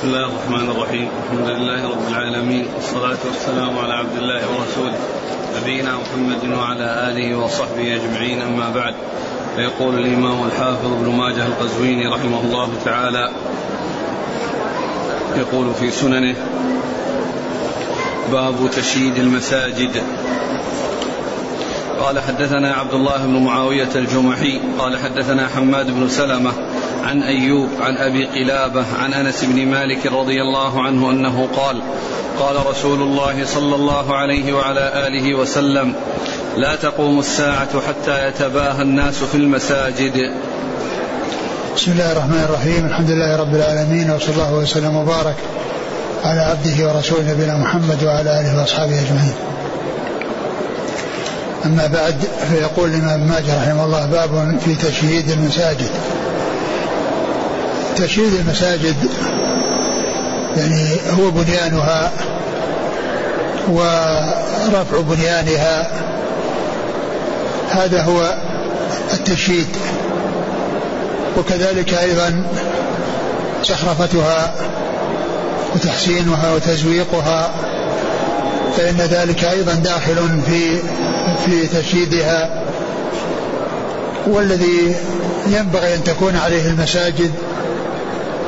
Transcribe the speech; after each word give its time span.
بسم 0.00 0.08
الله 0.08 0.26
الرحمن 0.26 0.70
الرحيم. 0.70 1.08
الحمد 1.24 1.48
لله 1.48 1.88
رب 1.88 2.08
العالمين. 2.08 2.66
والصلاة 2.76 3.18
والسلام 3.26 3.78
على 3.78 3.94
عبد 3.94 4.16
الله 4.16 4.40
ورسوله 4.48 4.96
نبينا 5.60 5.92
محمد 5.96 6.58
وعلى 6.58 7.08
آله 7.08 7.38
وصحبه 7.38 7.96
أجمعين. 7.96 8.42
أما 8.42 8.70
بعد 8.70 8.94
فيقول 9.56 9.98
الإمام 9.98 10.44
الحافظ 10.44 10.86
ابن 10.86 11.08
ماجه 11.08 11.46
القزويني 11.46 12.06
رحمه 12.06 12.40
الله 12.40 12.68
تعالى 12.84 13.30
يقول 15.36 15.74
في 15.74 15.90
سننه 15.90 16.34
باب 18.32 18.70
تشييد 18.76 19.16
المساجد. 19.16 20.02
قال 22.00 22.20
حدثنا 22.20 22.72
عبد 22.74 22.94
الله 22.94 23.26
بن 23.26 23.44
معاوية 23.44 23.90
الجمحي 23.94 24.60
قال 24.78 24.98
حدثنا 24.98 25.48
حماد 25.48 25.90
بن 25.90 26.08
سلمة 26.08 26.52
عن 27.04 27.22
أيوب 27.22 27.68
عن 27.80 27.96
أبي 27.96 28.24
قلابة 28.26 28.84
عن 28.98 29.14
أنس 29.14 29.44
بن 29.44 29.66
مالك 29.66 30.06
رضي 30.06 30.42
الله 30.42 30.82
عنه 30.82 31.10
أنه 31.10 31.48
قال 31.56 31.82
قال 32.38 32.66
رسول 32.66 33.02
الله 33.02 33.44
صلى 33.46 33.74
الله 33.74 34.16
عليه 34.16 34.52
وعلى 34.52 35.06
آله 35.06 35.34
وسلم 35.34 35.94
لا 36.56 36.76
تقوم 36.76 37.18
الساعة 37.18 37.80
حتى 37.88 38.28
يتباهى 38.28 38.82
الناس 38.82 39.24
في 39.24 39.34
المساجد 39.34 40.32
بسم 41.76 41.92
الله 41.92 42.12
الرحمن 42.12 42.44
الرحيم 42.48 42.86
الحمد 42.86 43.10
لله 43.10 43.36
رب 43.36 43.54
العالمين 43.54 44.10
وصلى 44.10 44.34
الله 44.34 44.54
وسلم 44.54 44.96
وبارك 44.96 45.36
على 46.24 46.40
عبده 46.40 46.88
ورسوله 46.88 47.32
نبينا 47.32 47.56
محمد 47.56 48.04
وعلى 48.04 48.40
آله 48.40 48.60
وأصحابه 48.60 49.00
أجمعين. 49.00 49.34
أما 51.64 51.86
بعد 51.86 52.14
فيقول 52.50 52.90
الإمام 52.90 53.20
ماجه 53.20 53.62
رحمه 53.62 53.84
الله 53.84 54.06
باب 54.06 54.58
في 54.64 54.74
تشييد 54.74 55.30
المساجد. 55.30 55.90
تشييد 58.00 58.34
المساجد 58.34 58.96
يعني 60.56 60.96
هو 61.18 61.30
بنيانها 61.30 62.12
ورفع 63.68 65.00
بنيانها 65.00 65.90
هذا 67.70 68.02
هو 68.02 68.34
التشييد 69.12 69.66
وكذلك 71.38 71.94
أيضا 71.94 72.44
زخرفتها 73.64 74.54
وتحسينها 75.74 76.54
وتزويقها 76.54 77.50
فإن 78.76 78.96
ذلك 78.96 79.44
أيضا 79.44 79.74
داخل 79.74 80.40
في 80.46 80.78
في 81.44 81.66
تشييدها 81.66 82.64
والذي 84.26 84.94
ينبغي 85.46 85.94
أن 85.94 86.04
تكون 86.04 86.36
عليه 86.36 86.66
المساجد 86.66 87.30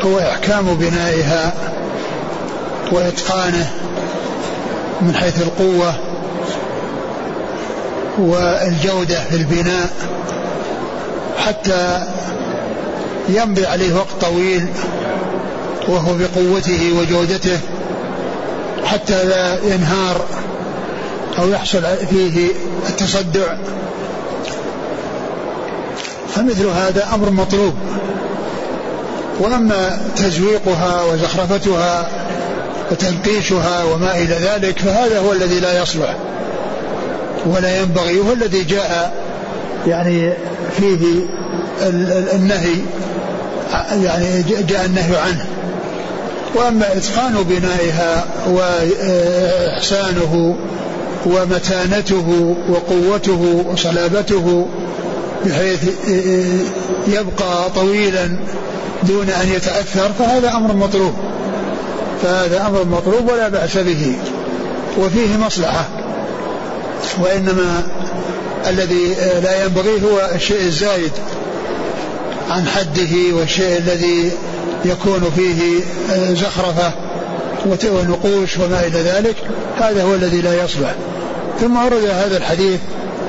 هو 0.04 0.18
إحكام 0.18 0.74
بنائها 0.74 1.52
وإتقانه 2.92 3.70
من 5.00 5.14
حيث 5.14 5.42
القوة 5.42 5.94
والجودة 8.18 9.20
في 9.30 9.36
البناء 9.36 9.90
حتى 11.38 12.02
يمضي 13.28 13.66
عليه 13.66 13.94
وقت 13.94 14.12
طويل 14.20 14.66
وهو 15.88 16.14
بقوته 16.14 16.92
وجودته 17.00 17.58
حتى 18.84 19.24
لا 19.24 19.58
ينهار 19.64 20.20
أو 21.38 21.48
يحصل 21.48 21.82
فيه 22.10 22.48
التصدع. 22.88 23.56
فمثل 26.34 26.66
هذا 26.66 27.08
أمر 27.14 27.30
مطلوب. 27.30 27.74
وأما 29.42 30.00
تزويقها 30.16 31.02
وزخرفتها 31.02 32.08
وتنقيشها 32.90 33.84
وما 33.84 34.16
إلى 34.16 34.34
ذلك 34.34 34.78
فهذا 34.78 35.18
هو 35.18 35.32
الذي 35.32 35.60
لا 35.60 35.82
يصلح 35.82 36.16
ولا 37.46 37.80
ينبغي 37.80 38.18
وهو 38.18 38.32
الذي 38.32 38.64
جاء 38.64 39.12
يعني 39.86 40.32
فيه 40.76 40.96
النهي 42.34 42.74
يعني 44.02 44.42
جاء 44.68 44.84
النهي 44.84 45.16
عنه. 45.16 45.44
وأما 46.54 46.96
إتقان 46.96 47.34
بنائها 47.42 48.24
وإحسانه 48.48 50.56
ومتانته 51.26 52.56
وقوته 52.68 53.64
وصلابته 53.72 54.66
بحيث 55.46 55.80
يبقى 57.08 57.70
طويلا 57.74 58.36
دون 59.02 59.28
أن 59.30 59.48
يتأثر 59.48 60.10
فهذا 60.18 60.50
أمر 60.50 60.72
مطلوب. 60.72 61.12
فهذا 62.22 62.66
أمر 62.66 62.84
مطلوب 62.84 63.30
ولا 63.32 63.48
بأس 63.48 63.76
به. 63.76 64.16
وفيه 64.98 65.36
مصلحة. 65.46 65.88
وإنما 67.20 67.82
الذي 68.68 69.14
لا 69.42 69.64
ينبغي 69.64 70.02
هو 70.02 70.30
الشيء 70.34 70.66
الزايد 70.66 71.12
عن 72.50 72.66
حده 72.66 73.36
والشيء 73.36 73.78
الذي 73.78 74.30
يكون 74.84 75.30
فيه 75.36 75.80
زخرفة 76.34 76.92
ونقوش 77.66 78.58
وما 78.58 78.80
إلى 78.86 79.02
ذلك 79.02 79.36
هذا 79.80 80.02
هو 80.02 80.14
الذي 80.14 80.40
لا 80.40 80.64
يصلح. 80.64 80.94
ثم 81.60 81.76
ورد 81.84 82.04
هذا 82.04 82.36
الحديث 82.36 82.80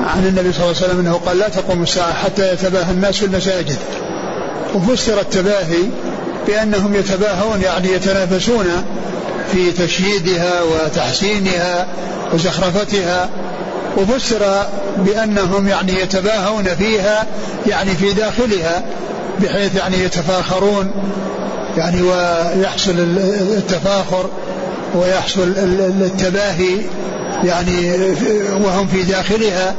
عن 0.07 0.25
النبي 0.25 0.53
صلى 0.53 0.63
الله 0.63 0.75
عليه 0.77 0.85
وسلم 0.87 0.99
أنه 0.99 1.13
قال 1.25 1.37
لا 1.39 1.49
تقوم 1.49 1.83
الساعة 1.83 2.13
حتى 2.13 2.53
يتباهى 2.53 2.91
الناس 2.91 3.17
في 3.17 3.25
المساجد. 3.25 3.77
وفسر 4.75 5.19
التباهي 5.19 5.83
بأنهم 6.47 6.95
يتباهون 6.95 7.61
يعني 7.61 7.91
يتنافسون 7.91 8.65
في 9.51 9.71
تشييدها 9.71 10.61
وتحسينها 10.61 11.87
وزخرفتها. 12.33 13.29
وفسر 13.97 14.65
بأنهم 14.97 15.67
يعني 15.67 15.93
يتباهون 15.99 16.63
فيها 16.63 17.25
يعني 17.67 17.95
في 17.95 18.13
داخلها 18.13 18.83
بحيث 19.39 19.75
يعني 19.75 20.03
يتفاخرون 20.03 20.91
يعني 21.77 22.01
ويحصل 22.01 22.91
التفاخر 23.57 24.29
ويحصل 24.95 25.53
التباهي. 26.01 26.77
يعني 27.43 27.91
وهم 28.63 28.87
في 28.87 29.03
داخلها 29.03 29.75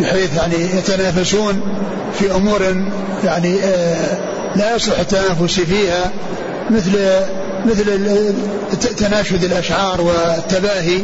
بحيث 0.00 0.36
يعني 0.36 0.78
يتنافسون 0.78 1.60
في 2.18 2.34
أمور 2.34 2.62
يعني 3.24 3.58
آه، 3.64 4.18
لا 4.56 4.76
يصلح 4.76 4.98
التنافس 4.98 5.60
فيها 5.60 6.12
مثل 6.70 6.90
مثل 7.66 8.10
تناشد 8.96 9.44
الأشعار 9.44 10.00
والتباهي 10.00 10.98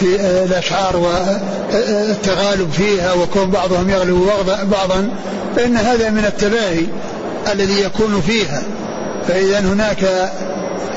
في 0.00 0.20
آه، 0.20 0.44
الأشعار 0.44 0.96
والتغالب 0.96 2.70
فيها 2.72 3.12
وكون 3.12 3.50
بعضهم 3.50 3.90
يغلب 3.90 4.28
بعضا 4.70 5.08
فإن 5.56 5.76
هذا 5.76 6.10
من 6.10 6.24
التباهي 6.24 6.86
الذي 7.52 7.82
يكون 7.82 8.20
فيها. 8.26 8.62
فإذا 9.28 9.60
هناك 9.60 10.04
آه، 10.04 10.30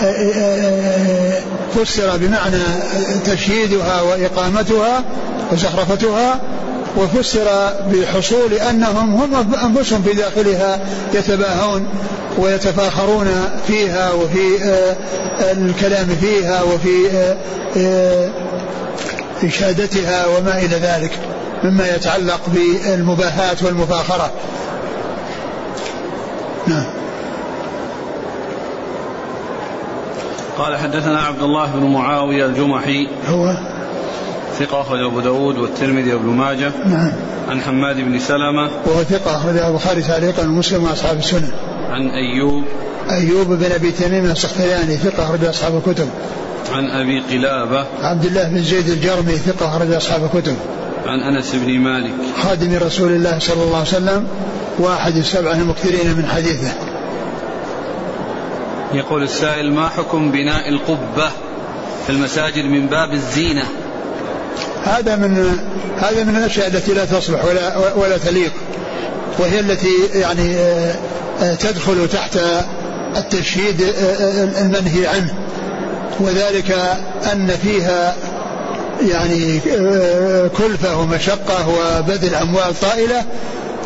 آه، 0.03 0.31
آه، 0.35 1.41
فسر 1.75 2.17
بمعنى 2.17 2.63
تشييدها 3.25 4.01
وإقامتها 4.01 5.03
وزخرفتها 5.51 6.39
وفسر 6.97 7.73
بحصول 7.91 8.53
أنهم 8.53 9.15
هم 9.15 9.55
أنفسهم 9.65 10.03
في 10.03 10.13
داخلها 10.13 10.79
يتباهون 11.13 11.87
ويتفاخرون 12.37 13.27
فيها 13.67 14.11
وفي 14.11 14.57
الكلام 15.51 16.07
فيها 16.21 16.61
وفي 16.61 17.09
إشادتها 19.43 20.25
وما 20.27 20.57
إلى 20.57 20.75
ذلك 20.75 21.11
مما 21.63 21.87
يتعلق 21.95 22.41
بالمباهاة 22.47 23.55
والمفاخرة. 23.61 24.31
نعم. 26.67 27.00
قال 30.61 30.77
حدثنا 30.77 31.19
عبد 31.19 31.41
الله 31.41 31.71
بن 31.71 31.83
معاوية 31.83 32.45
الجمحي. 32.45 33.07
هو؟ 33.27 33.57
ثقة 34.59 34.81
أخرج 34.81 34.99
أبو 34.99 35.19
داود 35.19 35.57
والترمذي 35.57 36.13
وابن 36.13 36.27
ماجه. 36.27 36.71
نعم. 36.85 37.11
عن 37.49 37.61
حماد 37.61 37.95
بن 37.95 38.19
سلمة. 38.19 38.69
وهو 38.85 39.03
ثقة 39.03 39.37
أخرج 39.37 39.57
البخاري 39.57 40.01
تعليقا 40.01 40.43
ومسلم 40.43 40.83
وأصحاب 40.83 41.17
السنن 41.17 41.51
عن 41.89 42.09
أيوب. 42.09 42.63
أيوب 43.11 43.47
بن 43.47 43.71
أبي 43.71 43.91
تميم 43.91 44.25
السختياني 44.25 44.97
ثقة 44.97 45.23
أخرج 45.23 45.45
أصحاب 45.45 45.77
الكتب. 45.77 46.09
عن 46.73 46.85
أبي 46.85 47.19
قلابة. 47.19 47.85
عبد 48.01 48.25
الله 48.25 48.43
بن 48.43 48.63
زيد 48.63 48.89
الجرمي 48.89 49.33
ثقة 49.33 49.67
أخرج 49.67 49.93
أصحاب 49.93 50.23
الكتب. 50.23 50.55
عن 51.05 51.19
أنس 51.19 51.55
بن 51.55 51.79
مالك. 51.79 52.13
خادم 52.43 52.75
رسول 52.75 53.11
الله 53.11 53.39
صلى 53.39 53.63
الله 53.63 53.77
عليه 53.77 53.87
وسلم 53.87 54.27
واحد 54.79 55.15
السبعة 55.15 55.53
المكثرين 55.53 56.17
من 56.17 56.25
حديثه. 56.25 56.90
يقول 58.93 59.23
السائل 59.23 59.73
ما 59.73 59.89
حكم 59.89 60.31
بناء 60.31 60.69
القبة 60.69 61.29
في 62.05 62.09
المساجد 62.09 62.65
من 62.65 62.87
باب 62.87 63.13
الزينة؟ 63.13 63.63
هذا 64.83 65.15
من 65.15 65.59
هذا 65.97 66.23
من 66.23 66.35
الأشياء 66.35 66.67
التي 66.67 66.93
لا 66.93 67.05
تصلح 67.05 67.45
ولا 67.45 67.93
ولا 67.95 68.17
تليق 68.17 68.51
وهي 69.39 69.59
التي 69.59 69.87
يعني 70.13 70.55
آه، 70.55 70.95
آه، 71.41 71.53
تدخل 71.53 72.09
تحت 72.09 72.39
التشهيد 73.17 73.81
المنهي 74.57 75.07
عنه. 75.07 75.33
وذلك 76.19 76.71
أن 77.33 77.47
فيها 77.47 78.15
يعني 79.01 79.59
كلفة 80.57 80.99
ومشقة 80.99 81.69
وبذل 81.69 82.35
أموال 82.35 82.79
طائلة 82.81 83.23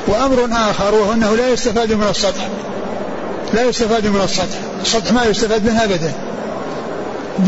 وأمر 0.07 0.49
آخر 0.51 0.95
وهو 0.95 1.13
أنه 1.13 1.35
لا 1.35 1.49
يستفاد 1.49 1.93
من 1.93 2.07
السطح. 2.09 2.47
لا 3.53 3.63
يستفاد 3.63 4.07
من 4.07 4.21
السطح. 4.21 4.57
السطح 4.81 5.11
ما 5.11 5.25
يستفاد 5.25 5.65
منها 5.65 5.83
أبدا. 5.83 6.13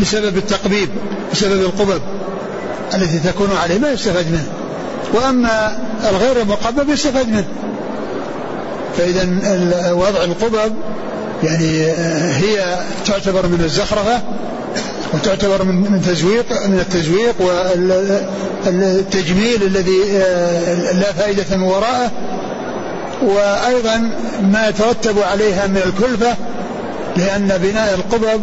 بسبب 0.00 0.36
التقبيب 0.36 0.88
بسبب 1.32 1.60
القبب 1.60 2.02
التي 2.94 3.18
تكون 3.18 3.48
عليه 3.62 3.78
ما 3.78 3.90
يستفاد 3.90 4.26
منه 4.30 4.46
وأما 5.14 5.78
الغير 6.10 6.40
المقبب 6.42 6.88
يستفاد 6.88 7.28
منه. 7.28 7.48
فإذا 8.98 9.28
وضع 9.92 10.24
القبب 10.24 10.74
يعني 11.42 11.86
هي 12.32 12.78
تعتبر 13.06 13.46
من 13.46 13.60
الزخرفة 13.64 14.20
وتعتبر 15.14 15.64
من 15.64 16.02
تزويق 16.02 16.66
من 16.66 16.78
التزويق 16.78 17.34
والتجميل 18.66 19.62
الذي 19.62 19.98
لا 20.98 21.12
فائدة 21.12 21.56
من 21.56 21.62
وراءه. 21.62 22.10
وأيضا 23.22 24.10
ما 24.42 24.68
يترتب 24.68 25.18
عليها 25.18 25.66
من 25.66 25.76
الكلفة 25.86 26.36
لأن 27.18 27.58
بناء 27.62 27.94
القبب 27.94 28.42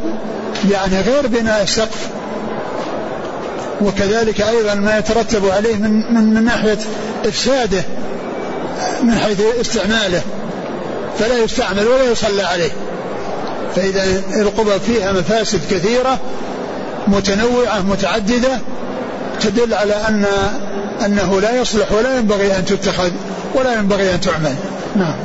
يعني 0.72 1.01
غير 1.01 1.27
بناء 1.27 1.63
السقف. 1.63 2.07
وكذلك 3.81 4.42
أيضا 4.42 4.74
ما 4.74 4.98
يترتب 4.98 5.50
عليه 5.50 5.75
من, 5.75 6.13
من, 6.13 6.33
من 6.33 6.44
ناحية 6.44 6.77
إفساده 7.25 7.83
من 9.04 9.16
حيث 9.18 9.42
استعماله. 9.62 10.22
فلا 11.19 11.44
يستعمل 11.44 11.88
ولا 11.88 12.12
يصلى 12.12 12.44
عليه. 12.44 12.72
فإذا 13.75 14.04
القبب 14.42 14.81
فيها 14.88 15.12
مفاسد 15.12 15.60
كثيرة 15.71 16.19
متنوعة 17.07 17.81
متعددة 17.81 18.60
تدل 19.42 19.74
على 19.74 19.94
أن 19.94 20.25
أنه 21.06 21.42
لا 21.42 21.62
يصلح 21.62 21.92
ولا 21.92 22.18
ينبغي 22.18 22.57
أن 22.57 22.66
تتخذ 22.66 23.12
ولا 23.56 23.74
ينبغي 23.74 24.13
أن 24.13 24.21
تعمل. 24.21 24.56
نعم. 24.95 25.16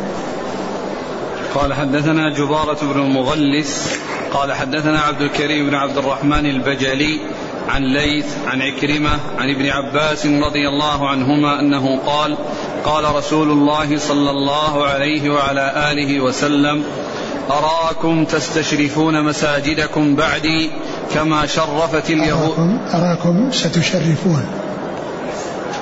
قال 1.54 1.74
حدثنا 1.74 2.30
جبارة 2.30 2.78
بن 2.82 3.00
المغلس 3.00 3.98
قال 4.32 4.52
حدثنا 4.52 5.00
عبد 5.00 5.22
الكريم 5.22 5.66
بن 5.66 5.74
عبد 5.74 5.98
الرحمن 5.98 6.46
البجلي 6.46 7.20
عن 7.68 7.82
ليث 7.82 8.26
عن 8.46 8.62
عكرمة 8.62 9.10
عن 9.38 9.50
ابن 9.50 9.66
عباس 9.66 10.26
رضي 10.26 10.68
الله 10.68 11.08
عنهما 11.08 11.60
أنه 11.60 11.98
قال 12.06 12.36
قال 12.84 13.14
رسول 13.16 13.50
الله 13.50 13.98
صلى 13.98 14.30
الله 14.30 14.86
عليه 14.86 15.30
وعلى 15.30 15.92
آله 15.92 16.20
وسلم 16.20 16.84
أراكم 17.50 18.24
تستشرفون 18.24 19.22
مساجدكم 19.24 20.16
بعدي 20.16 20.70
كما 21.14 21.46
شرفت 21.46 22.10
اليهود. 22.10 22.58
أراكم, 22.58 22.78
أراكم 22.94 23.52
ستشرفون. 23.52 24.46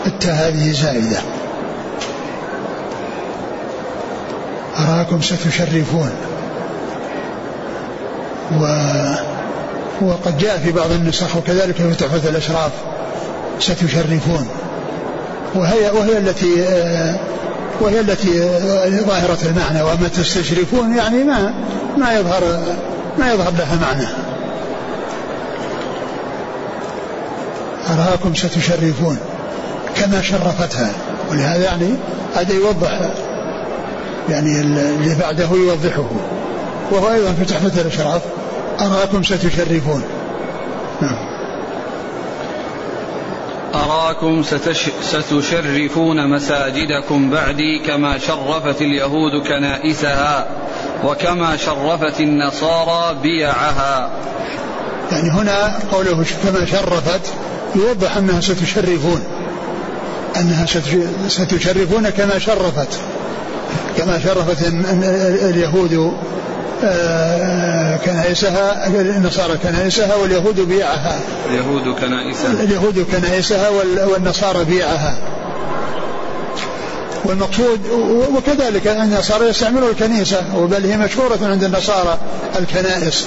التاء 0.07 0.35
هذه 0.35 0.71
زائدة. 0.71 1.38
أراكم 4.79 5.23
ستشرفون. 5.23 6.11
و 8.61 8.65
وقد 10.01 10.39
جاء 10.39 10.59
في 10.59 10.73
بعض 10.73 10.91
النسخ 10.91 11.37
وكذلك 11.37 11.75
في 11.75 11.95
تحفة 11.95 12.29
الأشراف 12.29 12.71
ستشرفون. 13.61 14.49
وهي 15.55 15.91
وهي 15.91 16.19
التي 16.19 16.55
وهي 17.81 18.01
التي 18.01 18.41
ظاهرة 19.07 19.39
المعنى 19.45 19.83
وما 19.83 20.09
تستشرفون 20.09 20.97
يعني 20.97 21.25
ما 21.25 21.55
ما 21.97 22.13
يظهر 22.13 22.61
ما 23.19 23.33
يظهر 23.33 23.53
لها 23.59 23.77
معنى. 23.77 24.09
أراكم 27.91 28.35
ستشرفون 28.35 29.19
كما 29.97 30.23
شرفتها 30.23 30.91
ولهذا 31.31 31.65
يعني 31.65 31.95
هذا 32.37 32.55
يوضح 32.55 33.01
يعني 34.31 34.61
اللي 34.61 35.15
بعده 35.21 35.49
يوضحه. 35.51 36.11
وهو 36.91 37.13
أيضا 37.13 37.33
في 37.33 37.45
تحفة 37.45 37.81
الأشراف 37.81 38.23
أراكم 38.81 39.23
ستشرفون. 39.23 40.03
نعم. 41.03 41.29
أراكم 43.75 44.43
ستش 44.43 44.91
ستشرفون 45.03 46.29
مساجدكم 46.31 47.31
بعدي 47.31 47.83
كما 47.87 48.19
شرفت 48.19 48.83
اليهود 48.83 49.47
كنائسها 49.49 50.47
وكما 51.05 51.57
شرفت 51.57 52.21
النصارى 52.21 53.19
بيعها. 53.23 54.11
يعني 55.13 55.31
هنا 55.31 55.79
قوله 55.93 56.25
كما 56.45 56.67
شرفت 56.67 57.33
يوضح 57.75 58.17
أنها 58.17 58.41
ستشرفون. 58.41 59.23
أنها 60.37 60.67
ستشرفون 61.29 62.11
كما 62.11 62.39
شرفت. 62.39 63.01
كما 63.99 64.21
شرفت 64.25 64.73
اليهود 65.43 66.13
آه، 66.85 67.97
كنائسها 67.97 68.87
النصارى 68.87 69.59
كنائسها 69.63 70.15
واليهود 70.15 70.61
بيعها. 70.61 71.19
اليهود 71.51 71.95
كنائسها. 72.01 72.53
اليهود 72.53 73.07
كنائسها 73.13 73.69
والنصارى 74.07 74.65
بيعها. 74.65 75.15
والمقصود 77.25 77.81
وكذلك 78.37 78.87
النصارى 78.87 79.47
يستعملوا 79.49 79.91
الكنيسة 79.91 80.67
بل 80.71 80.85
هي 80.87 80.97
مشهورة 80.97 81.39
عند 81.43 81.65
النصارى 81.65 82.19
الكنائس. 82.59 83.27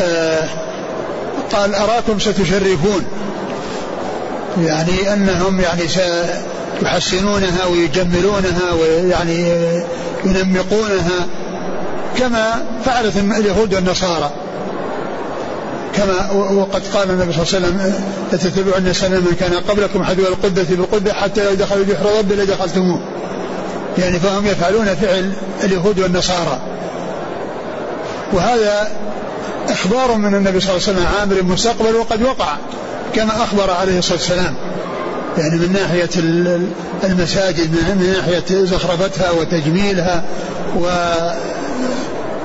آه، 0.00 0.48
قال 1.52 1.74
أراكم 1.74 2.18
ستشرفون؟ 2.18 3.04
يعني 4.62 5.12
أنهم 5.12 5.60
يعني 5.60 5.88
سيحسنونها 6.84 7.66
ويجملونها 7.72 8.72
ويعني 8.80 9.48
ينمقونها 10.24 11.26
كما 12.18 12.64
فعلت 12.84 13.16
اليهود 13.16 13.74
والنصارى. 13.74 14.30
كما 15.96 16.30
وقد 16.30 16.82
قال 16.94 17.10
النبي 17.10 17.32
صلى 17.32 17.42
الله 17.42 17.54
عليه 17.54 17.66
وسلم 17.66 17.94
لتتبعن 18.32 18.92
سنة 18.92 19.16
من 19.16 19.36
كان 19.40 19.54
قبلكم 19.54 20.04
حذو 20.04 20.22
القدة 20.26 20.62
بالقدة 20.70 21.14
حتى 21.14 21.44
لو 21.44 21.54
دخلوا 21.54 21.84
جحر 21.84 22.18
رب 22.18 22.32
لدخلتموه. 22.32 23.00
يعني 23.98 24.18
فهم 24.18 24.46
يفعلون 24.46 24.94
فعل 24.94 25.32
اليهود 25.64 26.00
والنصارى. 26.00 26.58
وهذا 28.32 28.90
إخبار 29.68 30.14
من 30.16 30.34
النبي 30.34 30.60
صلى 30.60 30.70
الله 30.70 30.88
عليه 30.88 30.98
وسلم 30.98 31.06
عامر 31.20 31.36
المستقبل 31.36 31.94
وقد 31.94 32.22
وقع 32.22 32.56
كما 33.14 33.42
أخبر 33.42 33.70
عليه 33.70 33.98
الصلاة 33.98 34.18
والسلام. 34.18 34.54
يعني 35.38 35.56
من 35.56 35.72
ناحية 35.72 36.10
المساجد 37.04 37.70
من 37.70 38.14
ناحية 38.16 38.64
زخرفتها 38.64 39.30
وتجميلها 39.30 40.24
و 40.76 40.86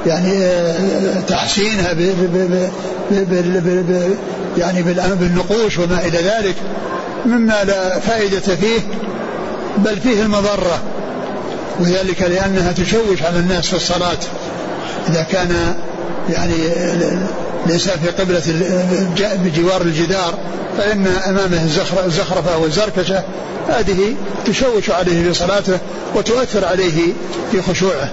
يعني 0.05 0.43
آه، 0.43 1.19
تحسينها 1.27 1.93
ب 1.93 2.69
يعني 4.57 4.81
بالنقوش 4.81 5.77
وما 5.77 6.05
إلى 6.05 6.17
ذلك 6.17 6.55
مما 7.25 7.63
لا 7.63 7.99
فائدة 7.99 8.39
فيه 8.39 8.79
بل 9.77 9.99
فيه 9.99 10.21
المضرة. 10.21 10.81
وذلك 11.79 12.21
لأنها 12.21 12.71
تشوش 12.71 13.23
على 13.23 13.39
الناس 13.39 13.67
في 13.67 13.75
الصلاة. 13.75 14.17
إذا 15.09 15.23
كان 15.31 15.75
يعني 16.29 16.55
الإنسان 17.65 17.99
في 17.99 18.09
قبلة 18.09 18.41
بجوار 19.43 19.81
الجدار 19.81 20.33
فإن 20.77 21.07
أمامه 21.07 21.63
الزخرفة 22.05 22.57
والزركشة 22.57 23.23
هذه 23.67 24.15
تشوش 24.45 24.89
عليه 24.89 25.23
في 25.23 25.33
صلاته 25.33 25.79
وتؤثر 26.15 26.65
عليه 26.65 27.13
في 27.51 27.61
خشوعه. 27.61 28.11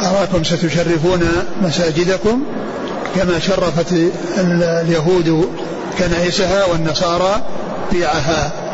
أراكم 0.00 0.44
ستشرفون 0.44 1.28
مساجدكم 1.62 2.42
كما 3.16 3.38
شرفت 3.38 3.94
اليهود 4.38 5.48
كنائسها 5.98 6.64
والنصارى 6.64 7.42
بيعها. 7.92 8.67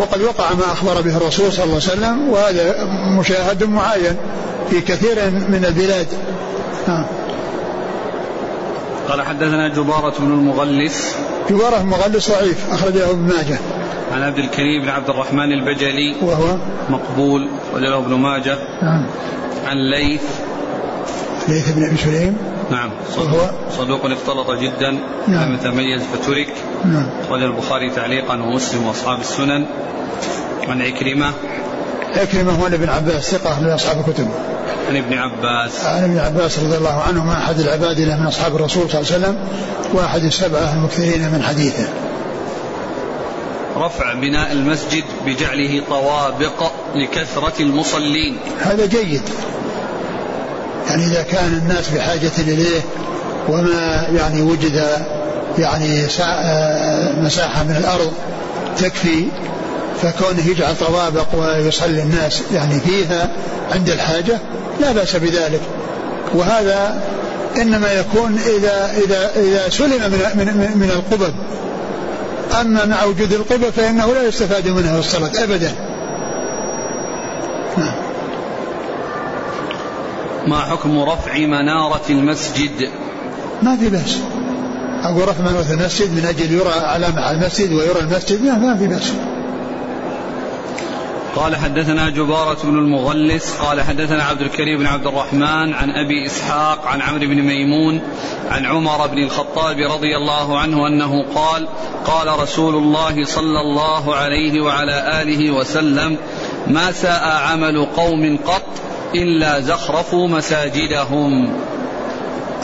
وقد 0.00 0.22
وقع 0.22 0.54
ما 0.54 0.72
أخبر 0.72 1.00
به 1.00 1.16
الرسول 1.16 1.52
صلى 1.52 1.64
الله 1.64 1.74
عليه 1.74 1.92
وسلم 1.92 2.28
وهذا 2.28 2.84
مشاهد 3.18 3.64
معاين 3.64 4.16
في 4.70 4.80
كثير 4.80 5.30
من 5.30 5.64
البلاد. 5.68 6.06
ها. 6.88 7.06
قال 9.08 9.22
حدثنا 9.22 9.68
جبارة 9.68 10.14
بن 10.18 10.32
المغلس. 10.32 11.14
جبارة 11.50 11.80
المغلس 11.80 12.30
ضعيف 12.30 12.72
أخرجه 12.72 13.10
ابن 13.10 13.22
ماجه. 13.22 13.58
عن 14.12 14.22
عبد 14.22 14.38
الكريم 14.38 14.82
بن 14.82 14.88
عبد 14.88 15.10
الرحمن 15.10 15.52
البجلي. 15.52 16.16
وهو؟ 16.22 16.56
مقبول 16.90 17.48
وله 17.74 17.98
ابن 17.98 18.14
ماجه. 18.14 18.58
نعم 18.82 19.06
عن 19.66 19.76
ليث. 19.90 20.22
ليث 21.48 21.72
بن 21.72 21.86
أبي 21.86 21.96
سليم. 21.96 22.36
نعم. 22.70 22.90
صدوق. 23.16 23.50
صدوق 23.78 24.00
اختلط 24.04 24.50
جدا 24.50 24.90
نعم. 25.28 25.48
لم 25.48 25.54
يتميز 25.54 26.02
فترك 26.02 26.54
نعم. 26.84 27.08
أخرج 27.24 27.42
البخاري 27.42 27.90
تعليقا 27.90 28.34
ومسلم 28.34 28.86
وأصحاب 28.86 29.20
السنن. 29.20 29.66
عن 30.68 30.82
عكرمة. 30.82 31.32
عكرمة 32.16 32.52
هو 32.52 32.66
ابن 32.66 32.88
عباس 32.88 33.30
ثقة 33.34 33.60
من 33.60 33.70
أصحاب 33.70 34.04
الكتب. 34.08 34.28
عن 34.88 34.96
ابن 34.96 35.18
عباس. 35.18 35.84
عن 35.84 36.04
ابن 36.04 36.18
عباس 36.18 36.58
رضي 36.58 36.76
الله 36.76 37.02
عنهما 37.02 37.32
أحد 37.32 37.58
العباد 37.58 38.00
من 38.00 38.26
أصحاب 38.26 38.56
الرسول 38.56 38.90
صلى 38.90 39.00
الله 39.00 39.12
عليه 39.12 39.24
وسلم 39.24 39.38
وأحد 39.92 40.24
السبعة 40.24 40.74
المكثرين 40.74 41.32
من 41.32 41.42
حديثه. 41.42 41.88
رفع 43.76 44.14
بناء 44.14 44.52
المسجد 44.52 45.04
بجعله 45.26 45.82
طوابق 45.88 46.72
لكثرة 46.94 47.62
المصلين. 47.62 48.36
هذا 48.60 48.86
جيد. 48.86 49.22
يعني 50.96 51.12
إذا 51.12 51.22
كان 51.22 51.60
الناس 51.62 51.88
بحاجة 51.88 52.30
إليه 52.38 52.80
وما 53.48 54.06
يعني 54.16 54.42
وجد 54.42 54.88
يعني 55.58 56.02
مساحة 57.22 57.64
من 57.64 57.76
الأرض 57.76 58.12
تكفي 58.78 59.24
فكونه 60.02 60.46
يجعل 60.46 60.74
طوابق 60.76 61.26
ويصلي 61.34 62.02
الناس 62.02 62.42
يعني 62.54 62.80
فيها 62.80 63.28
عند 63.72 63.90
الحاجة 63.90 64.38
لا 64.80 64.92
بأس 64.92 65.16
بذلك. 65.16 65.60
وهذا 66.34 67.00
إنما 67.56 67.92
يكون 67.92 68.38
إذا 68.58 68.90
إذا 69.06 69.30
إذا 69.36 69.68
سلم 69.68 70.12
من 70.34 70.46
من 70.46 70.78
من 70.78 70.90
القبب 70.90 71.34
أما 72.60 72.84
مع 72.84 73.04
وجود 73.04 73.32
القبب 73.32 73.70
فإنه 73.76 74.14
لا 74.14 74.22
يستفاد 74.28 74.68
منها 74.68 75.00
في 75.00 75.08
الصلاة 75.08 75.44
أبدا. 75.44 75.72
نعم. 77.76 78.05
ما 80.46 80.60
حكم 80.60 80.98
رفع 80.98 81.38
منارة 81.38 82.04
المسجد؟ 82.10 82.90
ما 83.62 83.76
في 83.76 83.88
بأس. 83.88 84.18
أقول 85.02 85.28
رفع 85.28 85.40
منارة 85.40 85.72
المسجد 85.72 86.12
من 86.12 86.26
أجل 86.26 86.52
يرى 86.52 86.72
علامة 86.72 87.20
على 87.20 87.36
المسجد 87.36 87.72
ويرى 87.72 88.00
المسجد. 88.00 88.42
ما 88.42 88.76
في 88.76 88.86
بأس. 88.86 89.12
قال 91.36 91.56
حدثنا 91.56 92.10
جبارة 92.10 92.56
بن 92.64 92.78
المغلس 92.78 93.56
قال 93.56 93.80
حدثنا 93.80 94.22
عبد 94.22 94.40
الكريم 94.40 94.78
بن 94.78 94.86
عبد 94.86 95.06
الرحمن 95.06 95.74
عن 95.74 95.90
أبي 95.90 96.26
إسحاق 96.26 96.86
عن 96.86 97.00
عمرو 97.00 97.26
بن 97.26 97.42
ميمون 97.42 98.00
عن 98.50 98.66
عمر 98.66 99.06
بن 99.06 99.18
الخطاب 99.18 99.76
رضي 99.78 100.16
الله 100.16 100.58
عنه 100.58 100.86
أنه 100.86 101.24
قال 101.34 101.68
قال 102.06 102.40
رسول 102.40 102.74
الله 102.74 103.24
صلى 103.24 103.60
الله 103.60 104.14
عليه 104.14 104.60
وعلى 104.60 105.22
آله 105.22 105.50
وسلم 105.50 106.16
ما 106.66 106.92
ساء 106.92 107.42
عمل 107.50 107.86
قوم 107.96 108.38
قط 108.46 108.85
إلا 109.22 109.60
زخرفوا 109.60 110.28
مساجدهم. 110.28 111.52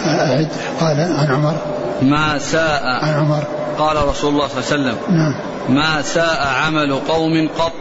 أعد. 0.07 0.49
قال 0.81 1.01
عن 1.01 1.27
عمر. 1.31 1.57
ما 2.03 2.39
ساء 2.39 2.83
عن 2.85 3.15
عمر. 3.15 3.45
قال 3.79 4.09
رسول 4.09 4.35
الله 4.35 4.49
صلى 4.49 4.59
الله 4.59 4.73
عليه 4.73 4.83
وسلم. 4.83 4.97
نعم. 5.17 5.35
ما 5.69 6.03
ساء 6.03 6.49
عمل 6.65 6.99
قوم 7.09 7.49
قط 7.59 7.73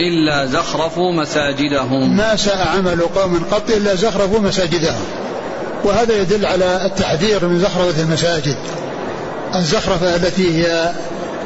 إلا 0.00 0.46
زخرفوا 0.46 1.12
مساجدهم. 1.12 2.16
ما 2.16 2.36
ساء 2.36 2.68
عمل 2.76 3.00
قوم 3.00 3.44
قط 3.50 3.70
إلا 3.70 3.94
زخرفوا 3.94 4.40
مساجدهم. 4.40 5.04
وهذا 5.84 6.20
يدل 6.20 6.46
على 6.46 6.86
التحذير 6.86 7.48
من 7.48 7.58
زخرفة 7.58 8.02
المساجد. 8.02 8.56
الزخرفة 9.54 10.16
التي 10.16 10.62
هي 10.62 10.92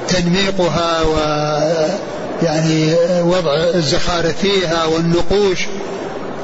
تنميقها 0.09 1.03
و 1.03 1.17
يعني 2.43 2.95
وضع 3.23 3.55
الزخارف 3.75 4.39
فيها 4.39 4.85
والنقوش 4.85 5.67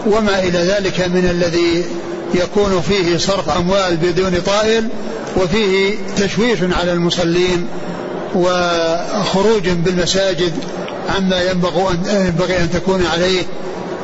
وما 0.07 0.38
إلى 0.38 0.59
ذلك 0.59 1.00
من 1.00 1.29
الذي 1.31 1.85
يكون 2.35 2.81
فيه 2.81 3.17
صرف 3.17 3.50
أموال 3.50 3.97
بدون 3.97 4.41
طائل 4.47 4.88
وفيه 5.37 5.95
تشويش 6.17 6.59
على 6.62 6.93
المصلين 6.93 7.67
وخروج 8.35 9.69
بالمساجد 9.69 10.53
عما 11.17 11.43
ينبغي 11.43 12.57
أن, 12.59 12.71
تكون 12.73 13.07
عليه 13.07 13.43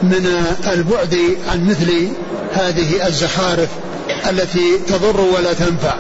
من 0.03 0.45
البعد 0.73 1.19
عن 1.51 1.69
مثل 1.69 2.09
هذه 2.53 3.07
الزخارف 3.07 3.69
التي 4.31 4.79
تضر 4.89 5.21
ولا 5.21 5.53
تنفع. 5.53 5.95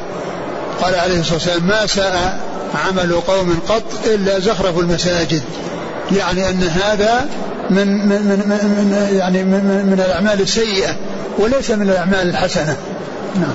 قال 0.82 0.94
عليه 0.94 1.20
الصلاة 1.20 1.34
والسلام 1.34 1.66
ما 1.66 1.86
ساء 1.86 2.40
عمل 2.74 3.12
قوم 3.12 3.58
قط 3.68 4.06
إلا 4.06 4.38
زخرف 4.38 4.78
المساجد. 4.78 5.42
يعني 6.16 6.50
أن 6.50 6.62
هذا 6.62 7.28
من, 7.70 8.08
من, 8.08 8.08
من, 8.08 8.38
من 8.48 9.16
يعني 9.18 9.44
من, 9.44 9.86
من 9.86 10.00
الأعمال 10.06 10.40
السيئة 10.40 10.96
وليس 11.38 11.70
من 11.70 11.90
الأعمال 11.90 12.28
الحسنة. 12.28 12.76
نعم. 13.34 13.54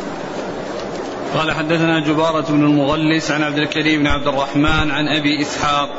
قال 1.35 1.51
حدثنا 1.51 1.99
جبارة 1.99 2.45
بن 2.49 2.63
المغلس 2.63 3.31
عن 3.31 3.43
عبد 3.43 3.57
الكريم 3.57 3.99
بن 3.99 4.07
عبد 4.07 4.27
الرحمن 4.27 4.91
عن 4.91 5.07
أبي 5.07 5.41
إسحاق. 5.41 5.89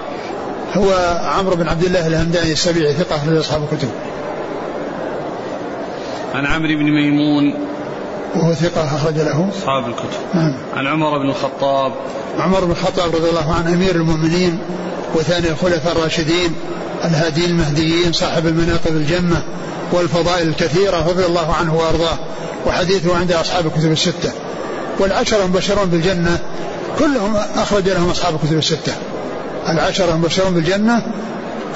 هو 0.75 1.21
عمرو 1.23 1.57
بن 1.57 1.69
عبد 1.69 1.85
الله 1.85 2.07
الهمداني 2.07 2.53
السبيعي 2.53 2.95
ثقة 2.95 3.25
من 3.27 3.37
أصحاب 3.37 3.63
الكتب. 3.73 3.89
عن 6.35 6.47
عمرو 6.47 6.69
بن 6.69 6.91
ميمون 6.91 7.68
وهو 8.35 8.55
ثقة 8.55 8.97
أخرج 8.97 9.15
له. 9.15 9.49
أصحاب 9.59 9.89
الكتب. 9.89 10.21
نعم. 10.35 10.55
عن 10.77 10.87
عمر 10.87 11.19
بن 11.19 11.31
الخطاب. 11.31 11.93
عمر 12.39 12.65
بن 12.65 12.71
الخطاب 12.71 13.15
رضي 13.15 13.29
الله 13.29 13.55
عنه 13.55 13.75
أمير 13.75 13.95
المؤمنين 13.95 14.59
وثاني 15.15 15.49
الخلفاء 15.49 15.93
الراشدين 15.97 16.55
الهاديين 17.05 17.51
المهديين 17.51 18.13
صاحب 18.13 18.47
المناقب 18.47 18.97
الجمة 18.97 19.43
والفضائل 19.93 20.49
الكثيرة 20.49 21.09
رضي 21.09 21.27
الله 21.27 21.55
عنه 21.55 21.77
وأرضاه 21.77 22.19
وحديثه 22.67 23.17
عند 23.17 23.33
أصحاب 23.33 23.67
الكتب 23.67 23.93
الستة. 23.93 24.33
والعشرة 24.99 25.45
المبشرون 25.45 25.91
بالجنة 25.91 26.39
كلهم 26.99 27.37
أخرج 27.57 27.89
لهم 27.89 28.11
أصحاب 28.11 28.35
الكتب 28.35 28.59
الستة. 28.59 28.93
العشرة 29.69 30.13
المبشرون 30.15 30.55
بالجنة 30.55 31.03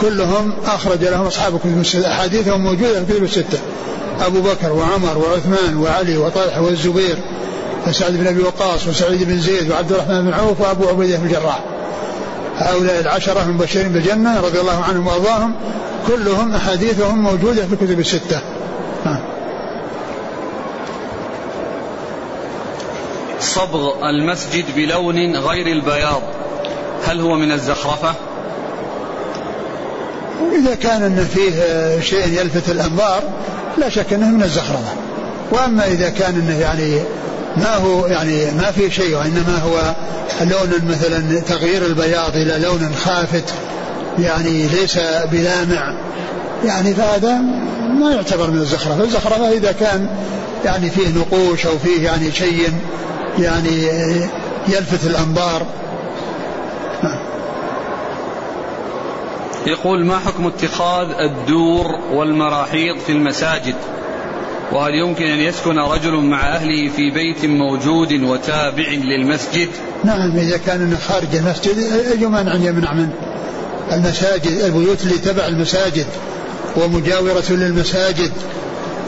كلهم 0.00 0.52
أخرج 0.66 1.04
لهم 1.04 1.26
أصحاب 1.26 1.54
الكتب 1.54 1.80
الستة 1.80 2.12
أحاديثهم 2.12 2.60
موجودة 2.60 2.92
في 2.92 3.00
الكتب 3.00 3.24
الستة. 3.24 3.58
أبو 4.20 4.40
بكر 4.40 4.72
وعمر 4.72 5.18
وعثمان 5.18 5.76
وعلي 5.76 6.16
وطلحة 6.16 6.60
والزبير 6.60 7.18
وسعد 7.86 8.12
بن 8.12 8.26
أبي 8.26 8.42
وقاص 8.42 8.86
وسعيد 8.86 9.22
بن 9.24 9.38
زيد 9.38 9.70
وعبد 9.70 9.92
الرحمن 9.92 10.24
بن 10.24 10.32
عوف 10.32 10.60
وأبو 10.60 10.88
عبيدة 10.88 11.16
بن 11.16 11.26
الجراح. 11.26 11.60
هؤلاء 12.56 13.00
العشرة 13.00 13.42
المبشرين 13.42 13.88
بالجنة 13.88 14.40
رضي 14.40 14.60
الله 14.60 14.84
عنهم 14.84 15.06
وأرضاهم. 15.06 15.54
كلهم 16.08 16.54
أحاديثهم 16.54 17.22
موجودة 17.22 17.66
في 17.66 17.72
الكتب 17.72 18.00
الستة. 18.00 18.40
صبغ 23.40 24.08
المسجد 24.10 24.64
بلون 24.76 25.36
غير 25.36 25.66
البياض. 25.66 26.22
هل 27.04 27.20
هو 27.20 27.36
من 27.36 27.52
الزخرفة؟ 27.52 28.14
إذا 30.60 30.74
كان 30.74 31.02
أن 31.02 31.26
فيه 31.34 31.52
شيء 32.00 32.40
يلفت 32.40 32.70
الأنظار 32.70 33.22
لا 33.78 33.88
شك 33.88 34.12
أنه 34.12 34.26
من 34.26 34.42
الزخرفة. 34.42 34.92
وأما 35.50 35.86
إذا 35.86 36.08
كان 36.08 36.34
أنه 36.34 36.58
يعني 36.60 37.00
ما 37.56 37.74
هو 37.74 38.06
يعني 38.06 38.50
ما 38.50 38.70
في 38.70 38.90
شيء 38.90 39.16
وإنما 39.16 39.58
هو 39.64 39.94
لون 40.40 40.88
مثلا 40.88 41.40
تغيير 41.40 41.86
البياض 41.86 42.36
إلى 42.36 42.58
لون 42.58 42.94
خافت 43.04 43.44
يعني 44.18 44.66
ليس 44.66 44.98
بلامع 45.32 45.96
يعني 46.64 46.94
فهذا 46.94 47.38
ما 48.00 48.10
يعتبر 48.10 48.50
من 48.50 48.58
الزخرفة. 48.58 49.04
الزخرفة 49.04 49.52
إذا 49.52 49.72
كان 49.72 50.08
يعني 50.64 50.90
فيه 50.90 51.08
نقوش 51.08 51.66
أو 51.66 51.78
فيه 51.78 52.04
يعني 52.04 52.32
شيء 52.32 52.72
يعني 53.38 53.86
يلفت 54.68 55.06
الأنظار 55.06 55.66
يقول 59.66 60.04
ما 60.04 60.18
حكم 60.18 60.46
اتخاذ 60.46 61.08
الدور 61.20 61.86
والمراحيض 62.12 62.98
في 62.98 63.12
المساجد؟ 63.12 63.74
وهل 64.72 64.94
يمكن 64.94 65.24
أن 65.26 65.38
يسكن 65.38 65.78
رجل 65.78 66.16
مع 66.16 66.48
أهله 66.48 66.88
في 66.88 67.10
بيت 67.10 67.44
موجود 67.44 68.12
وتابع 68.12 68.88
للمسجد؟ 68.88 69.68
نعم 70.04 70.36
إذا 70.36 70.56
كان 70.56 70.96
خارج 71.08 71.36
المسجد 71.36 71.78
أي 72.12 72.26
مانع 72.26 72.54
يمنع 72.54 72.92
منه 72.92 73.12
المساجد 73.92 74.52
البيوت 74.64 75.02
اللي 75.02 75.18
تبع 75.18 75.46
المساجد 75.46 76.06
ومجاورة 76.76 77.44
للمساجد 77.50 78.32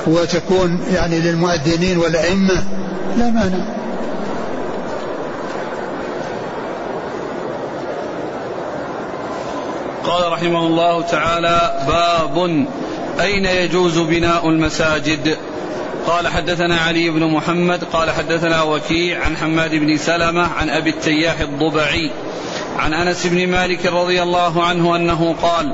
وتكون 0.06 0.80
يعني 0.94 1.20
للمؤذنين 1.20 1.98
والأئمة. 1.98 2.64
لا 3.18 3.30
مانع. 3.30 3.83
قال 10.04 10.32
رحمه 10.32 10.66
الله 10.66 11.02
تعالى 11.02 11.84
باب 11.88 12.66
أين 13.20 13.46
يجوز 13.46 13.98
بناء 13.98 14.48
المساجد؟ 14.48 15.36
قال 16.06 16.28
حدثنا 16.28 16.76
علي 16.76 17.10
بن 17.10 17.24
محمد 17.24 17.84
قال 17.84 18.10
حدثنا 18.10 18.62
وكيع 18.62 19.24
عن 19.24 19.36
حماد 19.36 19.74
بن 19.74 19.96
سلمة 19.96 20.48
عن 20.58 20.70
أبي 20.70 20.90
التياح 20.90 21.40
الضبعي 21.40 22.10
عن 22.78 22.94
أنس 22.94 23.26
بن 23.26 23.46
مالك 23.48 23.86
رضي 23.86 24.22
الله 24.22 24.64
عنه 24.64 24.96
أنه 24.96 25.34
قال 25.42 25.72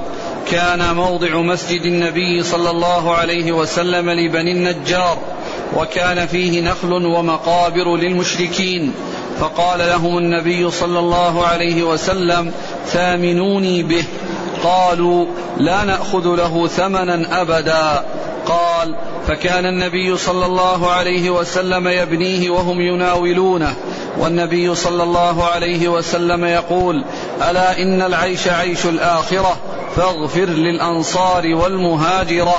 كان 0.51 0.95
موضع 0.95 1.37
مسجد 1.37 1.83
النبي 1.83 2.43
صلى 2.43 2.71
الله 2.71 3.15
عليه 3.15 3.53
وسلم 3.53 4.11
لبني 4.11 4.53
النجار 4.53 5.19
وكان 5.77 6.27
فيه 6.27 6.61
نخل 6.61 6.93
ومقابر 6.93 7.97
للمشركين. 7.97 8.93
فقال 9.41 9.79
لهم 9.79 10.19
النبي 10.19 10.71
صلى 10.71 10.99
الله 10.99 11.47
عليه 11.47 11.83
وسلم 11.83 12.53
ثامنوني 12.87 13.83
به. 13.83 14.05
قالوا 14.64 15.26
لا 15.57 15.85
نأخذ 15.85 16.37
له 16.37 16.67
ثمنا 16.67 17.40
أبدا. 17.40 18.05
قال 18.47 18.97
فكان 19.26 19.67
النبي 19.67 20.17
صلى 20.17 20.47
الله 20.47 20.90
عليه 20.90 21.31
وسلم 21.31 21.88
يبنيه 21.88 22.50
وهم 22.50 22.81
يناولونه. 22.81 23.75
والنبي 24.19 24.75
صلى 24.75 25.02
الله 25.02 25.45
عليه 25.45 25.88
وسلم 25.88 26.45
يقول 26.45 27.05
ألا 27.50 27.83
إن 27.83 28.02
العيش 28.02 28.49
عيش 28.49 28.87
الآخرة 28.87 29.57
فاغفر 29.97 30.45
للأنصار 30.45 31.55
والمهاجرة. 31.55 32.59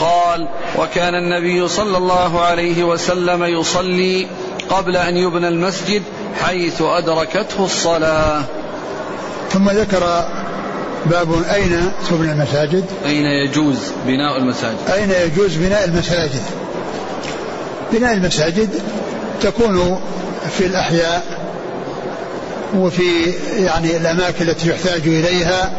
قال 0.00 0.48
وكان 0.78 1.14
النبي 1.14 1.68
صلى 1.68 1.96
الله 1.98 2.40
عليه 2.40 2.84
وسلم 2.84 3.44
يصلي 3.44 4.26
قبل 4.70 4.96
أن 4.96 5.16
يبنى 5.16 5.48
المسجد 5.48 6.02
حيث 6.44 6.82
أدركته 6.82 7.64
الصلاة. 7.64 8.42
ثم 9.50 9.70
ذكر 9.70 10.24
باب 11.10 11.42
أين 11.54 11.90
تبنى 12.10 12.32
المساجد؟ 12.32 12.84
أين 13.06 13.26
يجوز 13.26 13.76
بناء 14.06 14.38
المساجد؟ 14.38 14.76
أين 14.94 15.10
يجوز 15.10 15.56
بناء 15.56 15.84
المساجد؟ 15.84 16.42
بناء 17.92 18.12
المساجد 18.12 18.68
تكون 19.42 20.00
في 20.58 20.66
الأحياء 20.66 21.24
وفي 22.76 23.32
يعني 23.58 23.96
الأماكن 23.96 24.48
التي 24.48 24.68
يحتاج 24.68 25.00
إليها 25.06 25.72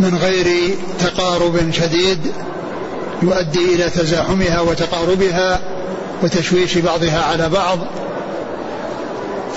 من 0.00 0.16
غير 0.16 0.74
تقارب 1.00 1.70
شديد 1.70 2.18
يؤدي 3.22 3.74
إلى 3.74 3.90
تزاحمها 3.90 4.60
وتقاربها 4.60 5.60
وتشويش 6.22 6.78
بعضها 6.78 7.24
على 7.24 7.48
بعض. 7.48 7.78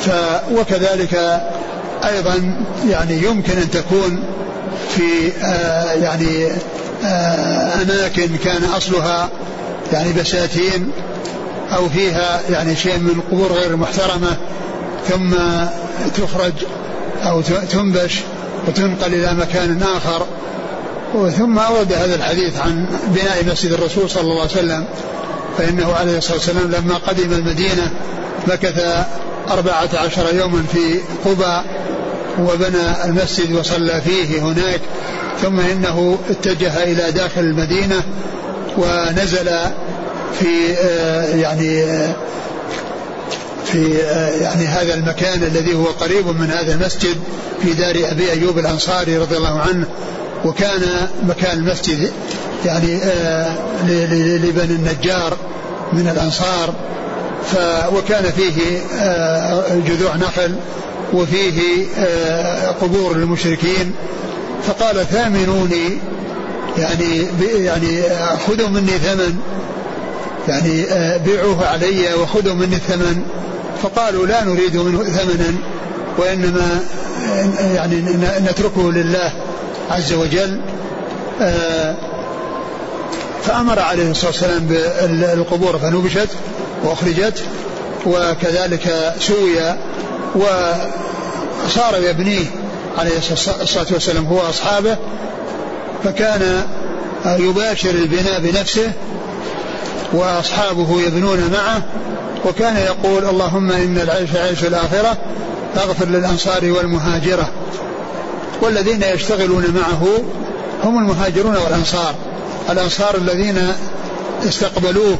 ف 0.01 0.09
وكذلك 0.51 1.41
أيضا 2.03 2.65
يعني 2.89 3.23
يمكن 3.23 3.57
أن 3.57 3.71
تكون 3.71 4.23
في 4.95 5.31
آه 5.43 5.93
يعني 5.93 6.47
آه 7.05 7.81
أماكن 7.81 8.29
كان 8.43 8.63
أصلها 8.63 9.29
يعني 9.93 10.13
بساتين 10.13 10.91
أو 11.75 11.89
فيها 11.89 12.41
يعني 12.49 12.75
شيء 12.75 12.97
من 12.97 13.09
القبور 13.09 13.51
غير 13.51 13.71
المحترمة 13.71 14.37
ثم 15.09 15.33
تخرج 16.17 16.53
أو 17.23 17.41
تنبش 17.41 18.19
وتنقل 18.67 19.13
إلى 19.13 19.33
مكان 19.33 19.83
آخر. 19.83 20.25
ثم 21.37 21.59
أورد 21.59 21.93
هذا 21.93 22.15
الحديث 22.15 22.59
عن 22.59 22.85
بناء 23.07 23.45
مسجد 23.51 23.71
الرسول 23.71 24.09
صلى 24.09 24.21
الله 24.21 24.41
عليه 24.41 24.51
وسلم 24.51 24.85
فإنه 25.57 25.93
عليه 25.93 26.17
الصلاة 26.17 26.37
والسلام 26.37 26.71
لما 26.71 26.95
قدم 26.97 27.33
المدينة 27.33 27.91
مكث 28.47 29.05
أربعة 29.51 29.89
عشر 29.93 30.35
يوما 30.35 30.63
في 30.73 30.99
قبى 31.25 31.61
وبنى 32.39 33.05
المسجد 33.05 33.53
وصلى 33.53 34.01
فيه 34.01 34.41
هناك 34.41 34.81
ثم 35.41 35.59
إنه 35.59 36.17
اتجه 36.29 36.83
إلى 36.83 37.11
داخل 37.11 37.41
المدينة 37.41 38.03
ونزل 38.77 39.49
في 40.39 40.77
آه، 40.77 41.35
يعني 41.35 41.83
آه، 41.83 42.15
في 43.65 44.03
آه، 44.03 44.29
يعني 44.29 44.65
هذا 44.65 44.93
المكان 44.93 45.43
الذي 45.43 45.75
هو 45.75 45.85
قريب 45.85 46.27
من 46.27 46.51
هذا 46.51 46.73
المسجد 46.73 47.17
في 47.61 47.73
دار 47.73 47.95
أبي 48.11 48.31
أيوب 48.31 48.59
الأنصاري 48.59 49.17
رضي 49.17 49.37
الله 49.37 49.59
عنه 49.59 49.85
وكان 50.45 50.81
مكان 51.23 51.57
المسجد 51.57 52.11
يعني 52.65 52.99
لبني 54.37 54.75
النجار 54.75 55.37
من 55.93 56.07
الأنصار 56.07 56.73
وكان 57.95 58.23
فيه 58.23 58.81
جذوع 59.87 60.15
نخل 60.15 60.55
وفيه 61.13 61.85
آه، 61.97 62.71
قبور 62.71 63.11
المشركين 63.11 63.91
فقال 64.67 65.07
ثامنوني 65.07 65.97
يعني 66.77 67.27
يعني 67.65 68.01
خذوا 68.47 68.69
مني 68.69 68.91
ثمن. 68.91 69.37
يعني 70.47 70.83
آه، 70.83 71.17
بيعوه 71.17 71.67
علي 71.67 72.13
وخذوا 72.13 72.53
مني 72.53 72.75
الثمن 72.75 73.23
فقالوا 73.83 74.25
لا 74.25 74.43
نريد 74.43 74.77
منه 74.77 75.03
ثمنا 75.03 75.53
وإنما 76.17 76.79
آه، 77.59 77.75
يعني 77.75 77.95
نتركه 78.49 78.91
لله 78.91 79.31
عز 79.91 80.13
وجل. 80.13 80.61
فأمر 83.43 83.79
عليه 83.79 84.11
الصلاة 84.11 84.31
والسلام 84.31 84.67
بالقبور 84.67 85.77
فنبشت 85.77 86.29
وأخرجت 86.83 87.43
وكذلك 88.05 89.13
سوي 89.19 89.75
وصار 90.35 92.03
يبنيه 92.03 92.45
عليه 92.97 93.17
الصلاة 93.61 93.85
والسلام 93.91 94.25
هو 94.25 94.39
أصحابه 94.39 94.97
فكان 96.03 96.65
يباشر 97.25 97.89
البناء 97.89 98.39
بنفسه 98.39 98.91
وأصحابه 100.13 101.01
يبنون 101.01 101.49
معه 101.53 101.81
وكان 102.45 102.77
يقول 102.77 103.25
اللهم 103.25 103.71
إن 103.71 103.97
العيش 103.97 104.35
عيش 104.35 104.63
الآخرة 104.63 105.17
فاغفر 105.75 106.05
للأنصار 106.05 106.71
والمهاجرة. 106.71 107.49
والذين 108.61 109.03
يشتغلون 109.03 109.65
معه 109.75 110.07
هم 110.83 110.97
المهاجرون 110.97 111.55
والأنصار 111.55 112.15
الأنصار 112.69 113.15
الذين 113.15 113.73
استقبلوه 114.47 115.17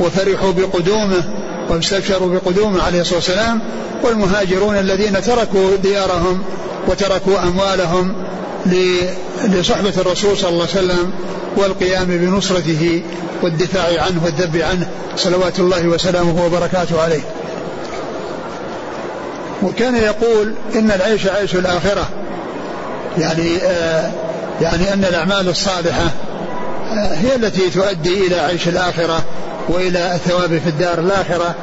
وفرحوا 0.00 0.52
بقدومه 0.52 1.24
واستبشروا 1.70 2.28
بقدومه 2.28 2.82
عليه 2.82 3.00
الصلاة 3.00 3.16
والسلام 3.16 3.60
والمهاجرون 4.02 4.78
الذين 4.78 5.22
تركوا 5.22 5.76
ديارهم 5.82 6.42
وتركوا 6.88 7.42
أموالهم 7.42 8.14
لصحبة 9.46 9.92
الرسول 9.98 10.38
صلى 10.38 10.48
الله 10.50 10.66
عليه 10.76 10.84
وسلم 10.84 11.10
والقيام 11.56 12.06
بنصرته 12.06 13.02
والدفاع 13.42 14.02
عنه 14.02 14.20
والذب 14.24 14.56
عنه 14.56 14.88
صلوات 15.16 15.58
الله 15.58 15.86
وسلامه 15.86 16.44
وبركاته 16.46 17.02
عليه. 17.02 17.22
وكان 19.62 19.96
يقول 19.96 20.54
إن 20.74 20.90
العيش 20.90 21.26
عيش 21.26 21.54
الآخرة. 21.54 22.08
يعني 23.18 23.56
آه 23.62 24.10
يعني 24.60 24.92
أن 24.92 25.04
الأعمال 25.04 25.48
الصالحة 25.48 26.10
آه 26.92 27.14
هي 27.14 27.36
التي 27.36 27.70
تؤدي 27.70 28.26
إلى 28.26 28.36
عيش 28.40 28.68
الآخرة. 28.68 29.24
وإلى 29.70 30.14
الثواب 30.14 30.58
في 30.64 30.68
الدار 30.68 30.98
الآخرة. 30.98 31.54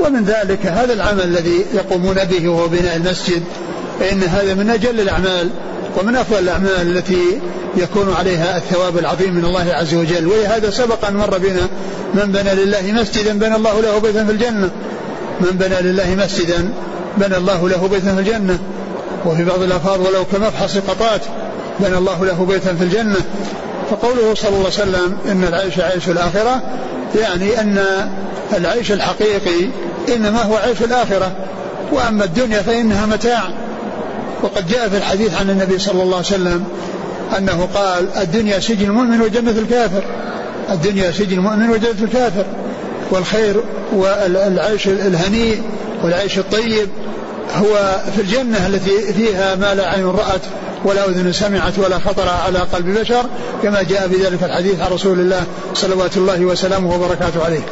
ومن 0.00 0.24
ذلك 0.24 0.66
هذا 0.66 0.92
العمل 0.92 1.22
الذي 1.22 1.66
يقومون 1.74 2.14
به 2.14 2.48
وهو 2.48 2.68
بناء 2.68 2.96
المسجد 2.96 3.42
فإن 4.00 4.22
هذا 4.22 4.54
من 4.54 4.70
أجل 4.70 5.00
الأعمال 5.00 5.50
ومن 5.96 6.16
أفضل 6.16 6.38
الأعمال 6.38 6.96
التي 6.96 7.40
يكون 7.76 8.14
عليها 8.18 8.56
الثواب 8.56 8.98
العظيم 8.98 9.34
من 9.34 9.44
الله 9.44 9.72
عز 9.72 9.94
وجل. 9.94 10.26
ولهذا 10.26 10.70
سبق 10.70 11.04
أن 11.06 11.16
مر 11.16 11.38
بنا 11.38 11.68
من 12.14 12.32
بنى 12.32 12.54
لله 12.54 12.92
مسجدا 12.92 13.38
بنى 13.38 13.56
الله 13.56 13.80
له 13.82 13.98
بيتا 13.98 14.24
في 14.24 14.32
الجنة. 14.32 14.70
من 15.40 15.50
بنى 15.50 15.80
لله 15.80 16.14
مسجدا 16.24 16.72
بنى 17.16 17.36
الله 17.36 17.68
له 17.68 17.88
بيتا 17.88 18.14
في 18.14 18.20
الجنة. 18.20 18.58
وفي 19.26 19.44
بعض 19.44 19.62
الألفاظ 19.62 20.00
ولو 20.00 20.24
كمفحص 20.32 20.76
قطات 20.76 21.20
بنى 21.80 21.98
الله 21.98 22.24
له 22.24 22.46
بيتا 22.48 22.74
في 22.74 22.84
الجنة. 22.84 23.16
فقوله 23.90 24.34
صلى 24.34 24.48
الله 24.48 24.58
عليه 24.58 24.68
وسلم 24.68 25.18
إن 25.30 25.44
العيش 25.44 25.80
عيش 25.80 26.08
الآخرة 26.08 26.62
يعني 27.20 27.60
أن 27.60 27.84
العيش 28.56 28.92
الحقيقي 28.92 29.68
إنما 30.14 30.42
هو 30.42 30.56
عيش 30.56 30.82
الآخرة 30.82 31.32
وأما 31.92 32.24
الدنيا 32.24 32.62
فإنها 32.62 33.06
متاع. 33.06 33.42
وقد 34.42 34.68
جاء 34.68 34.88
في 34.88 34.96
الحديث 34.96 35.34
عن 35.34 35.50
النبي 35.50 35.78
صلى 35.78 36.02
الله 36.02 36.16
عليه 36.16 36.26
وسلم 36.26 36.64
أنه 37.38 37.68
قال 37.74 38.08
الدنيا 38.16 38.60
سجن 38.60 38.84
المؤمن 38.84 39.20
وجنة 39.20 39.50
الكافر. 39.50 40.04
الدنيا 40.70 41.10
سجن 41.10 41.38
المؤمن 41.38 41.70
وجنة 41.70 42.02
الكافر. 42.02 42.44
والخير 43.10 43.60
والعيش 43.92 44.86
الهنيء 44.86 45.62
والعيش 46.04 46.38
الطيب 46.38 46.88
هو 47.54 48.00
في 48.16 48.22
الجنة 48.22 48.66
التي 48.66 49.12
فيها 49.12 49.54
ما 49.54 49.74
لا 49.74 49.88
عين 49.88 50.06
رأت. 50.06 50.42
ولا 50.84 51.08
أذن 51.08 51.32
سمعت 51.32 51.78
ولا 51.78 51.98
خطر 51.98 52.28
على 52.28 52.58
قلب 52.58 52.98
بشر 52.98 53.24
كما 53.62 53.82
جاء 53.82 54.08
بذلك 54.08 54.42
الحديث 54.42 54.80
عن 54.80 54.92
رسول 54.92 55.20
الله 55.20 55.42
صلوات 55.74 56.16
الله 56.16 56.44
وسلامه 56.44 56.94
وبركاته 56.94 57.44
عليه. 57.44 57.62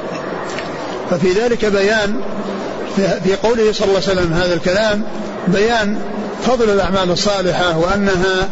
ففي 1.10 1.32
ذلك 1.32 1.64
بيان 1.64 2.20
في 2.96 3.36
قوله 3.42 3.72
صلى 3.72 3.88
الله 3.88 4.00
عليه 4.08 4.20
وسلم 4.20 4.32
هذا 4.32 4.54
الكلام 4.54 5.02
بيان 5.48 5.98
فضل 6.46 6.70
الأعمال 6.70 7.10
الصالحة 7.10 7.78
وأنها 7.78 8.48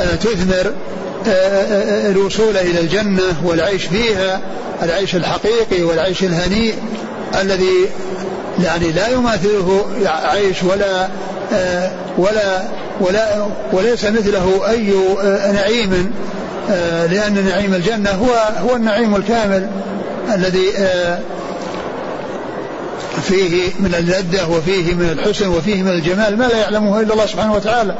آه، 0.00 0.14
تثمر 0.14 0.72
آه، 1.26 1.30
آه، 1.30 2.10
الوصول 2.10 2.56
إلى 2.56 2.80
الجنة 2.80 3.34
والعيش 3.44 3.84
فيها 3.84 4.40
العيش 4.82 5.16
الحقيقي 5.16 5.82
والعيش 5.82 6.22
الهنيء 6.22 6.74
الذي 7.40 7.88
يعني 8.64 8.92
لا 8.92 9.08
يماثله 9.08 9.86
عيش 10.06 10.62
ولا 10.62 11.08
ولا 12.18 12.62
ولا 13.00 13.46
وليس 13.72 14.04
مثله 14.04 14.70
أي 14.70 14.92
نعيم 15.52 16.12
لأن 17.10 17.44
نعيم 17.48 17.74
الجنة 17.74 18.10
هو 18.10 18.52
هو 18.68 18.76
النعيم 18.76 19.16
الكامل 19.16 19.70
الذي 20.34 20.66
فيه 23.22 23.70
من 23.80 23.94
اللذة 23.98 24.50
وفيه 24.50 24.94
من 24.94 25.18
الحسن 25.18 25.48
وفيه 25.48 25.82
من 25.82 25.90
الجمال 25.90 26.38
ما 26.38 26.44
لا 26.44 26.58
يعلمه 26.58 27.00
إلا 27.00 27.12
الله 27.12 27.26
سبحانه 27.26 27.54
وتعالى. 27.54 27.94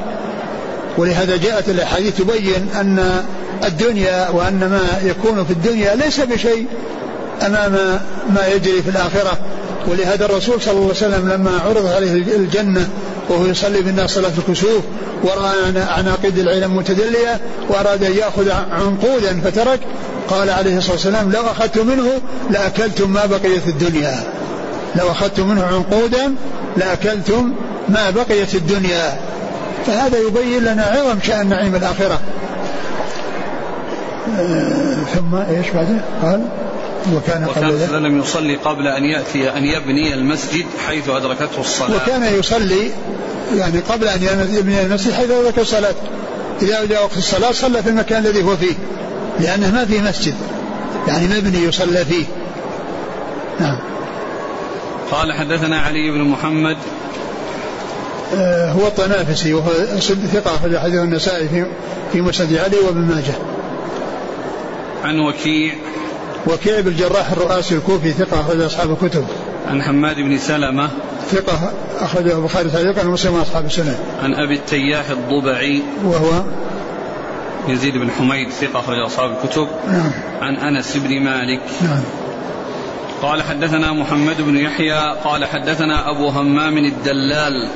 ولهذا 0.99 1.37
جاءت 1.37 1.69
الأحاديث 1.69 2.17
تبين 2.17 2.69
أن 2.81 3.23
الدنيا 3.65 4.29
وأن 4.29 4.59
ما 4.59 5.09
يكون 5.09 5.45
في 5.45 5.51
الدنيا 5.51 5.95
ليس 5.95 6.21
بشيء 6.21 6.67
أمام 7.47 7.73
ما 8.35 8.47
يجري 8.55 8.83
في 8.83 8.91
الآخرة. 8.91 9.39
ولهذا 9.89 10.25
الرسول 10.25 10.63
صلى 10.63 10.73
الله 10.73 10.83
عليه 10.83 10.91
وسلم 10.91 11.29
لما 11.29 11.51
عرض 11.67 11.87
عليه 11.87 12.13
الجنة 12.13 12.89
وهو 13.29 13.47
يصلي 13.47 13.83
بالناس 13.83 14.11
صلاة 14.11 14.33
الكسوف 14.39 14.83
ورأى 15.23 15.83
عناقيد 15.89 16.39
العلم 16.39 16.77
متدلية 16.77 17.41
وأراد 17.69 18.05
أن 18.05 18.13
يأخذ 18.13 18.51
عنقودا 18.51 19.41
فترك. 19.41 19.81
قال 20.29 20.51
عليه 20.51 20.79
الصلاة 20.79 20.93
والسلام 20.93 21.33
لو 21.33 21.41
أخذت 21.41 21.79
منه 21.79 22.09
لأكلتم 22.51 23.11
ما 23.11 23.27
بقي 23.27 23.61
في 23.61 23.71
الدنيا. 23.71 24.19
لو 24.97 25.11
أخذت 25.11 25.41
منه 25.41 25.63
عنقودا 25.65 26.35
لأكلتم 26.77 27.53
ما 27.89 28.11
بقي 28.11 28.47
في 28.47 28.55
الدنيا. 28.55 29.19
فهذا 29.87 30.19
يبين 30.19 30.65
لنا 30.65 30.83
عظم 30.83 31.21
شأن 31.23 31.49
نعيم 31.49 31.75
الآخرة. 31.75 32.21
آه، 34.39 34.97
ثم 35.15 35.35
إيش 35.35 35.71
بعده؟ 35.71 36.01
قال 36.23 36.49
وكان 37.15 37.45
قبل 37.45 38.03
لم 38.03 38.21
يصلي 38.21 38.57
قبل 38.57 38.87
أن 38.87 39.05
ياتي 39.05 39.51
أن 39.51 39.65
يبني 39.65 40.15
المسجد 40.15 40.67
حيث 40.87 41.09
أدركته 41.09 41.61
الصلاة. 41.61 41.97
وكان 41.97 42.39
يصلي 42.39 42.91
يعني 43.57 43.81
قبل 43.81 44.09
أن 44.09 44.23
يبني 44.51 44.83
المسجد 44.83 45.13
حيث 45.13 45.31
أدركته 45.31 45.63
الصلاة. 45.63 45.95
اذا 46.63 46.85
جاء 46.85 47.03
وقت 47.03 47.17
الصلاة 47.17 47.53
صلى 47.53 47.83
في 47.83 47.89
المكان 47.89 48.27
الذي 48.27 48.43
هو 48.43 48.57
فيه. 48.57 48.75
لأنه 49.41 49.71
ما 49.71 49.85
في 49.85 50.01
مسجد. 50.01 50.35
يعني 51.09 51.27
مبني 51.27 51.65
يصلى 51.65 52.05
فيه. 52.05 52.25
نعم. 53.61 53.79
قال 55.11 55.33
حدثنا 55.33 55.79
علي 55.79 56.11
بن 56.11 56.21
محمد. 56.21 56.77
آه 58.35 58.73
هو 58.73 58.87
الطنافسي 58.87 59.55
وهو 59.55 59.71
ثقة 60.33 60.55
أخرج 60.55 60.77
حديث 60.77 61.01
النسائي 61.01 61.49
في 61.49 61.67
في 62.13 62.21
مسند 62.21 62.57
علي 62.57 62.77
وابن 62.77 63.01
ماجه. 63.01 63.35
عن 65.05 65.21
وكيع. 65.21 65.75
وكيع 66.47 66.81
بن 66.81 66.89
الجراح 66.89 67.33
الرؤاسي 67.33 67.75
الكوفي 67.75 68.13
ثقة 68.13 68.41
أخرج 68.41 68.61
أصحاب 68.61 68.91
الكتب. 68.91 69.25
عن 69.67 69.83
حماد 69.83 70.17
بن 70.17 70.39
سلمة 70.39 70.91
ثقة 71.31 71.73
أخرجه 71.99 72.37
البخاري 72.39 72.71
تعليقا 72.71 73.09
ومسلم 73.09 73.35
وأصحاب 73.35 73.67
السنة. 73.67 73.99
عن 74.23 74.35
أبي 74.35 74.55
التياح 74.55 75.11
الضبعي 75.11 75.83
وهو 76.05 76.43
يزيد 77.69 77.97
بن 77.97 78.11
حميد 78.11 78.51
ثقة 78.51 78.81
أخرج 78.81 78.99
أصحاب 78.99 79.31
الكتب. 79.31 79.69
نعم. 79.89 80.11
عن 80.41 80.57
أنس 80.57 80.97
بن 80.97 81.21
مالك. 81.21 81.61
نعم. 81.83 82.03
قال 83.23 83.43
حدثنا 83.43 83.93
محمد 83.93 84.43
بن 84.43 84.57
يحيى 84.57 85.17
قال 85.25 85.45
حدثنا 85.45 86.11
أبو 86.11 86.29
همام 86.29 86.79
الدلال 86.79 87.69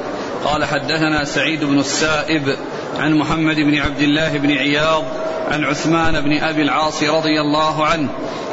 قال 0.45 0.65
حدثنا 0.65 1.25
سعيد 1.25 1.65
بن 1.65 1.79
السائب 1.79 2.57
عن 3.01 3.15
محمد 3.15 3.57
بن 3.57 3.79
عبد 3.79 4.01
الله 4.01 4.39
بن 4.39 4.51
عياض 4.51 5.05
عن 5.51 5.65
عثمان 5.65 6.21
بن 6.21 6.39
أبي 6.39 6.63
العاص 6.63 7.03
رضي 7.03 7.41
الله 7.41 7.87
عنه 7.87 8.09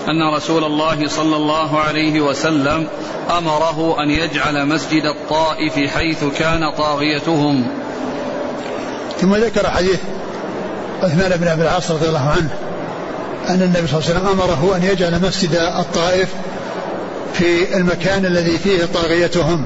أن 0.09 0.35
رسول 0.35 0.63
الله 0.63 1.07
صلى 1.07 1.35
الله 1.35 1.79
عليه 1.79 2.21
وسلم 2.21 2.87
أمره 3.37 4.03
أن 4.03 4.09
يجعل 4.09 4.65
مسجد 4.65 5.05
الطائف 5.05 5.79
حيث 5.95 6.23
كان 6.39 6.71
طاغيتهم. 6.77 7.67
ثم 9.21 9.35
ذكر 9.35 9.69
حديث 9.69 9.99
عثمان 11.03 11.37
بن 11.39 11.47
أبي 11.47 11.61
العاص 11.61 11.91
رضي 11.91 12.07
الله 12.07 12.29
عنه 12.29 12.49
أن 13.49 13.61
النبي 13.61 13.87
صلى 13.87 13.99
الله 13.99 14.09
عليه 14.09 14.19
وسلم 14.19 14.27
أمره 14.27 14.75
أن 14.75 14.83
يجعل 14.83 15.21
مسجد 15.21 15.55
الطائف 15.55 16.29
في 17.33 17.77
المكان 17.77 18.25
الذي 18.25 18.57
فيه 18.57 18.85
طاغيتهم 18.93 19.65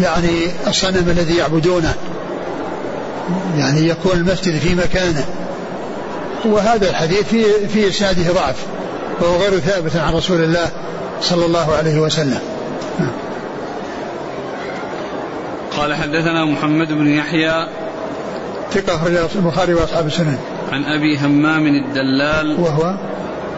يعني 0.00 0.46
الصنم 0.66 1.08
الذي 1.08 1.36
يعبدونه 1.36 1.94
يعني 3.58 3.88
يكون 3.88 4.12
المسجد 4.12 4.58
في 4.58 4.74
مكانه. 4.74 5.24
وهذا 6.44 6.90
الحديث 6.90 7.22
في 7.22 7.68
في 7.68 7.88
اسناده 7.88 8.32
ضعف 8.32 8.56
وهو 9.20 9.36
غير 9.36 9.58
ثابت 9.58 9.96
عن 9.96 10.14
رسول 10.14 10.44
الله 10.44 10.68
صلى 11.20 11.46
الله 11.46 11.72
عليه 11.72 12.00
وسلم. 12.00 12.40
قال 15.76 15.94
حدثنا 15.94 16.44
محمد 16.44 16.88
بن 16.88 17.08
يحيى 17.08 17.66
ثقة 18.72 18.96
أخرج 18.96 19.16
البخاري 19.34 19.74
وأصحاب 19.74 20.06
السنن. 20.06 20.38
عن 20.72 20.84
أبي 20.84 21.18
همام 21.18 21.66
الدلال 21.66 22.60
وهو 22.60 22.94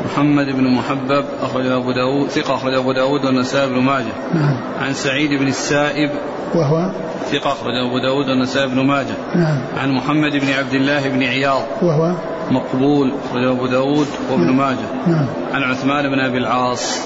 محمد 0.05 0.47
بن 0.47 0.65
محبب 0.65 1.25
أخرج 1.43 1.67
أبو 1.67 1.93
داود 1.93 2.29
ثقة 2.29 2.55
أخرج 2.55 2.75
أبو 2.75 2.93
داود 2.93 3.25
والنسائي 3.25 3.69
بن 3.69 3.79
ماجه. 3.79 4.13
نعم. 4.35 4.57
عن 4.81 4.95
سعيد 4.95 5.31
بن 5.31 5.49
السائب 5.49 6.11
وهو؟ 6.55 6.91
ثقة 7.33 7.53
أخرج 7.53 7.75
أبو 7.89 7.99
داود 7.99 8.29
والنسائي 8.29 8.67
بن 8.67 8.81
ماجه. 8.87 9.15
نعم. 9.35 9.61
عن 9.79 9.91
محمد 9.91 10.33
بن 10.33 10.53
عبد 10.53 10.75
الله 10.75 11.09
بن 11.09 11.23
عياض. 11.23 11.63
وهو؟ 11.83 12.13
مقبول 12.51 13.13
أخرج 13.31 13.45
أبو 13.45 13.67
داود 13.67 14.07
وابن 14.31 14.47
نعم. 14.47 14.57
ماجه. 14.57 15.07
نعم. 15.07 15.27
عن 15.53 15.63
عثمان 15.63 16.11
بن 16.11 16.21
أبي 16.21 16.39
العاص. 16.39 16.99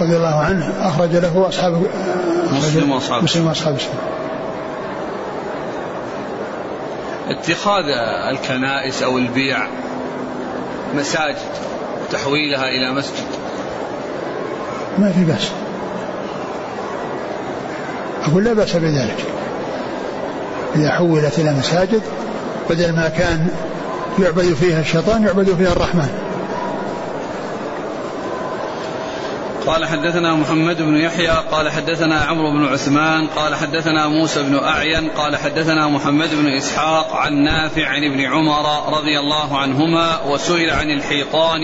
رضي 0.00 0.16
الله 0.16 0.40
عنه 0.40 0.72
أخرج 0.80 1.16
له 1.16 1.48
أصحاب 1.48 1.86
مسلم 2.52 2.92
وأصحاب 2.92 3.22
مسلم 3.22 3.46
وأصحاب 3.46 3.76
اتخاذ 7.28 7.84
الكنائس 8.30 9.02
أو 9.02 9.18
البيع 9.18 9.58
مساجد. 10.94 11.36
تحويلها 12.12 12.68
إلى 12.68 12.92
مسجد. 12.92 13.26
ما 14.98 15.12
في 15.12 15.24
بأس. 15.24 15.50
أقول 18.24 18.44
لا 18.44 18.52
بأس 18.52 18.76
بذلك. 18.76 19.24
إذا 20.76 20.90
حولت 20.90 21.38
إلى 21.38 21.52
مساجد 21.52 22.02
بدل 22.70 22.92
ما 22.92 23.08
كان 23.08 23.48
يعبد 24.18 24.54
فيها 24.54 24.80
الشيطان 24.80 25.22
يعبد 25.22 25.54
فيها 25.54 25.72
الرحمن. 25.72 26.25
قال 29.66 29.86
حدثنا 29.86 30.34
محمد 30.34 30.82
بن 30.82 30.96
يحيى 30.96 31.34
قال 31.50 31.70
حدثنا 31.70 32.20
عمرو 32.20 32.50
بن 32.50 32.66
عثمان 32.66 33.26
قال 33.26 33.54
حدثنا 33.54 34.08
موسى 34.08 34.42
بن 34.42 34.58
أعين 34.58 35.08
قال 35.08 35.36
حدثنا 35.36 35.88
محمد 35.88 36.28
بن 36.34 36.48
إسحاق 36.48 37.16
عن 37.16 37.34
نافع 37.34 37.86
عن 37.88 38.04
ابن 38.04 38.20
عمر 38.20 38.96
رضي 38.98 39.18
الله 39.18 39.58
عنهما 39.58 40.22
وسئل 40.22 40.70
عن 40.70 40.90
الحيطان 40.90 41.60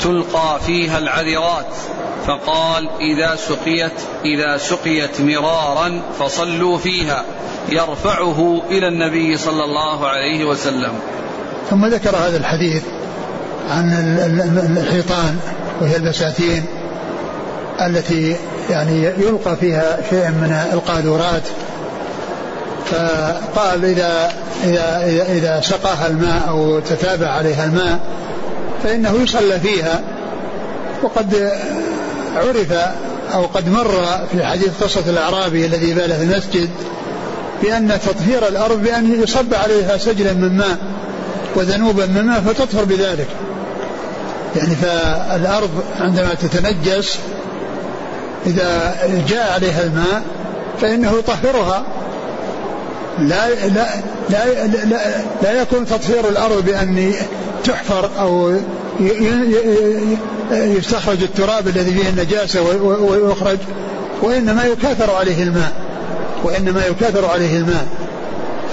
تلقى 0.00 0.60
فيها 0.66 0.98
العذرات 0.98 1.66
فقال 2.26 2.88
إذا 3.00 3.36
سقيت 3.36 3.92
إذا 4.24 4.56
سقيت 4.56 5.20
مرارا 5.20 6.02
فصلوا 6.18 6.78
فيها 6.78 7.24
يرفعه 7.68 8.62
إلى 8.70 8.88
النبي 8.88 9.36
صلى 9.36 9.64
الله 9.64 10.06
عليه 10.06 10.44
وسلم. 10.44 10.92
ثم 11.70 11.86
ذكر 11.86 12.16
هذا 12.16 12.36
الحديث 12.36 12.82
عن 13.70 13.92
الحيطان 14.78 15.38
وهي 15.80 15.96
البساتين. 15.96 16.83
التي 17.80 18.36
يعني 18.70 19.04
يلقى 19.04 19.56
فيها 19.56 19.98
شيء 20.10 20.28
من 20.28 20.68
القاذورات. 20.72 21.42
فقال 22.90 23.84
إذا 23.84 24.32
إذا 24.64 25.04
إذا, 25.06 25.32
إذا 25.32 25.60
سقاها 25.60 26.06
الماء 26.06 26.48
أو 26.48 26.80
تتابع 26.80 27.26
عليها 27.28 27.64
الماء 27.64 28.00
فإنه 28.82 29.14
يصلى 29.22 29.60
فيها. 29.60 30.00
وقد 31.02 31.52
عرف 32.36 32.72
أو 33.34 33.46
قد 33.46 33.68
مر 33.68 34.04
في 34.32 34.44
حديث 34.44 34.82
قصة 34.82 35.02
الأعرابي 35.06 35.66
الذي 35.66 35.94
بال 35.94 36.12
في 36.12 36.22
المسجد 36.22 36.70
بأن 37.62 37.98
تطهير 38.06 38.48
الأرض 38.48 38.82
بأن 38.82 39.22
يصب 39.22 39.54
عليها 39.54 39.96
سجلا 39.98 40.32
من 40.32 40.56
ماء 40.56 40.78
وذنوبا 41.56 42.06
من 42.06 42.22
ماء 42.22 42.40
فتطهر 42.40 42.84
بذلك. 42.84 43.28
يعني 44.56 44.74
فالأرض 44.74 45.70
عندما 46.00 46.34
تتنجس 46.34 47.18
إذا 48.46 48.96
جاء 49.28 49.52
عليها 49.52 49.82
الماء 49.82 50.22
فإنه 50.80 51.12
يطهرها. 51.18 51.84
لا 53.18 53.48
لا 53.48 53.86
لا 54.30 54.66
لا, 54.66 54.98
لا 55.42 55.62
يكون 55.62 55.86
تطهير 55.86 56.28
الأرض 56.28 56.64
بأن 56.64 57.12
تحفر 57.64 58.10
أو 58.20 58.52
يستخرج 60.50 61.22
التراب 61.22 61.68
الذي 61.68 61.94
فيه 61.94 62.08
النجاسة 62.08 62.62
ويخرج 62.82 63.58
وإنما 64.22 64.64
يكاثر 64.64 65.10
عليه 65.10 65.42
الماء. 65.42 65.72
وإنما 66.44 66.86
يكاثر 66.86 67.26
عليه 67.26 67.56
الماء. 67.58 67.86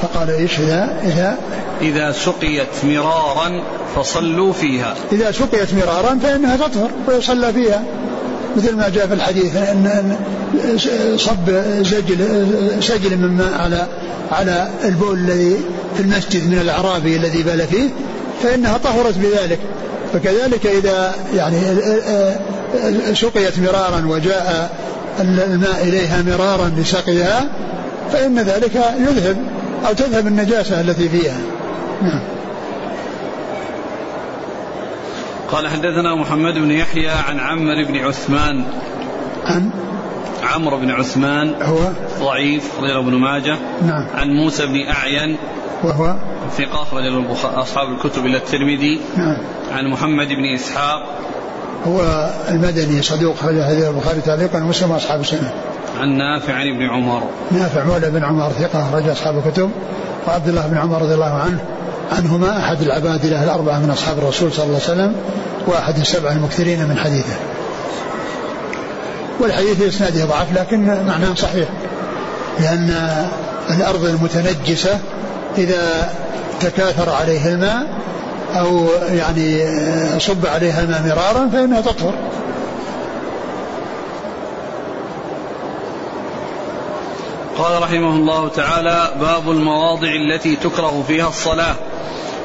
فقال 0.02 0.30
إيش 0.30 0.60
اذا 0.60 0.96
إذا؟ 1.04 1.38
إذا 1.82 2.12
سقيت 2.12 2.68
مرارا 2.84 3.64
فصلوا 3.96 4.54
فيها. 4.54 4.96
إذا 5.12 5.32
سقيت 5.32 5.74
مرارا 5.74 6.20
فإنها 6.24 6.58
تطهر 6.58 6.90
ويصلى 7.08 7.54
فيها. 7.54 7.84
مثل 8.58 8.76
ما 8.76 8.90
جاء 8.90 9.08
في 9.08 9.14
الحديث 9.14 9.56
ان 9.56 10.16
صب 11.18 11.64
سجل 11.84 12.18
سجل 12.80 13.18
من 13.18 13.38
ماء 13.38 13.54
على 13.54 13.88
على 14.32 14.70
البول 14.86 15.20
الذي 15.20 15.58
في 15.96 16.02
المسجد 16.02 16.48
من 16.48 16.60
الأعرابي 16.62 17.16
الذي 17.16 17.44
بال 17.44 17.68
فيه 17.68 17.90
فإنها 18.44 18.78
طهرت 18.78 19.18
بذلك. 19.18 19.60
فكذلك 20.14 20.66
إذا 20.66 21.16
يعني 21.36 21.62
سقيت 23.14 23.60
مرارا 23.60 24.06
وجاء 24.08 24.72
الماء 25.20 25.84
إليها 25.84 26.22
مرارا 26.22 26.72
لسقيها 26.78 27.50
فإن 28.12 28.40
ذلك 28.40 28.76
يذهب 29.00 29.38
أو 29.88 29.94
تذهب 29.94 30.28
النجاسة 30.28 30.82
التي 30.82 31.10
فيها. 31.10 31.38
نعم. 32.02 32.20
قال 35.52 35.68
حدثنا 35.68 36.16
محمد 36.16 36.54
بن 36.54 36.72
يحيى 36.72 37.10
عن 37.10 37.40
عمرو 37.40 37.86
بن 37.86 37.98
عثمان. 37.98 38.64
عن؟ 39.46 39.70
عمرو 40.44 40.78
بن 40.78 40.92
عثمان. 40.92 41.54
هو؟ 41.62 41.78
ضعيف 42.20 42.80
رجل 42.80 42.98
ابن 42.98 43.14
ماجه. 43.14 43.58
نعم. 43.82 44.08
عن 44.16 44.30
موسى 44.30 44.66
بن 44.66 44.88
أعين. 44.88 45.38
وهو؟ 45.84 46.16
ثقة 46.58 46.86
رجل 46.94 47.26
أصحاب 47.44 47.88
الكتب 47.90 48.26
إلى 48.26 48.38
الترمذي. 48.38 49.02
نعم. 49.18 49.38
عن 49.72 49.88
محمد 49.88 50.28
بن 50.28 50.46
إسحاق. 50.56 51.20
هو 51.88 52.30
المدني 52.50 53.02
صدوق 53.02 53.44
هذا 53.44 53.68
حديث 53.68 53.88
البخاري 53.88 54.22
تعليقا 54.22 54.64
ومسلم 54.64 54.92
أصحاب 54.92 55.22
السنة. 55.22 55.52
عن 56.02 56.10
نافع 56.10 56.54
عن 56.54 56.68
ابن 56.68 56.90
عمر. 56.90 57.24
نافع 57.52 57.84
مولى 57.84 58.10
بن 58.10 58.24
عمر 58.24 58.50
ثقة 58.50 58.96
رجل 58.96 59.12
أصحاب 59.12 59.38
الكتب. 59.38 59.72
وعبد 60.28 60.48
الله 60.48 60.68
بن 60.68 60.78
عمر 60.78 61.02
رضي 61.02 61.14
الله 61.14 61.34
عنه. 61.34 61.60
عنهما 62.12 62.60
أحد 62.60 62.82
العبادلة 62.82 63.44
الأربعة 63.44 63.80
من 63.80 63.90
أصحاب 63.90 64.18
الرسول 64.18 64.54
صلى 64.54 64.66
الله 64.66 64.80
عليه 64.84 64.94
وسلم 64.94 65.16
وأحد 65.68 65.98
السبعة 65.98 66.32
المكثرين 66.32 66.88
من 66.88 66.98
حديثه. 66.98 67.36
والحديث 69.40 69.78
في 69.78 69.88
إسناده 69.88 70.26
ضعف 70.26 70.54
لكن 70.54 70.86
معناه 70.86 71.36
صحيح. 71.36 71.70
لأن 72.60 73.18
الأرض 73.70 74.06
المتنجسة 74.06 75.00
إذا 75.58 76.10
تكاثر 76.60 77.10
عليه 77.10 77.54
الماء 77.54 77.88
أو 78.56 78.88
يعني 79.14 79.66
صب 80.20 80.46
عليها 80.46 80.84
الماء 80.84 81.02
مرارا 81.04 81.50
فإنها 81.54 81.82
تطهر. 81.82 82.14
قال 87.58 87.82
رحمه 87.82 88.16
الله 88.16 88.50
تعالى 88.50 89.12
باب 89.22 89.52
المواضع 89.52 90.08
التي 90.08 90.56
تكره 90.56 91.04
فيها 91.08 91.30
الصلاة. 91.30 91.76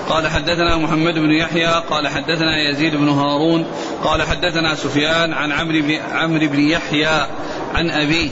قال 0.09 0.29
حدثنا 0.29 0.77
محمد 0.77 1.14
بن 1.14 1.31
يحيى 1.31 1.83
قال 1.90 2.09
حدثنا 2.09 2.71
يزيد 2.71 2.97
بن 2.97 3.09
هارون 3.09 3.66
قال 4.05 4.23
حدثنا 4.23 4.75
سفيان 4.75 5.33
عن 5.33 5.53
عمرو 5.53 5.81
بن 5.81 5.99
عمرو 6.12 6.47
بن 6.47 6.61
يحيى 6.61 7.27
عن 7.75 7.90
أبيه 7.90 8.31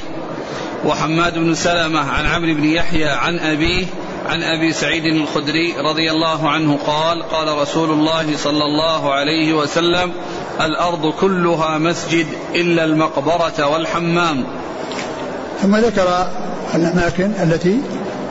وحماد 0.84 1.38
بن 1.38 1.54
سلمة 1.54 2.00
عن 2.00 2.26
عمرو 2.26 2.54
بن 2.54 2.64
يحيى 2.64 3.08
عن 3.08 3.38
أبيه 3.38 3.86
عن 4.26 4.42
أبي 4.42 4.72
سعيد 4.72 5.04
الخدري 5.04 5.74
رضي 5.78 6.10
الله 6.10 6.48
عنه 6.48 6.78
قال 6.86 7.22
قال 7.22 7.58
رسول 7.58 7.90
الله 7.90 8.36
صلى 8.36 8.64
الله 8.64 9.12
عليه 9.12 9.52
وسلم 9.52 10.12
الأرض 10.60 11.12
كلها 11.20 11.78
مسجد 11.78 12.26
إلا 12.54 12.84
المقبرة 12.84 13.66
والحمام. 13.66 14.46
ثم 15.62 15.76
ذكر 15.76 16.26
الأماكن 16.74 17.32
التي 17.42 17.80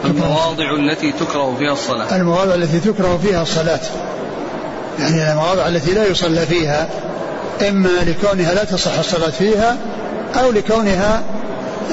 المواضع 0.06 0.76
التي 0.76 1.12
تكره 1.12 1.56
فيها 1.60 1.74
الصلاة. 1.74 2.16
المواضع 2.16 2.56
التي 2.56 2.80
تكره 2.80 3.20
فيها 3.24 3.42
الصلاة. 3.42 3.80
يعني 5.00 5.32
المواضع 5.32 5.68
التي 5.68 5.94
لا 5.94 6.08
يصلى 6.08 6.46
فيها 6.46 6.90
إما 7.70 7.90
لكونها 8.06 8.54
لا 8.54 8.64
تصح 8.64 9.00
الصلاة 9.00 9.30
فيها 9.30 9.78
أو 10.36 10.52
لكونها 10.52 11.24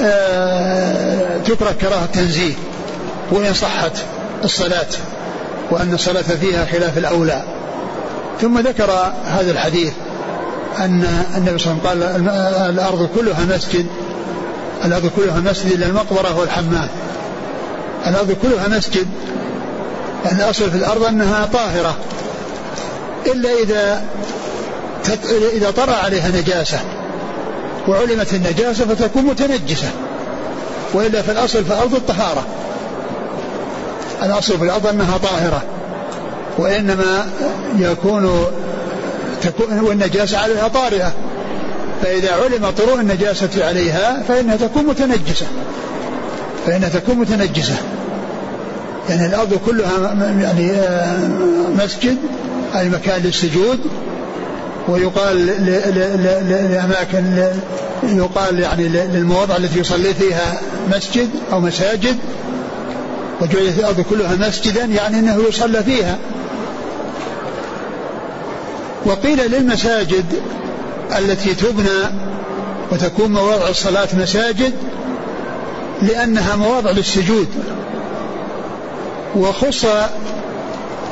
آه 0.01 1.37
تكره 1.37 1.75
كراهة 1.81 2.05
تنزيه 2.05 2.53
وإن 3.31 3.53
صحت 3.53 3.91
الصلاة 4.43 4.87
وأن 5.71 5.93
الصلاة 5.93 6.21
فيها 6.21 6.65
خلاف 6.65 6.97
الأولى. 6.97 7.43
ثم 8.41 8.59
ذكر 8.59 9.13
هذا 9.25 9.51
الحديث 9.51 9.93
أن 10.79 11.07
النبي 11.37 11.57
صلى 11.57 11.71
الله 11.73 11.89
عليه 11.89 12.05
وسلم 12.05 12.29
قال 12.29 12.69
الأرض 12.69 13.09
كلها 13.15 13.45
مسجد 13.55 13.85
الأرض 14.85 15.11
كلها 15.15 15.39
مسجد 15.39 15.71
إلا 15.71 15.85
المقبرة 15.85 16.39
والحمام. 16.39 16.87
الأرض 18.07 18.31
كلها 18.31 18.67
مسجد. 18.67 19.07
الأصل 20.31 20.71
في 20.71 20.77
الأرض 20.77 21.03
أنها 21.03 21.45
طاهرة. 21.53 21.95
إلا 23.25 23.49
إذا 23.63 24.03
إذا 25.53 25.71
طرأ 25.71 25.95
عليها 25.95 26.29
نجاسة 26.29 26.79
وعلمت 27.87 28.33
النجاسة 28.33 28.85
فتكون 28.85 29.23
متنجسة. 29.23 29.89
وإلا 30.93 31.21
في 31.21 31.31
الأصل 31.31 31.65
في 31.65 31.73
الأرض 31.73 31.95
الطهارة. 31.95 32.45
الأصل 34.23 34.57
في 34.57 34.63
الأرض 34.63 34.87
أنها 34.87 35.17
طاهرة. 35.17 35.61
وإنما 36.57 37.29
يكون 37.79 38.45
تكون 39.41 39.79
والنجاسة 39.79 40.37
عليها 40.37 40.67
طارئة. 40.67 41.13
فإذا 42.03 42.31
علم 42.31 42.69
طروء 42.77 42.99
النجاسة 42.99 43.65
عليها 43.65 44.23
فإنها 44.27 44.55
تكون 44.55 44.85
متنجسة. 44.85 45.45
فإنها 46.65 46.89
تكون 46.89 47.17
متنجسة. 47.17 47.75
يعني 49.09 49.25
الأرض 49.25 49.53
كلها 49.65 50.13
يعني 50.41 50.71
آه، 50.71 51.17
مسجد 51.83 52.17
أي 52.75 52.89
مكان 52.89 53.21
للسجود 53.21 53.79
ويقال 54.87 55.45
لأماكن 56.71 57.43
يقال 58.03 58.59
يعني 58.59 58.87
للمواضع 58.87 59.55
التي 59.55 59.79
يصلي 59.79 60.13
فيها 60.13 60.61
مسجد 60.95 61.29
أو 61.51 61.59
مساجد. 61.59 62.15
وجعلت 63.41 63.79
الأرض 63.79 64.01
كلها 64.01 64.35
مسجدا 64.35 64.85
يعني 64.85 65.19
أنه 65.19 65.43
يصلى 65.49 65.83
فيها. 65.83 66.17
وقيل 69.05 69.51
للمساجد 69.51 70.25
التي 71.17 71.53
تبنى 71.53 72.11
وتكون 72.91 73.31
مواضع 73.31 73.69
الصلاة 73.69 74.07
مساجد 74.13 74.73
لأنها 76.01 76.55
مواضع 76.55 76.91
للسجود. 76.91 77.47
وخص 79.35 79.85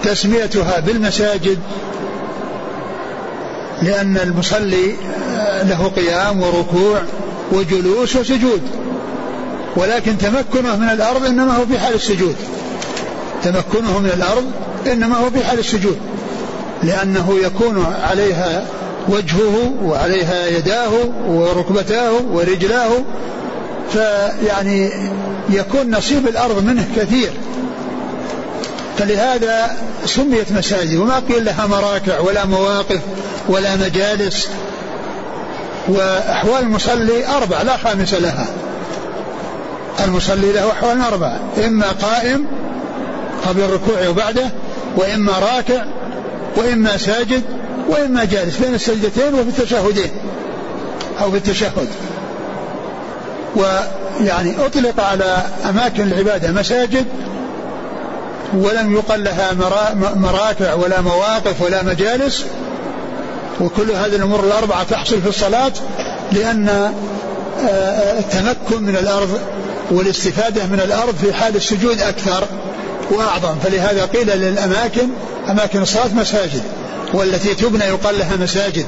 تسميتها 0.03 0.79
بالمساجد 0.79 1.59
لأن 3.81 4.17
المصلي 4.17 4.95
له 5.63 5.91
قيام 5.95 6.41
وركوع 6.41 7.01
وجلوس 7.51 8.15
وسجود. 8.15 8.61
ولكن 9.75 10.17
تمكنه 10.17 10.75
من 10.75 10.89
الأرض 10.89 11.25
إنما 11.25 11.57
هو 11.57 11.65
في 11.65 11.79
حال 11.79 11.93
السجود. 11.93 12.35
تمكنه 13.43 13.99
من 13.99 14.11
الأرض 14.13 14.51
إنما 14.91 15.17
هو 15.17 15.29
في 15.29 15.43
حال 15.43 15.59
السجود. 15.59 15.97
لأنه 16.83 17.39
يكون 17.43 17.85
عليها 18.09 18.65
وجهه 19.09 19.73
وعليها 19.83 20.47
يداه 20.47 20.89
وركبتاه 21.27 22.11
ورجلاه 22.31 22.91
فيعني 23.93 24.91
يكون 25.49 25.95
نصيب 25.95 26.27
الأرض 26.27 26.63
منه 26.63 26.87
كثير. 26.95 27.31
فلهذا 28.97 29.77
سميت 30.05 30.51
مساجد. 30.51 30.95
وما 30.95 31.19
قيل 31.19 31.45
لها 31.45 31.67
مراكع 31.67 32.19
ولا 32.19 32.45
مواقف 32.45 32.99
ولا 33.49 33.75
مجالس. 33.75 34.47
وأحوال 35.87 36.63
المصلي 36.63 37.27
أربع 37.27 37.61
لا 37.61 37.77
خامس 37.77 38.13
لها. 38.13 38.47
المصلي 40.05 40.51
له 40.51 40.71
أحوال 40.71 41.01
أربعة. 41.01 41.39
إما 41.65 41.85
قائم 42.01 42.45
قبل 43.47 43.61
الركوع 43.61 44.07
وبعده 44.07 44.49
وإما 44.95 45.33
راكع 45.39 45.85
وإما 46.55 46.97
ساجد 46.97 47.43
وإما 47.89 48.23
جالس. 48.25 48.57
بين 48.57 48.73
السجدتين 48.73 49.33
وفي 49.33 49.49
التشهدين 49.49 50.11
أو 51.21 51.31
في 51.31 51.37
التشهد. 51.37 51.87
ويعني 53.55 54.65
أطلق 54.65 54.99
على 54.99 55.37
أماكن 55.69 56.03
العبادة 56.03 56.51
مساجد 56.51 57.05
ولم 58.53 58.93
يقل 58.93 59.23
لها 59.23 59.53
مراكع 60.15 60.73
ولا 60.73 61.01
مواقف 61.01 61.61
ولا 61.61 61.83
مجالس. 61.83 62.45
وكل 63.61 63.91
هذه 63.91 64.15
الأمور 64.15 64.39
الأربعة 64.39 64.83
تحصل 64.83 65.21
في 65.21 65.29
الصلاة 65.29 65.71
لأن 66.31 66.69
آه، 66.69 66.91
آه، 67.69 68.19
التمكن 68.19 68.83
من 68.83 68.95
الأرض 68.95 69.39
والاستفادة 69.91 70.65
من 70.65 70.79
الأرض 70.79 71.15
في 71.15 71.33
حال 71.33 71.55
السجود 71.55 72.01
أكثر 72.01 72.43
وأعظم. 73.11 73.55
فلهذا 73.63 74.05
قيل 74.05 74.27
للأماكن 74.27 75.07
أماكن 75.49 75.81
الصلاة 75.81 76.13
مساجد 76.13 76.61
والتي 77.13 77.55
تبنى 77.55 77.83
يقال 77.83 78.19
لها 78.19 78.35
مساجد. 78.35 78.85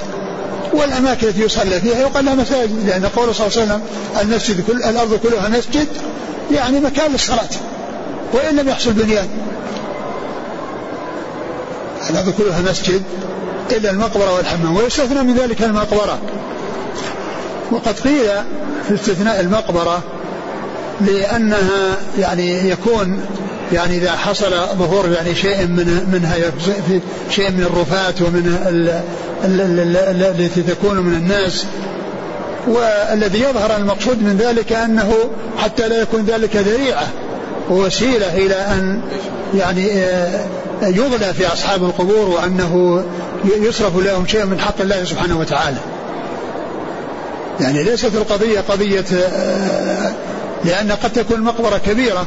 والأماكن 0.74 1.28
التي 1.28 1.42
يصلى 1.42 1.82
فيها 1.82 2.00
يقال 2.00 2.26
لها 2.26 2.36
مساجد. 2.36 2.88
لأن 2.88 3.06
قول 3.06 3.36
صلى 3.36 3.48
الله 3.48 3.58
عليه 3.58 3.66
وسلم 3.66 3.82
المسجد 4.22 4.64
كل 4.68 4.84
الأرض 4.84 5.14
كلها 5.14 5.50
مسجد 5.50 5.88
يعني 6.52 6.80
مكان 6.80 7.12
للصلاة 7.12 7.50
وإن 8.34 8.56
لم 8.56 8.70
يحصل 8.70 8.94
بنيان. 8.94 9.28
الأرض 12.10 12.30
كلها 12.30 12.62
مسجد 12.62 13.04
إلا 13.72 13.92
المقبرة 13.92 14.36
والحمام 14.36 14.78
ويستثنى 14.78 15.24
من 15.24 15.34
ذلك 15.34 15.64
المقبرة. 15.64 16.20
وقد 17.72 18.00
قيل 18.00 18.30
في 18.88 18.96
استثناء 18.96 19.40
المقبرة 19.40 20.04
لأنها 21.02 21.98
يعني 22.20 22.70
يكون 22.70 23.22
يعني 23.74 23.98
إذا 23.98 24.12
حصل 24.12 24.52
ظهور 24.78 25.12
يعني 25.12 25.36
شيء 25.36 25.68
من 25.68 26.10
منها 26.14 26.36
شيء 27.30 27.52
من 27.52 27.64
الرفات 27.64 28.22
ومن 28.22 28.58
التي 30.20 30.62
تكون 30.62 30.98
من 30.98 31.14
الناس. 31.14 31.66
والذي 32.68 33.40
يظهر 33.40 33.76
المقصود 33.78 34.24
من 34.24 34.38
ذلك 34.38 34.74
أنه 34.74 35.14
حتى 35.58 35.88
لا 35.88 36.02
يكون 36.02 36.26
ذلك 36.26 36.56
ذريعة 36.56 37.08
ووسيلة 37.70 38.38
إلى 38.38 38.56
أن 38.56 39.02
يعني 39.58 40.04
آه، 40.04 40.46
يغلى 40.82 41.34
في 41.34 41.48
أصحاب 41.48 41.84
القبور 41.84 42.30
وأنه 42.30 43.04
يصرف 43.62 43.98
لهم 43.98 44.28
شيء 44.28 44.46
من 44.46 44.60
حق 44.60 44.82
الله 44.82 45.04
سبحانه 45.04 45.40
وتعالى. 45.40 45.78
يعني 47.60 47.84
ليست 47.84 48.16
القضية 48.16 48.60
قضية 48.60 49.06
آه، 49.14 50.12
لأن 50.66 50.92
قد 50.92 51.14
تكون 51.14 51.38
المقبرة 51.38 51.78
كبيرة. 51.78 52.26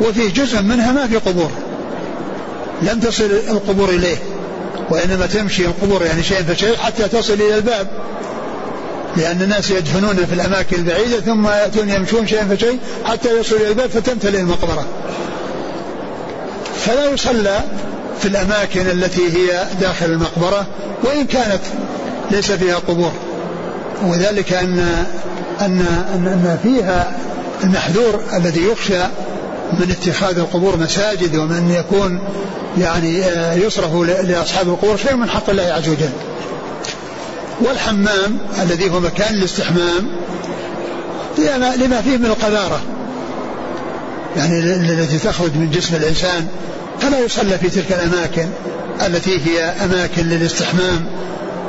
وفيه 0.00 0.32
جزء 0.32 0.62
منها 0.62 0.92
ما 0.92 1.06
في 1.06 1.16
قبور. 1.16 1.50
لم 2.82 3.00
تصل 3.00 3.24
القبور 3.24 3.88
إليه 3.88 4.16
وإنما 4.90 5.26
تمشي 5.26 5.64
القبور 5.64 6.02
يعني 6.02 6.22
شيء 6.22 6.42
فشيء 6.42 6.76
حتى 6.76 7.08
تصل 7.08 7.34
إلى 7.34 7.54
الباب. 7.54 7.86
لأن 9.16 9.42
الناس 9.42 9.70
يدفنون 9.70 10.16
في 10.16 10.34
الأماكن 10.34 10.76
البعيدة 10.76 11.20
ثم 11.20 11.46
يأتون 11.46 11.88
يمشون 11.88 12.26
شيئا 12.26 12.44
فشيء 12.44 12.78
حتى 13.04 13.40
يصلوا 13.40 13.60
إلى 13.60 13.68
الباب 13.68 13.90
فتمتلئ 13.90 14.40
المقبرة. 14.40 14.86
فلا 16.86 17.10
يصلى 17.10 17.60
في 18.20 18.28
الأماكن 18.28 18.80
التي 18.80 19.22
هي 19.22 19.66
داخل 19.80 20.06
المقبرة 20.06 20.66
وإن 21.04 21.26
كانت 21.26 21.60
ليس 22.30 22.52
فيها 22.52 22.76
قبور. 22.76 23.12
وذلك 24.02 24.52
أن 24.52 25.06
أن, 25.60 25.80
أن 26.14 26.58
فيها 26.62 27.12
المحذور 27.64 28.20
الذي 28.36 28.64
يخشى 28.64 29.02
من 29.72 29.90
اتخاذ 29.90 30.38
القبور 30.38 30.76
مساجد 30.76 31.36
ومن 31.36 31.70
يكون 31.70 32.20
يعني 32.78 33.24
آه، 33.24 33.54
يصرف 33.54 33.94
لأصحاب 34.24 34.68
القبور 34.68 34.96
شيء 34.96 35.16
من 35.16 35.30
حق 35.30 35.50
الله 35.50 35.62
عز 35.62 35.88
وجل. 35.88 36.10
والحمام 37.60 38.38
الذي 38.62 38.90
هو 38.90 39.00
مكان 39.00 39.34
الاستحمام 39.34 40.10
لما 41.76 42.00
فيه 42.00 42.16
من 42.16 42.26
القذارة. 42.26 42.80
يعني 44.36 44.58
التي 44.58 45.18
تخرج 45.18 45.50
من 45.54 45.70
جسم 45.70 45.94
الإنسان 45.94 46.46
فلا 47.00 47.18
يصلى 47.18 47.58
في 47.58 47.70
تلك 47.70 47.92
الأماكن 47.92 48.48
التي 49.06 49.40
هي 49.46 49.64
أماكن 49.64 50.22
للاستحمام 50.22 51.06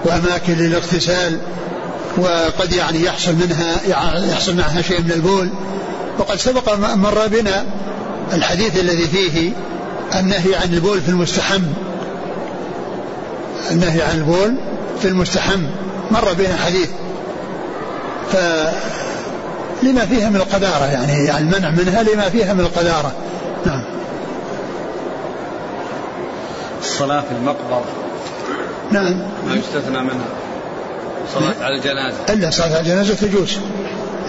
وأماكن 0.05 0.53
للاغتسال 0.53 1.39
وقد 2.17 2.73
يعني 2.73 3.03
يحصل 3.03 3.35
منها 3.35 3.81
يحصل 4.29 4.55
معها 4.55 4.81
شيء 4.81 5.01
من 5.01 5.11
البول. 5.11 5.49
وقد 6.19 6.35
سبق 6.35 6.75
مر 6.95 7.27
بنا 7.27 7.65
الحديث 8.33 8.79
الذي 8.79 9.07
فيه 9.07 9.51
النهي 10.15 10.55
عن 10.55 10.73
البول 10.73 11.01
في 11.01 11.09
المستحم. 11.09 11.61
النهي 13.71 14.01
عن 14.01 14.17
البول 14.17 14.55
في 15.01 15.07
المستحم. 15.07 15.61
مر 16.11 16.33
بنا 16.33 16.55
حديث. 16.55 16.89
ف 18.31 18.35
لما 19.83 20.05
فيها 20.05 20.29
من 20.29 20.35
القذارة 20.35 20.85
يعني, 20.85 21.25
يعني 21.25 21.39
المنع 21.39 21.69
منها 21.69 22.03
لما 22.03 22.29
فيها 22.29 22.53
من 22.53 22.59
القذارة. 22.59 23.11
نعم. 23.65 23.83
الصلاة 26.81 27.21
في 27.21 27.31
المقبرة. 27.31 27.83
نعم. 28.91 29.19
ما 29.47 29.55
يستثنى 29.55 29.99
منها. 30.03 30.27
صلاة 31.33 31.65
على 31.65 31.75
الجنازة. 31.75 32.17
إلا 32.29 32.49
صلاة 32.49 32.67
على 32.67 32.79
الجنازة 32.79 33.13
تجوز. 33.13 33.57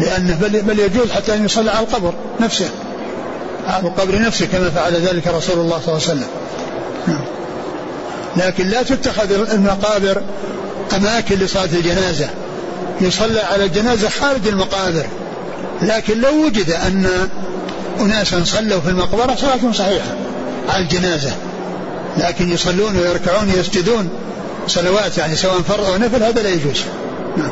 لأنه 0.01 0.39
بل, 0.41 0.63
بل 0.63 0.79
يجوز 0.79 1.11
حتى 1.11 1.35
أن 1.35 1.45
يصلى 1.45 1.71
على 1.71 1.81
القبر 1.81 2.15
نفسه. 2.41 2.69
على 3.69 3.89
القبر 3.89 4.21
نفسه 4.21 4.47
كما 4.47 4.71
فعل 4.71 4.93
ذلك 4.93 5.27
رسول 5.27 5.59
الله 5.59 5.81
صلى 5.87 5.95
الله 5.95 6.09
عليه 6.09 6.13
وسلم. 6.13 6.27
نعم. 7.07 7.25
لكن 8.37 8.69
لا 8.69 8.83
تتخذ 8.83 9.33
المقابر 9.53 10.23
أماكن 10.97 11.37
لصلاة 11.37 11.69
الجنازة. 11.73 12.29
يصلى 13.01 13.41
على 13.41 13.65
الجنازة 13.65 14.09
خارج 14.09 14.49
المقابر. 14.49 15.07
لكن 15.83 16.21
لو 16.21 16.47
وجد 16.47 16.71
أن 16.71 17.07
أناسا 18.01 18.45
صلوا 18.45 18.81
في 18.81 18.89
المقبرة 18.89 19.35
صلاتهم 19.35 19.73
صحيحة 19.73 20.15
على 20.69 20.83
الجنازة. 20.83 21.33
لكن 22.17 22.53
يصلون 22.53 22.97
ويركعون 22.97 23.51
ويسجدون 23.57 24.09
صلوات 24.69 25.19
يعني 25.19 25.37
سواء 25.37 25.61
فرض 25.61 25.85
أو 25.85 25.97
نفل 25.97 26.23
هذا 26.23 26.43
لا 26.43 26.49
يجوز. 26.49 26.81
نعم. 27.37 27.51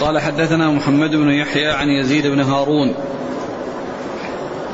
قال 0.00 0.18
حدثنا 0.18 0.70
محمد 0.70 1.10
بن 1.10 1.30
يحيى 1.30 1.66
عن 1.66 1.88
يزيد 1.88 2.26
بن 2.26 2.40
هارون. 2.40 2.94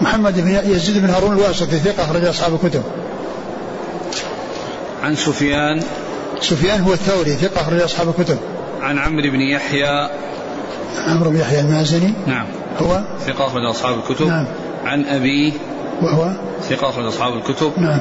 محمد 0.00 0.40
بن 0.40 0.48
يزيد 0.48 1.02
بن 1.02 1.10
هارون 1.10 1.32
الواسطي 1.32 1.78
ثقة 1.78 2.04
أخرج 2.04 2.24
أصحاب 2.24 2.54
الكتب. 2.54 2.82
عن 5.02 5.14
سفيان. 5.14 5.82
سفيان 6.40 6.80
هو 6.80 6.92
الثوري 6.92 7.30
ثقة 7.30 7.60
أخرج 7.60 7.80
أصحاب 7.80 8.08
الكتب. 8.08 8.38
عن 8.80 8.98
عمرو 8.98 9.30
بن 9.30 9.40
يحيى. 9.40 10.08
عمرو 11.06 11.30
بن 11.30 11.36
يحيى 11.36 11.60
المازني. 11.60 12.14
نعم. 12.26 12.46
هو؟ 12.78 13.02
ثقة 13.26 13.46
أخرج 13.46 13.64
أصحاب 13.64 13.98
الكتب. 13.98 14.26
نعم. 14.26 14.46
عن 14.84 15.04
أبيه 15.04 15.52
وهو؟ 16.02 16.32
ثقة 16.62 16.88
أخرج 16.88 17.06
أصحاب 17.06 17.36
الكتب. 17.36 17.72
نعم. 17.76 18.00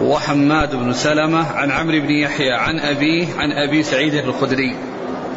وحماد 0.00 0.74
بن 0.74 0.92
سلمة. 0.92 1.46
عن 1.52 1.70
عمرو 1.70 2.00
بن 2.00 2.10
يحيى. 2.10 2.52
عن 2.52 2.78
أبيه. 2.78 3.26
عن 3.36 3.52
أبي 3.52 3.82
سعيد 3.82 4.14
الخدري. 4.14 4.76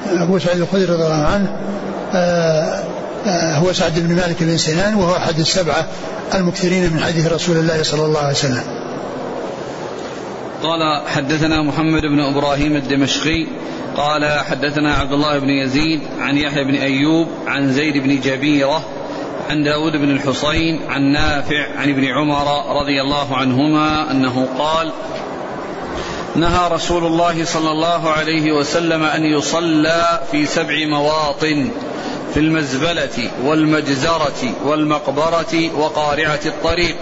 أبو 0.08 0.40
سعيد 0.40 0.62
الخدري 0.62 0.86
رضي 0.86 1.04
الله 1.04 1.26
عنه 1.26 1.58
آه 2.14 2.84
آه 3.26 3.58
هو 3.58 3.74
سعد 3.74 4.00
بن 4.00 4.16
مالك 4.16 4.44
بن 4.44 4.58
سنان 4.58 4.96
وهو 4.96 5.16
أحد 5.16 5.40
السبعة 5.40 5.88
المكثرين 6.36 6.94
من 6.94 7.00
حديث 7.00 7.34
رسول 7.34 7.58
الله 7.58 7.84
صلى 7.84 8.06
الله 8.06 8.20
عليه 8.20 8.32
وسلم. 8.32 8.64
قال 10.64 11.08
حدثنا 11.08 11.62
محمد 11.62 12.02
بن 12.02 12.20
إبراهيم 12.20 12.76
الدمشقي 12.76 13.48
قال 13.98 14.26
حدثنا 14.26 14.94
عبد 14.94 15.12
الله 15.12 15.40
بن 15.40 15.50
يزيد 15.50 16.02
عن 16.20 16.38
يحيى 16.38 16.64
بن 16.64 16.76
أيوب 16.76 17.28
عن 17.48 17.74
زيد 17.74 17.98
بن 17.98 18.20
جبيرة 18.20 18.84
عن 19.50 19.64
داود 19.64 19.92
بن 19.92 20.12
الحصين 20.12 20.80
عن 20.90 21.02
نافع 21.02 21.68
عن 21.78 21.90
ابن 21.90 22.06
عمر 22.06 22.78
رضي 22.82 23.02
الله 23.02 23.36
عنهما 23.38 24.12
أنه 24.12 24.48
قال 24.58 24.92
نهى 26.36 26.70
رسول 26.72 27.06
الله 27.06 27.46
صلى 27.46 27.72
الله 27.72 28.10
عليه 28.10 28.52
وسلم 28.52 29.04
أن 29.04 29.24
يصلى 29.24 30.22
في 30.32 30.46
سبع 30.46 30.86
مواطن 30.86 31.70
في 32.34 32.40
المزبلة 32.40 33.32
والمجزرة 33.44 34.54
والمقبرة 34.66 35.78
وقارعة 35.78 36.40
الطريق 36.46 36.96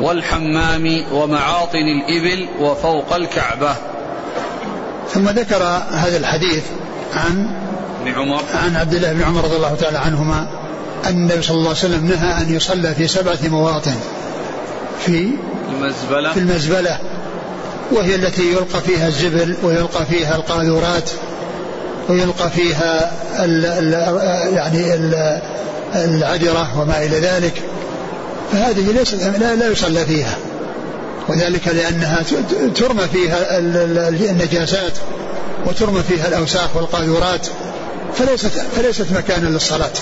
والحمام 0.00 1.04
ومعاطن 1.12 1.78
الإبل 1.78 2.48
وفوق 2.60 3.14
الكعبة. 3.14 3.76
ثم 5.14 5.28
ذكر 5.28 5.62
هذا 5.90 6.16
الحديث 6.16 6.64
عن 7.14 7.56
ابن 8.02 8.20
عمر. 8.20 8.42
عن 8.54 8.76
عبد 8.76 8.94
الله 8.94 9.12
بن 9.12 9.22
عمر 9.22 9.44
رضي 9.44 9.56
الله 9.56 9.74
تعالى 9.74 9.98
عنهما 9.98 10.48
أن 11.06 11.10
النبي 11.10 11.42
صلى 11.42 11.54
الله 11.54 11.68
عليه 11.68 11.78
وسلم 11.78 12.06
نهى 12.06 12.42
أن 12.42 12.54
يصلى 12.54 12.94
في 12.94 13.08
سبعة 13.08 13.38
مواطن 13.48 13.94
في 15.06 15.30
المزبلة. 15.68 16.32
في 16.32 16.38
المزبلة. 16.38 16.98
وهي 17.92 18.14
التي 18.14 18.52
يلقى 18.52 18.80
فيها 18.86 19.08
الزبل 19.08 19.54
ويلقى 19.62 20.06
فيها 20.06 20.36
القاذورات 20.36 21.10
ويلقى 22.08 22.50
فيها 22.50 23.12
ال 23.44 23.66
ال 23.66 23.92
يعني 24.54 24.94
ال 24.94 25.40
العجرة 25.94 26.80
وما 26.80 27.04
إلى 27.04 27.18
ذلك. 27.18 27.62
فهذه 28.52 28.92
ليست 28.92 29.14
لا, 29.14 29.56
لا 29.56 29.68
يصلى 29.68 30.04
فيها. 30.04 30.36
وذلك 31.28 31.68
لأنها 31.68 32.22
ترمى 32.74 33.08
فيها 33.12 33.58
النجاسات 34.30 34.92
وترمى 35.66 36.02
فيها 36.02 36.28
الأوساخ 36.28 36.76
والقاذورات. 36.76 37.46
فليست 38.14 38.50
فليست 38.76 39.06
مكانا 39.12 39.48
للصلاة. 39.48 39.92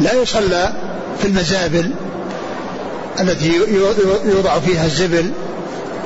لا 0.00 0.12
يصلى 0.12 0.72
في 1.20 1.28
المزابل 1.28 1.90
التي 3.20 3.52
يوضع 4.24 4.58
فيها 4.58 4.84
الزبل 4.84 5.30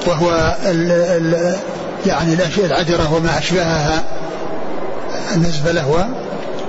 وهو 0.08 0.56
ال 0.66 0.90
ال 0.92 1.56
يعني 2.06 2.34
الأشياء 2.34 2.66
العجرة 2.66 3.14
وما 3.14 3.38
أشبهها 3.38 4.04
المزبلة 5.34 5.88
و 5.88 5.98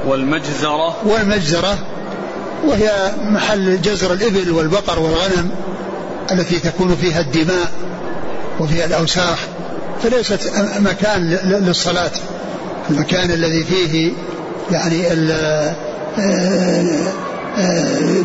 والمجزرة. 0.09 0.95
والمجزرة 1.05 1.77
وهي 2.67 2.91
محل 3.21 3.81
جزر 3.81 4.13
الإبل 4.13 4.51
والبقر 4.51 4.99
والغنم 4.99 5.51
التي 6.31 6.59
تكون 6.59 6.95
فيها 6.95 7.19
الدماء 7.19 7.71
وفيها 8.59 8.85
الأوساخ. 8.85 9.39
فليست 10.03 10.51
مكان 10.79 11.29
للصلاة. 11.43 12.11
المكان 12.89 13.31
الذي 13.31 13.63
فيه 13.63 14.11
يعني 14.71 15.07
آه، 15.07 15.75
آه، 17.57 18.23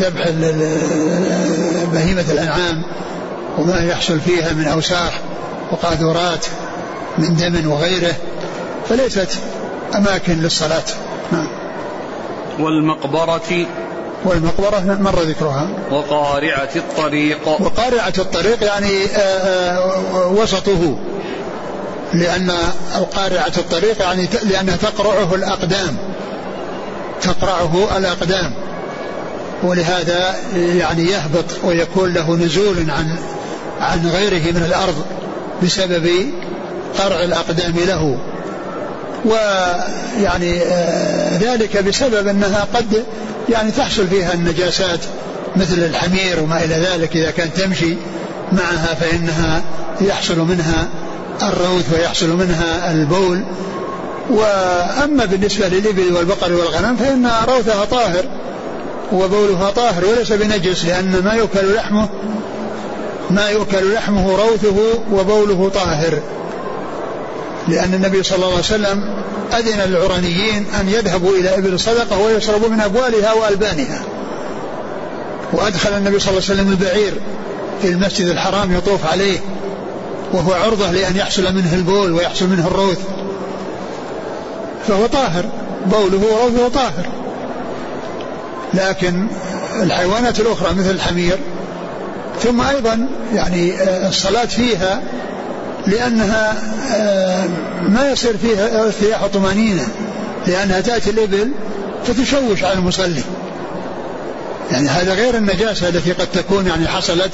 ذبح 0.00 0.30
بهيمة 1.92 2.24
الأنعام. 2.30 2.82
وما 3.58 3.80
يحصل 3.80 4.20
فيها 4.20 4.52
من 4.52 4.66
أوساخ 4.66 5.12
وقاذورات 5.72 6.46
من 7.18 7.36
دم 7.36 7.70
وغيره 7.70 8.14
فليست 8.88 9.38
أماكن 9.94 10.42
للصلاة. 10.42 10.84
نعم. 11.32 11.48
والمقبرة 12.58 13.66
والمقبرة 14.24 14.98
مر 15.00 15.20
ذكرها. 15.20 15.68
وقارعة 15.90 16.68
الطريق. 16.76 17.48
وقارعة 17.48 18.12
الطريق 18.18 18.64
يعني 18.64 19.04
آه، 19.04 19.18
آه، 19.18 20.28
وسطه 20.28 20.98
لأن 22.14 22.52
القارعة 22.96 23.52
الطريق 23.58 24.02
يعني 24.02 24.28
لأنها 24.42 24.76
تقرعه 24.76 25.34
الأقدام. 25.34 25.96
تقرعه 27.22 27.96
الأقدام. 27.96 28.54
ولهذا 29.62 30.34
يعني 30.54 31.04
يهبط 31.04 31.44
ويكون 31.64 32.12
له 32.12 32.36
نزول 32.36 32.90
عن 32.90 33.18
عن 33.84 34.08
غيره 34.08 34.52
من 34.52 34.62
الأرض 34.66 34.94
بسبب 35.62 36.10
قرع 36.98 37.24
الأقدام 37.24 37.74
له. 37.86 38.18
ويعني 39.24 40.62
آه، 40.62 41.38
ذلك 41.38 41.84
بسبب 41.84 42.28
أنها 42.28 42.66
قد 42.74 43.04
يعني 43.48 43.70
تحصل 43.70 44.06
فيها 44.06 44.34
النجاسات 44.34 45.00
مثل 45.56 45.78
الحمير 45.78 46.40
وما 46.42 46.64
إلى 46.64 46.74
ذلك. 46.74 47.16
إذا 47.16 47.30
كانت 47.30 47.56
تمشي 47.56 47.96
معها 48.52 48.94
فإنها 48.94 49.62
يحصل 50.00 50.38
منها 50.38 50.88
الروث 51.42 51.92
ويحصل 51.94 52.28
منها 52.28 52.90
البول. 52.90 53.44
وأما 54.30 55.24
بالنسبة 55.24 55.68
للإبل 55.68 56.12
والبقر 56.12 56.52
والغنم 56.52 56.96
فإن 56.96 57.30
روثها 57.48 57.84
طاهر 57.84 58.24
وبولها 59.12 59.70
طاهر 59.70 60.04
وليس 60.04 60.32
بنجس 60.32 60.84
لأن 60.84 61.22
ما 61.24 61.32
يؤكل 61.32 61.74
لحمه 61.74 62.08
ما 63.34 63.48
يؤكل 63.48 63.94
لحمه 63.94 64.36
روثه 64.36 64.76
وبوله 65.12 65.70
طاهر. 65.74 66.18
لأن 67.68 67.94
النبي 67.94 68.22
صلى 68.22 68.36
الله 68.36 68.48
عليه 68.48 68.58
وسلم 68.58 69.14
أذن 69.52 69.80
للعرانيين 69.80 70.66
أن 70.80 70.88
يذهبوا 70.88 71.36
إلى 71.36 71.58
إبل 71.58 71.74
الصدقة 71.74 72.18
ويشربوا 72.18 72.68
من 72.68 72.80
أبوالها 72.80 73.32
وألبانها. 73.32 74.02
وأدخل 75.52 75.90
النبي 75.90 76.18
صلى 76.18 76.30
الله 76.30 76.42
عليه 76.50 76.54
وسلم 76.54 76.68
البعير 76.68 77.12
في 77.82 77.88
المسجد 77.88 78.26
الحرام 78.26 78.74
يطوف 78.74 79.06
عليه 79.06 79.38
وهو 80.32 80.52
عرضة 80.52 80.90
لأن 80.90 81.16
يحصل 81.16 81.54
منه 81.54 81.74
البول 81.74 82.12
ويحصل 82.12 82.46
منه 82.46 82.66
الروث. 82.66 82.98
فهو 84.88 85.06
طاهر 85.06 85.44
بوله 85.86 86.20
وروثه 86.32 86.68
طاهر. 86.68 87.06
لكن 88.74 89.26
الحيوانات 89.82 90.40
الأخرى 90.40 90.74
مثل 90.74 90.90
الحمير 90.90 91.38
ثم 92.44 92.60
أيضا 92.60 93.08
يعني 93.34 93.72
آه، 93.80 94.08
الصلاة 94.08 94.44
فيها 94.44 95.02
لأنها 95.86 96.54
آه، 96.94 97.46
ما 97.88 98.10
يصير 98.10 98.36
فيها 98.36 98.84
ارتياح 98.84 99.26
طمأنينة 99.26 99.86
لأنها 100.46 100.80
تأتي 100.80 101.10
الإبل 101.10 101.50
فتشوش 102.04 102.64
على 102.64 102.72
المصلي. 102.72 103.22
يعني 104.70 104.88
هذا 104.88 105.14
غير 105.14 105.36
النجاسة 105.36 105.88
التي 105.88 106.12
قد 106.12 106.26
تكون 106.26 106.66
يعني 106.66 106.88
حصلت 106.88 107.32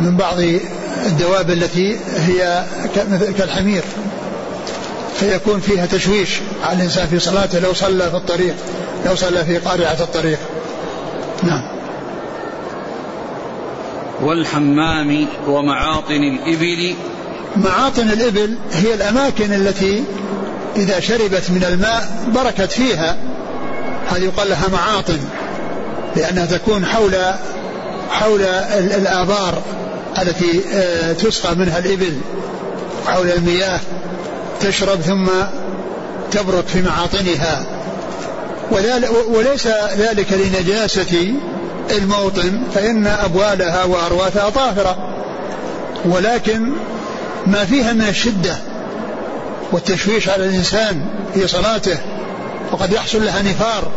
من 0.00 0.16
بعض 0.16 0.36
الدواب 1.06 1.50
التي 1.50 1.96
هي 2.16 2.64
كالحمير. 3.38 3.82
فيكون 5.20 5.60
فيها 5.60 5.86
تشويش 5.86 6.30
على 6.64 6.76
الإنسان 6.76 7.06
في 7.06 7.18
صلاته 7.18 7.58
لو 7.58 7.74
صلى 7.74 8.10
في 8.10 8.16
الطريق 8.16 8.54
لو 9.06 9.14
صلى 9.14 9.44
في 9.44 9.58
قارعة 9.58 9.96
الطريق. 10.00 10.38
نعم. 11.42 11.75
والحمام 14.26 15.26
ومعاطن 15.48 16.14
الإبل. 16.14 16.94
معاطن 17.56 18.10
الإبل 18.10 18.56
هي 18.72 18.94
الأماكن 18.94 19.52
التي 19.52 20.04
إذا 20.76 21.00
شربت 21.00 21.50
من 21.50 21.64
الماء 21.68 22.30
بركت 22.34 22.72
فيها. 22.72 23.16
هذه 24.10 24.24
يقال 24.24 24.48
لها 24.48 24.68
معاطن 24.72 25.18
لأنها 26.16 26.46
تكون 26.46 26.86
حول 26.86 27.14
حول 28.10 28.42
الآبار 28.78 29.62
التي 30.22 30.60
آه، 30.74 31.12
تسقى 31.12 31.54
منها 31.54 31.78
الإبل 31.78 32.18
حول 33.06 33.30
المياه 33.30 33.80
تشرب 34.60 35.00
ثم 35.00 35.26
تبرك 36.30 36.66
في 36.66 36.82
معاطنها. 36.82 37.66
وليس 39.28 39.66
ذلك 39.98 40.32
لنجاسة 40.32 41.34
الموطن 41.90 42.62
فإن 42.74 43.06
أبوالها 43.06 43.84
وأرواثها 43.84 44.50
طاهرة. 44.50 45.12
ولكن 46.04 46.72
ما 47.46 47.64
فيها 47.64 47.92
من 47.92 48.08
الشدة 48.08 48.56
والتشويش 49.72 50.28
على 50.28 50.44
الإنسان 50.44 51.06
في 51.34 51.48
صلاته 51.48 51.98
وقد 52.72 52.92
يحصل 52.92 53.24
لها 53.24 53.42
نفار 53.42 53.88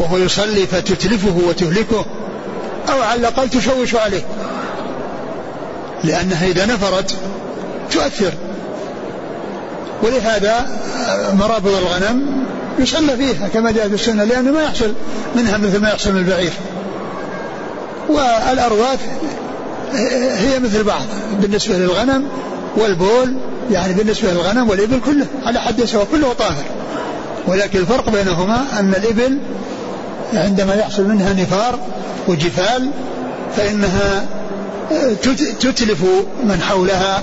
وهو 0.00 0.18
يصلي 0.18 0.66
فتتلفه 0.66 1.40
وتهلكه 1.48 2.04
أو 2.88 3.02
على 3.02 3.20
الأقل 3.20 3.50
تشوش 3.50 3.94
عليه. 3.94 4.22
لأنها 6.04 6.46
إذا 6.46 6.66
نفرت 6.66 7.14
تؤثر. 7.90 8.32
ولهذا 10.02 10.80
مرابض 11.32 11.74
الغنم 11.74 12.46
يصلى 12.78 13.16
فيها 13.16 13.48
كما 13.48 13.70
جاء 13.70 13.88
في 13.88 13.94
السنة 13.94 14.24
لأنه 14.24 14.50
ما 14.50 14.62
يحصل 14.62 14.92
منها 15.36 15.56
مثل 15.56 15.80
ما 15.80 15.88
يحصل 15.88 16.12
من 16.12 16.18
البعير. 16.18 16.52
والأرواث 18.08 19.00
هي 20.38 20.58
مثل 20.58 20.84
بعض 20.84 21.04
بالنسبة 21.40 21.76
للغنم 21.76 22.28
والبول 22.76 23.36
يعني 23.70 23.92
بالنسبة 23.92 24.30
للغنم 24.32 24.70
والإبل 24.70 25.00
كله 25.06 25.26
على 25.44 25.60
حد 25.60 25.84
سواء 25.84 26.06
كله 26.12 26.32
طاهر. 26.32 26.64
ولكن 27.46 27.78
الفرق 27.78 28.10
بينهما 28.10 28.66
أن 28.80 28.94
الإبل 28.94 29.38
عندما 30.34 30.74
يحصل 30.74 31.04
منها 31.04 31.32
نفار 31.32 31.78
وجفال 32.28 32.90
فإنها 33.56 34.26
تتلف 35.60 36.02
من 36.44 36.60
حولها 36.62 37.22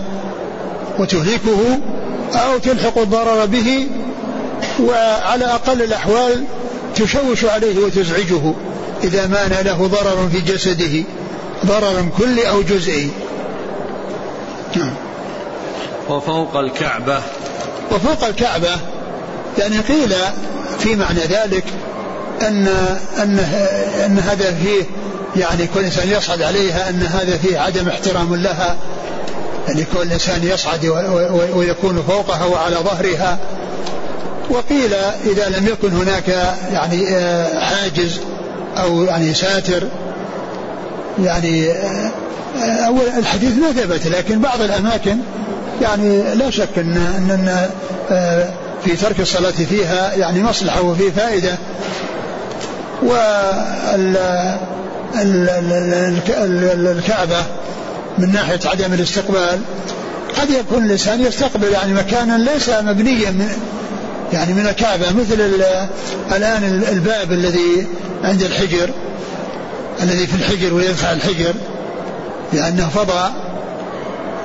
وتهلكه 0.99 1.79
أو 2.33 2.57
تلحق 2.57 2.97
الضرر 2.97 3.45
به 3.45 3.87
وعلى 4.79 5.45
أقل 5.45 5.81
الأحوال 5.81 6.43
تشوش 6.95 7.45
عليه 7.45 7.79
وتزعجه. 7.79 8.53
إذا 9.03 9.27
ما 9.27 9.61
له 9.61 9.87
ضرر 9.87 10.29
في 10.31 10.41
جسده 10.41 11.03
ضرر 11.65 12.09
كلي 12.17 12.49
أو 12.49 12.61
جزئي 12.61 13.09
نعم. 14.75 14.93
وفوق 16.09 16.57
الكعبة. 16.57 17.21
وفوق 17.91 18.23
الكعبة 18.27 18.77
يعني 19.57 19.79
قيل 19.79 20.13
في 20.79 20.95
معنى 20.95 21.19
ذلك 21.19 21.63
أن 22.41 22.67
أن 23.17 23.39
أن 24.05 24.19
هذا 24.19 24.55
فيه 24.63 24.83
يعني 25.35 25.67
كل 25.73 25.79
إنسان 25.79 26.09
يصعد 26.09 26.41
عليها 26.41 26.89
أن 26.89 27.03
هذا 27.03 27.37
فيه 27.37 27.59
عدم 27.59 27.87
احترام 27.87 28.35
لها. 28.35 28.75
يعني 29.67 29.85
كل 29.93 30.11
إنسان 30.11 30.43
يصعد 30.43 30.85
ويكون 31.55 32.03
فوقها 32.07 32.45
وعلى 32.45 32.75
ظهرها. 32.75 33.39
وقيل 34.49 34.93
إذا 35.25 35.49
لم 35.49 35.67
يكن 35.67 35.93
هناك 35.93 36.55
يعني 36.71 37.07
آه، 37.09 37.59
حاجز 37.59 38.19
أو 38.77 39.03
يعني 39.03 39.33
ساتر 39.33 39.87
يعني 41.23 41.71
آه، 41.71 42.11
أول 42.87 43.07
الحديث 43.17 43.57
ما 43.57 43.71
ثبت 43.71 44.07
لكن 44.07 44.39
بعض 44.39 44.61
الأماكن 44.61 45.17
يعني 45.81 46.35
لا 46.35 46.49
شك 46.49 46.77
أن 46.77 46.97
أن 47.29 47.67
آه، 48.11 48.49
في 48.85 48.95
ترك 48.95 49.19
الصلاة 49.19 49.51
فيها 49.51 50.13
يعني 50.13 50.43
مصلحة 50.43 50.81
وفي 50.81 51.11
فائدة. 51.11 51.57
والكعبة 56.83 57.43
من 58.17 58.31
ناحية 58.31 58.59
عدم 58.65 58.93
الاستقبال 58.93 59.59
قد 60.41 60.49
يكون 60.49 60.85
الإنسان 60.85 61.21
يستقبل 61.21 61.67
يعني 61.67 61.93
مكانا 61.93 62.37
ليس 62.37 62.69
مبنيا 62.69 63.49
يعني 64.33 64.53
من 64.53 64.67
الكعبة 64.67 65.05
مثل 65.13 65.41
الآن 66.35 66.63
الباب 66.91 67.31
الذي 67.31 67.87
عند 68.23 68.41
الحجر 68.41 68.89
الذي 70.03 70.27
في 70.27 70.35
الحجر 70.35 70.73
ويدفع 70.73 71.11
الحجر 71.11 71.53
لأنه 72.53 72.89
فضاء 72.89 73.33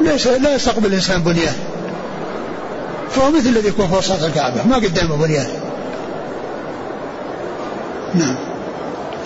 ليس 0.01 0.27
لا 0.27 0.55
يستقبل 0.55 0.87
الإنسان 0.87 1.23
بنيان. 1.23 1.55
فهو 3.11 3.31
مثل 3.31 3.49
الذي 3.49 3.69
يكون 3.69 3.87
في 3.87 3.95
وسط 3.95 4.23
الكعبة 4.23 4.63
ما 4.65 4.77
قدامه 4.77 5.17
بنيان. 5.17 5.47
نعم. 8.15 8.35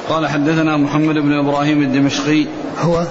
قال 0.09 0.29
حدثنا 0.29 0.77
محمد 0.77 1.15
بن 1.15 1.33
إبراهيم 1.33 1.83
الدمشقي. 1.83 2.47
هو؟ 2.81 3.05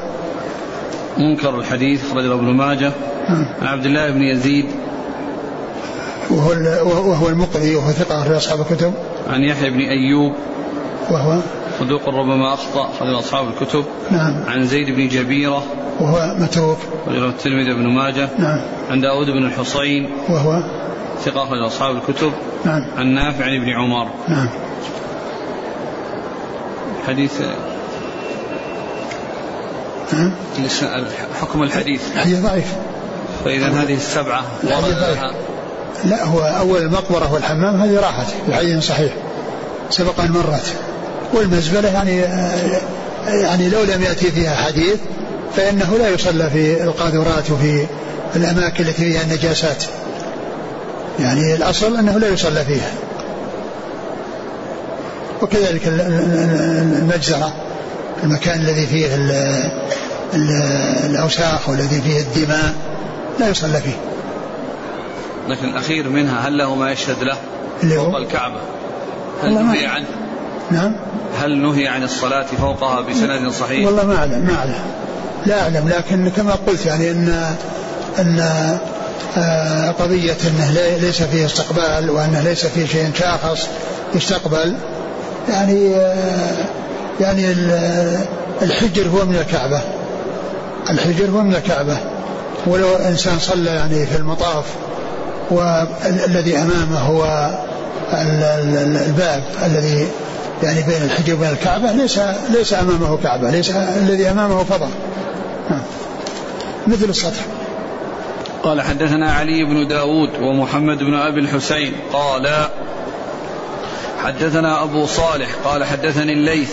منكر 1.18 1.60
الحديث 1.60 2.02
أخرجه 2.12 2.34
ابن 2.34 2.46
ماجه. 2.46 2.92
نعم. 3.30 3.46
عن 3.62 3.68
عبد 3.68 3.86
الله 3.86 4.10
بن 4.10 4.22
يزيد. 4.22 4.66
وهو 6.32 6.52
وهو 7.10 7.30
المقري 7.30 7.76
وهو 7.76 7.92
ثقة 7.92 8.24
في 8.24 8.38
أصحاب 8.38 8.60
الكتب. 8.62 8.94
عن 9.30 9.44
يحيى 9.44 9.70
بن 9.70 9.80
أيوب. 9.80 10.34
وهو 11.12 11.40
صدوق 11.80 12.10
ربما 12.10 12.54
أخطأ 12.54 12.90
أخرج 12.90 13.14
أصحاب 13.14 13.48
الكتب. 13.48 13.86
نعم. 14.12 14.44
عن 14.48 14.66
زيد 14.66 14.96
بن 14.96 15.08
جبيرة. 15.08 15.64
وهو 16.00 16.36
متروك. 16.40 16.78
أخرجه 17.08 17.30
الترمذي 17.30 17.74
بن 17.74 17.88
ماجه. 17.88 18.30
نعم. 18.40 18.62
عن 18.92 19.02
داود 19.02 19.28
بن 19.28 19.46
الحصين. 19.46 20.10
وهو 20.30 20.64
ثقة 21.26 21.44
أخرج 21.44 21.60
أصحاب 21.66 21.96
الكتب. 21.96 22.32
نعم. 22.66 22.86
عن 22.98 23.08
نافع 23.08 23.46
عن 23.46 23.56
ابن 23.56 23.70
عمر. 23.70 24.08
نعم. 24.28 24.50
حديث 27.08 27.42
نعم. 30.14 30.32
حكم 31.42 31.64
الحديث؟ 31.64 32.12
الحديث 32.16 32.40
ضعيف. 32.40 32.76
فإذا 33.46 33.68
هذه 33.68 33.94
السبعة 33.94 34.44
لا 36.04 36.24
هو 36.26 36.40
أول 36.40 36.82
المقبرة 36.82 37.34
والحمام 37.34 37.82
هذه 37.82 38.00
راحت 38.00 38.26
الحديث 38.48 38.84
صحيح 38.84 39.14
سبق 39.90 40.20
أن 40.20 40.32
مرت. 40.32 40.74
والمزبلة 41.34 41.90
يعني 41.90 42.18
يعني 43.28 43.70
لو 43.70 43.84
لم 43.84 44.04
يأتي 44.04 44.32
فيها 44.32 44.56
حديث 44.56 45.00
فإنه 45.56 45.98
لا 45.98 46.10
يصلى 46.10 46.50
في 46.50 46.84
القاذورات 46.84 47.52
وفي 47.52 47.86
الأماكن 48.36 48.84
التي 48.84 49.04
فيها 49.04 49.22
النجاسات. 49.22 49.84
يعني 51.20 51.56
الأصل 51.56 51.98
أنه 51.98 52.18
لا 52.18 52.28
يصلى 52.28 52.66
فيها. 52.66 52.92
وكذلك 55.42 55.82
المجزرة 55.88 57.54
المكان 58.24 58.60
الذي 58.60 58.88
فيه 58.88 59.08
الأوساخ 61.06 61.70
والذي 61.70 62.02
فيه 62.02 62.20
الدماء 62.20 62.74
لا 63.40 63.50
يصلى 63.50 63.82
فيه. 63.82 64.11
لكن 65.52 65.70
الأخير 65.70 66.10
منها 66.10 66.48
هل 66.48 66.58
له 66.58 66.76
ما 66.76 66.92
يشهد 66.92 67.24
له 67.24 67.38
اللي 67.84 67.98
هو؟ 67.98 68.18
الكعبة؟ 68.18 68.60
هل 69.44 69.54
نهي 69.54 69.86
عنه؟ 69.86 70.06
نعم. 70.72 70.96
هل 71.40 71.58
نهي 71.58 71.88
عن 71.88 72.04
الصلاة 72.04 72.46
فوقها 72.62 73.02
بسند 73.02 73.52
صحيح؟ 73.52 73.86
والله 73.86 74.06
ما 74.06 74.16
أعلم 74.16 74.46
ما 74.46 74.56
أعلم. 74.56 74.80
لا 75.46 75.62
أعلم 75.62 75.90
لكن 75.90 76.30
كما 76.30 76.56
قلت 76.68 76.86
يعني 76.86 77.12
أن 77.12 77.56
أن 78.20 78.40
آه، 79.38 79.92
قضية 79.92 80.38
أنه 80.48 80.72
ليس 80.98 81.24
فيه 81.24 81.46
استقبال 81.46 82.10
وأنه 82.10 82.42
ليس 82.42 82.66
فيه 82.66 82.86
شيء 82.86 83.12
شاخص 83.20 83.68
يستقبل 84.16 84.76
يعني 85.50 85.96
آه، 85.96 86.66
يعني 87.22 87.56
الحجر 88.62 89.08
هو 89.08 89.26
من 89.26 89.36
الكعبة. 89.36 89.82
الحجر 90.90 91.30
هو 91.30 91.42
من 91.42 91.56
الكعبة. 91.56 91.98
ولو 92.68 92.96
إنسان 92.96 93.40
صلى 93.40 93.70
يعني 93.70 94.06
في 94.06 94.18
المطاف 94.18 94.66
والذي 95.52 96.58
أمامه 96.58 97.00
هو 97.00 97.50
الباب 99.08 99.44
الذي 99.66 100.08
يعني 100.64 100.82
بين 100.82 101.04
الحجر 101.04 101.34
وبين 101.34 101.50
الكعبة 101.50 101.92
ليس 101.92 102.20
ليس 102.50 102.74
أمامه 102.74 103.18
كعبة 103.18 103.50
ليس 103.50 103.72
الذي 103.76 104.32
أمامه 104.32 104.64
فضاء. 104.64 104.90
مثل 106.88 107.10
السطح. 107.10 107.46
قال 108.64 108.82
حدثنا 108.82 109.34
علي 109.34 109.64
بن 109.64 109.88
داود 109.88 110.30
ومحمد 110.42 110.98
بن 110.98 111.14
أبي 111.14 111.40
الحسين 111.40 111.94
قال 112.14 112.68
حدثنا 114.24 114.84
أبو 114.84 115.06
صالح 115.06 115.50
قال 115.66 115.84
حدثني 115.84 116.34
الليث 116.34 116.72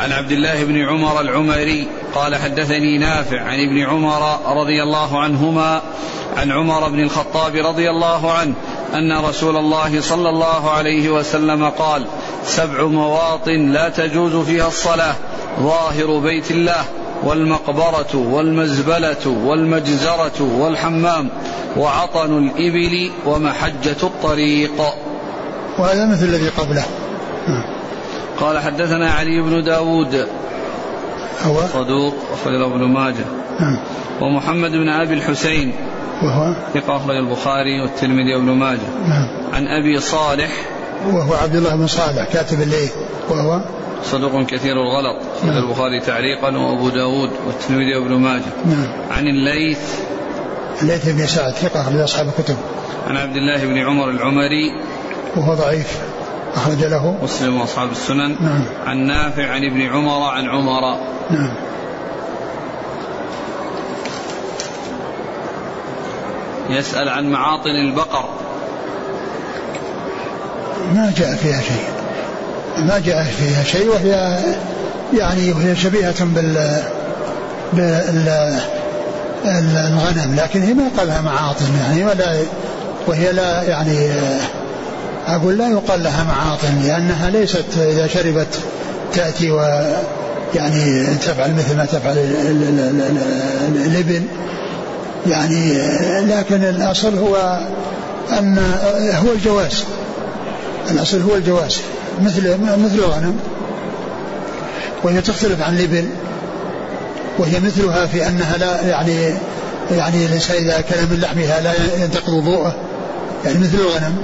عن 0.00 0.12
عبد 0.12 0.32
الله 0.32 0.64
بن 0.64 0.88
عمر 0.88 1.20
العمري 1.20 1.88
قال 2.14 2.36
حدثني 2.36 2.98
نافع 2.98 3.40
عن 3.40 3.60
ابن 3.60 3.78
عمر 3.78 4.38
رضي 4.60 4.82
الله 4.82 5.20
عنهما 5.20 5.82
عن 6.36 6.52
عمر 6.52 6.88
بن 6.88 7.00
الخطاب 7.00 7.56
رضي 7.56 7.90
الله 7.90 8.32
عنه 8.32 8.54
أن 8.94 9.24
رسول 9.24 9.56
الله 9.56 10.00
صلى 10.00 10.28
الله 10.28 10.70
عليه 10.70 11.10
وسلم 11.10 11.68
قال 11.68 12.06
سبع 12.44 12.86
مواطن 12.86 13.72
لا 13.72 13.88
تجوز 13.88 14.36
فيها 14.46 14.68
الصلاة 14.68 15.14
ظاهر 15.60 16.18
بيت 16.18 16.50
الله 16.50 16.84
والمقبرة 17.24 18.14
والمزبلة 18.14 19.28
والمجزرة 19.44 20.58
والحمام 20.58 21.28
وعطن 21.76 22.38
الإبل 22.38 23.10
ومحجة 23.26 23.96
الطريق. 24.02 24.80
وهذا 25.78 26.06
مثل 26.06 26.24
الذي 26.24 26.48
قبله. 26.48 26.84
قال 28.40 28.58
حدثنا 28.58 29.10
علي 29.10 29.40
بن 29.40 29.64
داود 29.64 30.26
هو؟ 31.42 31.60
صدوق 31.72 32.14
أخرج 32.32 32.62
ابن 32.62 32.84
ماجه. 32.84 33.24
نعم. 33.60 33.78
ومحمد 34.20 34.70
بن 34.70 34.88
أبي 34.88 35.14
الحسين. 35.14 35.72
وهو؟ 36.22 36.54
ثقة 36.74 36.96
أخرج 36.96 37.16
البخاري 37.16 37.80
والترمذي 37.80 38.34
وابن 38.34 38.50
ماجه. 38.50 38.88
نعم. 39.08 39.28
عن 39.52 39.66
أبي 39.66 40.00
صالح. 40.00 40.50
وهو 41.06 41.34
عبد 41.34 41.54
الله 41.54 41.76
بن 41.76 41.86
صالح 41.86 42.24
كاتب 42.32 42.60
الليث 42.60 42.92
وهو؟ 43.28 43.60
صدوق 44.04 44.42
كثير 44.46 44.72
الغلط. 44.72 45.22
نعم. 45.44 45.64
البخاري 45.64 46.00
تعليقا 46.00 46.56
وأبو 46.56 46.88
داود 46.88 47.30
والترمذي 47.46 47.96
وابن 47.96 48.14
ماجه. 48.14 48.52
نعم. 48.66 48.88
عن 49.10 49.26
الليث. 49.26 49.78
الليث 50.82 51.08
بن 51.08 51.26
سعد 51.26 51.52
ثقة 51.52 51.80
أخرج 51.80 52.00
أصحاب 52.00 52.28
الكتب. 52.38 52.56
عن 53.08 53.16
عبد 53.16 53.36
الله 53.36 53.64
بن 53.64 53.78
عمر 53.78 54.10
العمري. 54.10 54.82
وهو 55.36 55.54
ضعيف. 55.54 55.98
أخرج 56.54 56.84
له. 56.84 57.18
مسلم 57.22 57.60
وأصحاب 57.60 57.90
السنن. 57.90 58.36
نعم. 58.40 58.64
عن 58.86 58.98
نافع 58.98 59.50
عن 59.50 59.64
ابن 59.64 59.82
عمر 59.82 60.22
عن 60.22 60.48
عمر. 60.48 60.98
نعم. 61.30 61.54
يسأل 66.70 67.08
عن 67.08 67.30
معاطن 67.30 67.70
البقر. 67.70 68.28
ما 70.94 71.12
جاء 71.16 71.34
فيها 71.34 71.60
شيء. 71.60 71.84
ما 72.78 72.98
جاء 72.98 73.24
فيها 73.24 73.64
شيء 73.64 73.88
وهي 73.88 74.38
يعني 75.18 75.52
وهي 75.52 75.76
شبيهة 75.76 76.24
بال 76.24 76.82
بال 77.72 78.58
الغنم. 79.44 80.34
لكن 80.34 80.62
هي 80.62 80.74
ما 80.74 80.82
يقال 80.94 81.08
لها 81.08 81.20
معاطن 81.20 81.76
يعني 81.80 82.04
ولا 82.04 82.42
وهي 83.06 83.32
لا 83.32 83.62
يعني 83.62 84.10
أقول 85.36 85.58
لا 85.58 85.68
يقال 85.68 86.02
لها 86.02 86.24
معاطن 86.24 86.82
لأنها 86.84 87.30
ليست 87.30 87.78
إذا 87.78 88.06
شربت 88.06 88.58
تأتي 89.14 89.50
و 89.50 89.60
يعني 90.54 91.04
تفعل 91.04 91.54
مثل 91.54 91.76
ما 91.76 91.84
تفعل 91.84 92.18
الابن 93.86 94.26
يعني 95.26 95.72
لكن 96.20 96.64
الأصل 96.64 97.18
هو 97.18 97.60
أن 98.38 98.58
هو 99.24 99.32
الجواز. 99.32 99.84
الأصل 100.90 101.22
هو 101.22 101.36
الجواز. 101.36 101.80
مثل 102.22 102.58
مثل 102.60 102.94
الغنم 102.94 103.36
وهي 105.02 105.20
تختلف 105.20 105.62
عن 105.62 105.76
الإبل. 105.76 106.04
وهي 107.38 107.60
مثلها 107.60 108.06
في 108.06 108.28
أنها 108.28 108.56
لا 108.58 108.86
يعني 108.86 109.34
يعني 109.90 110.26
الإنسان 110.26 110.56
إذا 110.56 110.78
أكل 110.78 110.96
من 111.10 111.20
لحمها 111.20 111.60
لا 111.60 111.72
ينتقض 112.04 112.32
وضوءه 112.32 112.74
يعني 113.44 113.58
مثل 113.58 113.74
الغنم. 113.74 114.16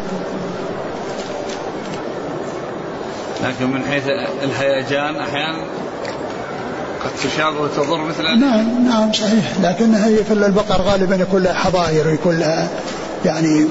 لكن 3.45 3.71
من 3.71 3.85
حيث 3.91 4.05
الهيجان 4.43 5.17
أحيانا 5.17 5.59
قد 7.05 7.11
تشابه 7.25 7.61
وتضر 7.61 8.05
مثل 8.05 8.23
نعم 8.23 8.85
نعم 8.89 9.13
صحيح. 9.13 9.53
لكنها 9.63 10.07
هي 10.07 10.25
في 10.25 10.33
البقر 10.33 10.83
غالبا 10.83 11.17
يكون 11.17 11.43
لها 11.43 11.55
حظاير 11.55 12.09
ويكون 12.09 12.39
لها 12.39 12.69
يعني 13.25 13.67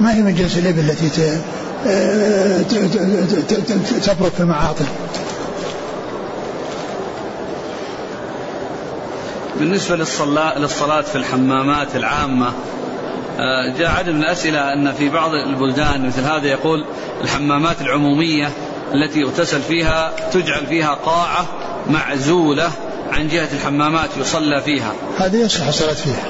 ما 0.00 0.14
هي 0.14 0.22
من 0.22 0.34
جنس 0.34 0.58
الإبل 0.58 0.80
التي 0.80 1.08
تبرك 4.00 4.32
في 4.32 4.40
المعاطن 4.40 4.84
بالنسبة 9.58 9.96
للصلاة, 9.96 10.58
للصلاة 10.58 11.00
في 11.00 11.16
الحمامات 11.16 11.96
العامة 11.96 12.52
آه، 13.38 13.78
جاء 13.78 13.90
عدد 13.90 14.08
من 14.08 14.22
الأسئلة 14.22 14.72
أن 14.72 14.92
في 14.92 15.08
بعض 15.08 15.30
البلدان 15.30 16.06
مثل 16.06 16.22
هذا 16.22 16.46
يقول 16.46 16.84
الحمامات 17.20 17.80
العمومية 17.80 18.50
التي 18.94 19.20
يغتسل 19.20 19.62
فيها 19.62 20.12
تجعل 20.32 20.66
فيها 20.66 20.94
قاعة 20.94 21.46
معزولة 21.90 22.70
عن 23.12 23.28
جهة 23.28 23.48
الحمامات 23.52 24.10
يصلى 24.20 24.62
فيها. 24.62 24.92
هذه 25.18 25.36
يصح 25.36 25.66
الصلاة 25.66 25.92
فيها 25.92 26.24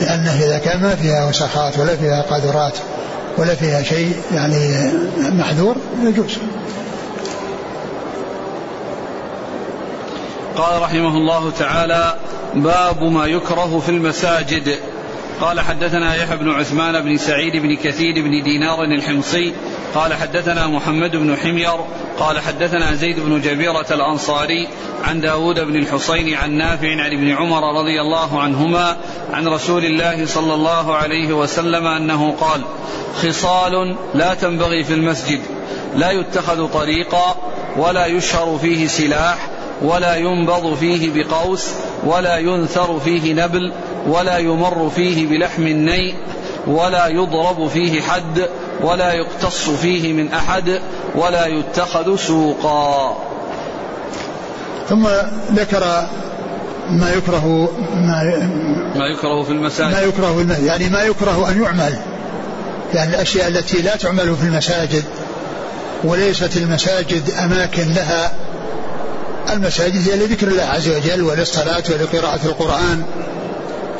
لأنه 0.00 0.44
إذا 0.44 0.58
كان 0.58 0.82
ما 0.82 0.94
فيها 0.94 1.28
وسخات 1.28 1.78
ولا 1.78 1.96
فيها 1.96 2.22
قاذورات 2.22 2.78
ولا 3.38 3.54
فيها 3.54 3.82
شيء 3.82 4.16
يعني 4.34 4.90
محذور 5.18 5.76
يجوز. 6.02 6.38
قال 10.56 10.82
رحمه 10.82 11.16
الله 11.16 11.50
تعالى 11.58 12.16
باب 12.54 13.02
ما 13.02 13.26
يكره 13.26 13.82
في 13.86 13.88
المساجد. 13.88 14.78
قال 15.40 15.60
حدثنا 15.60 16.14
يحيى 16.14 16.36
بن 16.36 16.50
عثمان 16.50 17.00
بن 17.00 17.16
سعيد 17.16 17.56
بن 17.56 17.76
كثير 17.76 18.14
بن 18.14 18.42
دينار 18.42 18.84
الحمصي 18.84 19.54
قال 19.94 20.14
حدثنا 20.14 20.66
محمد 20.66 21.16
بن 21.16 21.36
حمير 21.36 21.76
قال 22.18 22.40
حدثنا 22.40 22.94
زيد 22.94 23.20
بن 23.20 23.40
جبيرة 23.40 23.86
الأنصاري 23.90 24.68
عن 25.04 25.20
داود 25.20 25.60
بن 25.60 25.76
الحصين 25.76 26.34
عن 26.34 26.50
نافع 26.50 26.90
عن 26.90 27.12
ابن 27.12 27.30
عمر 27.30 27.80
رضي 27.80 28.00
الله 28.00 28.40
عنهما 28.40 28.96
عن 29.32 29.48
رسول 29.48 29.84
الله 29.84 30.26
صلى 30.26 30.54
الله 30.54 30.94
عليه 30.94 31.32
وسلم 31.32 31.86
أنه 31.86 32.34
قال 32.40 32.60
خصال 33.14 33.96
لا 34.14 34.34
تنبغي 34.34 34.84
في 34.84 34.94
المسجد 34.94 35.40
لا 35.96 36.10
يتخذ 36.10 36.68
طريقا 36.68 37.36
ولا 37.76 38.06
يشهر 38.06 38.58
فيه 38.58 38.86
سلاح 38.86 39.48
ولا 39.82 40.16
ينبض 40.16 40.74
فيه 40.74 41.10
بقوس 41.14 41.70
ولا 42.06 42.38
ينثر 42.38 43.00
فيه 43.00 43.32
نبل 43.32 43.72
ولا 44.06 44.38
يمر 44.38 44.90
فيه 44.96 45.26
بلحم 45.26 45.66
النيء 45.66 46.14
ولا 46.66 47.06
يضرب 47.06 47.68
فيه 47.68 48.00
حد 48.00 48.48
ولا 48.80 49.12
يقتص 49.12 49.70
فيه 49.70 50.12
من 50.12 50.32
أحد 50.32 50.80
ولا 51.14 51.46
يتخذ 51.46 52.16
سوقا. 52.16 53.16
ثم 54.88 55.06
ذكر 55.52 56.08
ما 56.90 57.12
يكره 57.12 57.68
ما 57.94 58.48
ما 58.96 59.06
يكره 59.06 59.42
في 59.42 59.50
المساجد. 59.50 59.92
ما 59.92 60.00
يكره 60.00 60.34
في 60.34 60.40
المساجد 60.42 60.64
يعني 60.64 60.88
ما 60.88 61.02
يكره 61.02 61.48
أن 61.50 61.62
يعمل. 61.62 61.98
يعني 62.94 63.14
الأشياء 63.14 63.48
التي 63.48 63.82
لا 63.82 63.96
تعمل 63.96 64.36
في 64.36 64.46
المساجد 64.46 65.04
وليست 66.04 66.56
المساجد 66.56 67.30
أماكن 67.30 67.94
لها. 67.94 68.32
المساجد 69.50 70.08
هي 70.08 70.16
لذكر 70.16 70.48
الله 70.48 70.62
عز 70.62 70.88
وجل 70.88 71.22
وللصلاة 71.22 71.82
ولقراءة 71.90 72.40
القرآن 72.44 73.02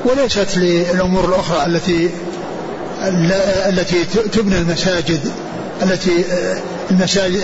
وليست 0.05 0.57
للأمور 0.57 1.25
الأخرى 1.25 1.67
التي 1.67 2.11
التي 3.69 4.05
تبنى 4.05 4.59
المساجد 4.59 5.21
التي 5.83 6.25
المساجد 6.91 7.43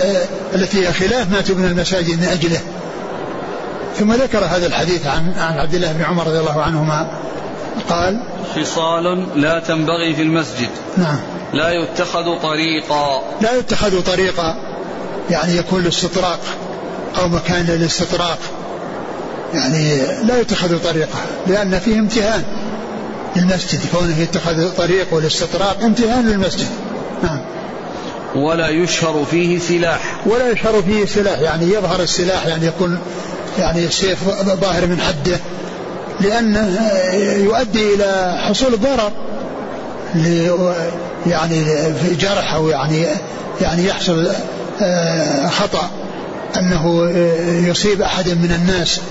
التي 0.55 0.87
هي 0.87 0.93
خلاف 0.93 1.31
ما 1.31 1.41
تبنى 1.41 1.67
المساجد 1.67 2.21
من 2.21 2.27
أجله. 2.27 2.59
ثم 3.99 4.13
ذكر 4.13 4.45
هذا 4.45 4.67
الحديث 4.67 5.07
عن 5.07 5.33
عن 5.37 5.57
عبد 5.57 5.75
الله 5.75 5.91
بن 5.91 6.03
عمر 6.03 6.27
رضي 6.27 6.39
الله 6.39 6.61
عنهما 6.61 7.07
قال 7.89 8.23
خصال 8.55 9.27
لا 9.41 9.59
تنبغي 9.59 10.15
في 10.15 10.21
المسجد. 10.21 10.69
نعم. 10.97 11.19
لا 11.53 11.69
يتخذ 11.69 12.41
طريقا. 12.41 13.23
لا 13.41 13.57
يتخذ 13.57 14.01
طريقا. 14.01 14.55
يعني 15.29 15.57
يكون 15.57 15.81
الاستطراق 15.81 16.39
أو 17.19 17.27
مكان 17.27 17.65
للاستطراق. 17.65 18.37
يعني 19.53 20.01
لا 20.23 20.39
يتخذ 20.39 20.79
طريقة 20.83 21.19
لأن 21.47 21.79
فيه 21.79 21.99
امتهان. 21.99 22.43
للمسجد 23.35 23.79
كونه 23.91 24.19
يتخذ 24.19 24.75
طريق 24.77 25.13
والاستطراق 25.13 25.83
امتهان 25.83 26.27
للمسجد. 26.27 26.67
نعم. 27.23 27.41
ولا 28.35 28.69
يشهر 28.69 29.25
فيه 29.31 29.59
سلاح. 29.59 30.21
ولا 30.25 30.51
يشهر 30.51 30.81
فيه 30.81 31.05
سلاح 31.05 31.39
يعني 31.39 31.65
يظهر 31.65 32.01
السلاح 32.01 32.45
يعني 32.45 32.65
يكون 32.65 32.99
يعني 33.59 33.85
السيف 33.85 34.23
ظاهر 34.61 34.87
من 34.87 35.01
حده 35.01 35.39
لأنه 36.21 36.79
يؤدي 37.43 37.93
إلى 37.95 38.37
حصول 38.47 38.79
ضرر 38.79 39.11
يعني 41.27 41.65
في 41.93 42.15
جرح 42.15 42.53
أو 42.53 42.69
يعني 42.69 43.05
يعني 43.61 43.85
يحصل 43.85 44.31
آه، 44.81 45.49
خطأ 45.49 45.89
أنه 46.57 47.09
آه، 47.15 47.67
يصيب 47.67 48.01
أحدا 48.01 48.33
من 48.33 48.51
الناس 48.51 49.01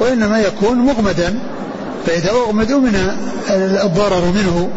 وإنما 0.00 0.40
يكون 0.40 0.78
مغمدا. 0.78 1.38
فإذا 2.06 2.30
أغمد 2.30 2.70
أمن 2.70 3.16
الضرر 3.84 4.24
منه 4.24 4.70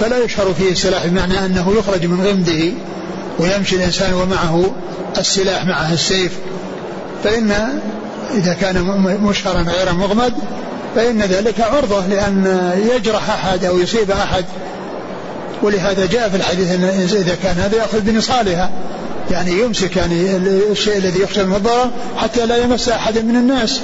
فلا 0.00 0.24
يشهر 0.24 0.54
فيه 0.58 0.72
السلاح 0.72 1.06
بمعنى 1.06 1.44
أنه 1.46 1.74
يخرج 1.78 2.06
من 2.06 2.26
غمده 2.26 2.72
ويمشي 3.38 3.76
الإنسان 3.76 4.12
ومعه 4.14 4.74
السلاح 5.18 5.64
معه 5.64 5.92
السيف. 5.92 6.32
فإن 7.24 7.52
إذا 8.34 8.54
كان 8.54 8.82
مشهرا 9.22 9.62
غير 9.62 9.92
مغمد 9.92 10.32
فإن 10.94 11.22
ذلك 11.22 11.60
عرضة 11.60 12.06
لأن 12.06 12.60
يجرح 12.94 13.30
أحد 13.30 13.64
أو 13.64 13.78
يصيب 13.78 14.10
أحد. 14.10 14.44
ولهذا 15.62 16.06
جاء 16.06 16.28
في 16.28 16.36
الحديث 16.36 16.70
أن 16.70 16.84
إذا 17.12 17.36
كان 17.42 17.56
هذا 17.56 17.76
يأخذ 17.76 18.00
بنصالها. 18.00 18.70
يعني 19.30 19.60
يمسك 19.60 19.96
يعني 19.96 20.36
الشيء 20.70 20.96
الذي 20.96 21.20
يخشى 21.20 21.44
منه 21.44 21.56
الضرر 21.56 21.90
حتى 22.16 22.46
لا 22.46 22.56
يمس 22.56 22.88
أحدا 22.88 23.22
من 23.22 23.36
الناس. 23.36 23.80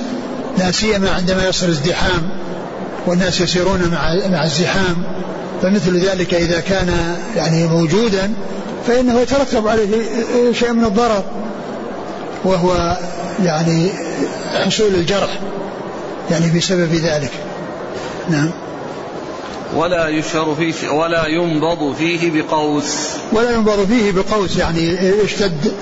لا 0.58 0.70
سيما 0.70 1.10
عندما 1.10 1.48
يصل 1.48 1.68
ازدحام. 1.68 2.30
والناس 3.10 3.40
يسيرون 3.40 3.88
مع 3.92 4.28
مع 4.28 4.44
الزحام 4.44 5.04
فمثل 5.62 5.98
ذلك 5.98 6.34
إذا 6.34 6.60
كان 6.60 7.16
يعني 7.36 7.66
موجودا 7.66 8.32
فإنه 8.86 9.20
يترتب 9.20 9.68
عليه 9.68 9.86
شيء 10.52 10.72
من 10.72 10.84
الضرر 10.84 11.24
وهو 12.44 12.98
يعني 13.44 13.88
حصول 14.64 14.94
الجرح 14.94 15.38
يعني 16.30 16.58
بسبب 16.58 16.92
ذلك. 16.92 17.30
نعم. 18.30 18.50
ولا 19.74 20.08
يشهر 20.08 20.54
فيه 20.54 20.88
ولا 20.88 21.26
ينبض 21.26 21.94
فيه 21.98 22.42
بقوس. 22.42 22.94
ولا 23.32 23.50
ينبض 23.50 23.86
فيه 23.86 24.12
بقوس 24.12 24.56
يعني 24.56 24.98
يشتد 25.24 25.72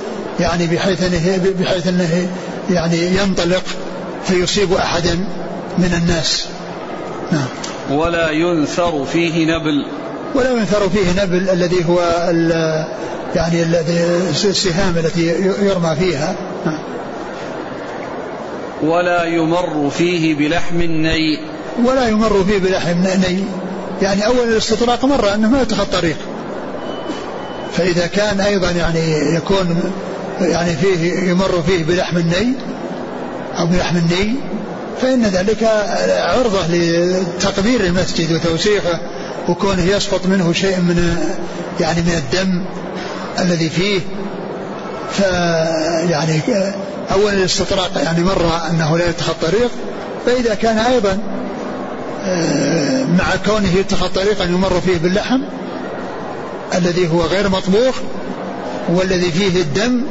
يعني 0.41 0.67
بحيث 0.67 1.03
أنه 1.03 1.53
بحيث 1.61 1.87
أنه 1.87 2.29
يعني 2.71 3.17
ينطلق 3.17 3.65
فيصيب 4.27 4.73
أحدا 4.73 5.15
من 5.79 6.01
الناس. 6.03 6.47
نعم. 7.33 7.47
ولا 7.99 8.31
ينثر 8.31 9.05
فيه 9.05 9.57
نبل. 9.57 9.87
ولا 10.35 10.51
ينثر 10.51 10.89
فيه 10.89 11.23
نبل 11.23 11.49
الذي 11.51 11.85
هو 11.89 12.01
يعني 13.35 13.63
الذي 13.63 14.01
السهام 14.31 14.97
التي 14.97 15.27
يرمى 15.63 15.97
فيها. 15.97 16.37
نعم. 16.67 16.79
ولا 18.83 19.25
يمر 19.25 19.91
فيه 19.91 20.35
بلحم 20.35 20.83
ني 20.83 21.39
ولا 21.85 22.09
يمر 22.09 22.45
فيه 22.45 22.59
بلحم 22.59 22.99
ني 22.99 23.45
يعني 24.03 24.27
أول 24.27 24.49
الاستطراق 24.49 25.05
مرة 25.05 25.35
أنه 25.35 25.49
ما 25.49 25.63
يتخذ 25.63 25.85
طريق 25.85 26.17
فإذا 27.73 28.07
كان 28.07 28.41
أيضا 28.41 28.71
يعني 28.71 29.35
يكون 29.37 29.93
يعني 30.41 30.77
فيه 30.77 31.31
يمر 31.31 31.63
فيه 31.67 31.85
بلحم 31.85 32.17
الني 32.17 32.55
أو 33.59 33.67
بلحم 33.67 33.97
الني 33.97 34.35
فإن 35.03 35.23
ذلك 35.23 35.65
عرضة 36.09 36.67
لتقدير 36.67 37.81
المسجد 37.81 38.33
وتوسيخه 38.33 39.01
وكونه 39.49 39.83
يسقط 39.83 40.27
منه 40.27 40.53
شيء 40.53 40.77
من 40.77 41.17
يعني 41.81 42.03
من 42.03 42.13
الدم 42.13 42.65
الذي 43.39 43.71
فيه. 43.71 44.01
فيعني 45.13 46.41
أول 47.13 47.33
الاستطراق 47.33 47.91
يعني 48.05 48.25
مرة 48.25 48.71
أنه 48.71 48.99
لا 48.99 49.09
يتخذ 49.09 49.33
طريق 49.43 49.71
فإذا 50.27 50.55
كان 50.55 50.79
أيضا 50.79 51.19
آه، 52.25 53.05
مع 53.05 53.25
كونه 53.47 53.75
يتخذ 53.77 54.09
طريقا 54.09 54.45
يمر 54.45 54.81
فيه 54.87 54.99
باللحم 54.99 55.41
الذي 56.75 57.09
هو 57.13 57.23
غير 57.23 57.49
مطبوخ 57.49 57.95
والذي 58.89 59.33
فيه 59.33 59.63
الدم 59.63 60.03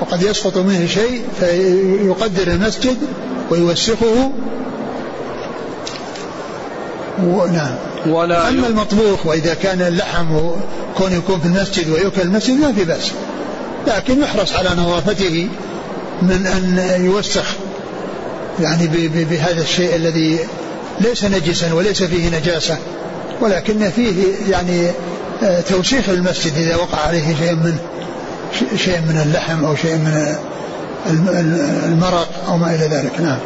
وقد 0.00 0.22
يسقط 0.22 0.56
منه 0.56 0.86
شيء 0.86 1.22
فيقدر 1.40 2.46
المسجد 2.46 2.96
ويوسخه. 3.50 4.32
نعم. 7.52 7.74
ولا 8.06 8.48
أما 8.48 8.66
المطبوخ 8.66 9.26
وإذا 9.26 9.54
كان 9.54 9.82
اللحم 9.82 10.38
كون 10.96 11.12
يكون 11.12 11.40
في 11.40 11.46
المسجد 11.46 11.90
ويؤكل 11.90 12.20
المسجد 12.20 12.60
ما 12.60 12.72
في 12.72 12.84
بأس. 12.84 13.12
لكن 13.86 14.22
يحرص 14.22 14.52
على 14.52 14.70
نظافته 14.70 15.48
من 16.22 16.46
أن 16.46 17.04
يوسخ 17.04 17.56
يعني 18.60 18.86
بهذا 19.08 19.62
الشيء 19.62 19.96
الذي 19.96 20.38
ليس 21.00 21.24
نجسا 21.24 21.72
وليس 21.72 22.02
فيه 22.02 22.38
نجاسة. 22.38 22.78
ولكن 23.40 23.90
فيه 23.90 24.34
يعني 24.48 24.90
آه، 25.42 25.60
توسيخ 25.60 26.08
المسجد 26.08 26.52
إذا 26.56 26.76
وقع 26.76 26.98
عليه 26.98 27.36
شيء 27.36 27.54
منه. 27.54 27.78
شيء 28.76 29.00
من 29.00 29.20
اللحم 29.26 29.64
أو 29.64 29.76
شيء 29.76 29.94
من 29.94 30.36
المرق 31.86 32.28
أو 32.48 32.56
ما 32.56 32.74
إلى 32.74 32.86
ذلك 32.86 33.20
نعم. 33.20 33.38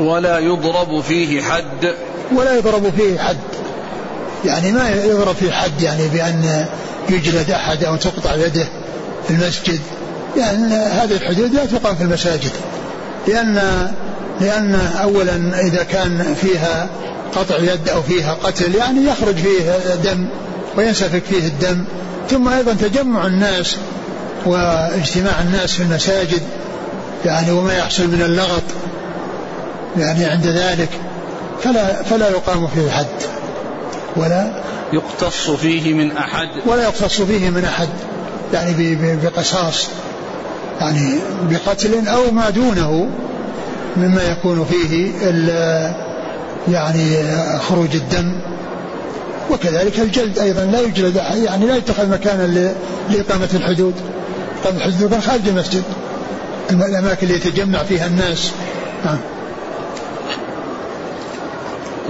ولا 0.00 0.38
يضرب 0.38 1.00
فيه 1.00 1.42
حد. 1.42 1.94
ولا 2.36 2.56
يضرب 2.56 2.92
فيه 2.96 3.18
حد. 3.18 3.36
يعني 4.44 4.72
ما 4.72 4.90
يضرب 4.90 5.34
فيه 5.34 5.52
حد 5.52 5.82
يعني 5.82 6.08
بأن 6.08 6.66
يجلد 7.10 7.50
أحد 7.50 7.84
أو 7.84 7.96
تقطع 7.96 8.34
يده 8.34 8.66
في 9.28 9.30
المسجد. 9.30 9.80
لأن 10.36 10.70
يعني 10.70 10.74
هذه 10.74 11.12
الحدود 11.12 11.54
لا 11.54 11.66
تقام 11.66 11.96
في 11.96 12.02
المساجد. 12.02 12.50
لأن 13.28 13.60
لأن 14.40 14.74
أولا 15.02 15.60
إذا 15.60 15.82
كان 15.82 16.34
فيها 16.42 16.88
قطع 17.34 17.56
يد 17.56 17.88
أو 17.88 18.02
فيها 18.02 18.34
قتل 18.34 18.74
يعني 18.74 19.04
يخرج 19.04 19.34
فيه 19.34 19.94
دم 20.04 20.28
وينسفك 20.76 21.22
فيه 21.24 21.46
الدم. 21.46 21.84
ثم 22.30 22.48
أيضا 22.48 22.74
تجمع 22.74 23.26
الناس 23.26 23.76
واجتماع 24.46 25.40
الناس 25.40 25.72
في 25.72 25.82
المساجد 25.82 26.42
يعني 27.24 27.52
وما 27.52 27.74
يحصل 27.74 28.06
من 28.06 28.22
اللغط 28.22 28.62
يعني 29.98 30.24
عند 30.24 30.46
ذلك 30.46 30.88
فلا 31.62 32.02
فلا 32.02 32.28
يقام 32.30 32.66
فيه 32.66 32.90
حد 32.90 33.06
ولا؟ 34.16 34.62
يقتص 34.92 35.50
فيه 35.50 35.94
من 35.94 36.16
أحد. 36.16 36.48
ولا 36.66 36.82
يقتص 36.82 37.20
فيه 37.20 37.50
من 37.50 37.64
أحد 37.64 37.88
يعني 38.54 38.94
بقصاص 39.16 39.88
يعني 40.80 41.18
بقتل 41.50 42.08
أو 42.08 42.30
ما 42.30 42.50
دونه 42.50 43.08
مما 43.96 44.22
يكون 44.22 44.64
فيه 44.64 45.12
يعني 46.68 47.24
خروج 47.58 47.94
الدم. 47.94 48.40
وكذلك 49.50 50.00
الجلد 50.00 50.38
أيضا 50.38 50.64
لا 50.64 50.80
يجلد 50.80 51.16
يعني 51.16 51.66
لا 51.66 51.76
يتخذ 51.76 52.08
مكانا 52.08 52.72
لإقامة 53.10 53.48
الحدود. 53.54 53.94
إقامة 54.62 54.76
الحدود 54.76 55.10
كان 55.10 55.20
خارج 55.20 55.48
المسجد. 55.48 55.82
الأماكن 56.70 57.26
اللي 57.26 57.34
يتجمع 57.38 57.82
فيها 57.82 58.06
الناس. 58.06 58.52
نعم. 59.04 59.18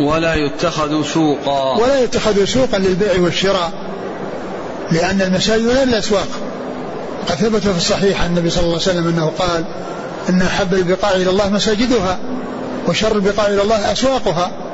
ولا 0.00 0.34
يتخذ 0.34 1.04
سوقا 1.04 1.78
ولا 1.82 2.00
يتخذ 2.00 2.44
سوقا 2.44 2.78
للبيع 2.78 3.20
والشراء 3.20 3.72
لأن 4.92 5.22
المساجد 5.22 5.66
غير 5.66 5.82
الأسواق. 5.82 6.28
قد 7.28 7.34
ثبت 7.34 7.62
في 7.62 7.76
الصحيح 7.76 8.22
عن 8.22 8.30
النبي 8.30 8.50
صلى 8.50 8.60
الله 8.60 8.72
عليه 8.72 8.82
وسلم 8.82 9.08
أنه 9.08 9.32
قال 9.38 9.64
أن 10.28 10.42
أحب 10.42 10.74
البقاع 10.74 11.14
إلى 11.14 11.30
الله 11.30 11.48
مساجدها 11.48 12.18
وشر 12.88 13.16
البقاع 13.16 13.46
إلى 13.46 13.62
الله 13.62 13.92
أسواقها. 13.92 14.65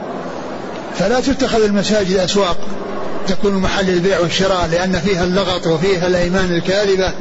فلا 0.99 1.21
تتخذ 1.21 1.63
المساجد 1.65 2.17
أسواق. 2.17 2.59
تكون 3.29 3.55
محل 3.55 3.89
البيع 3.89 4.19
والشراء 4.21 4.69
لأن 4.73 4.93
فيها 4.93 5.25
اللغط 5.25 5.67
وفيها 5.67 6.07
الأيمان 6.07 6.55
الكاذبة 6.55 7.13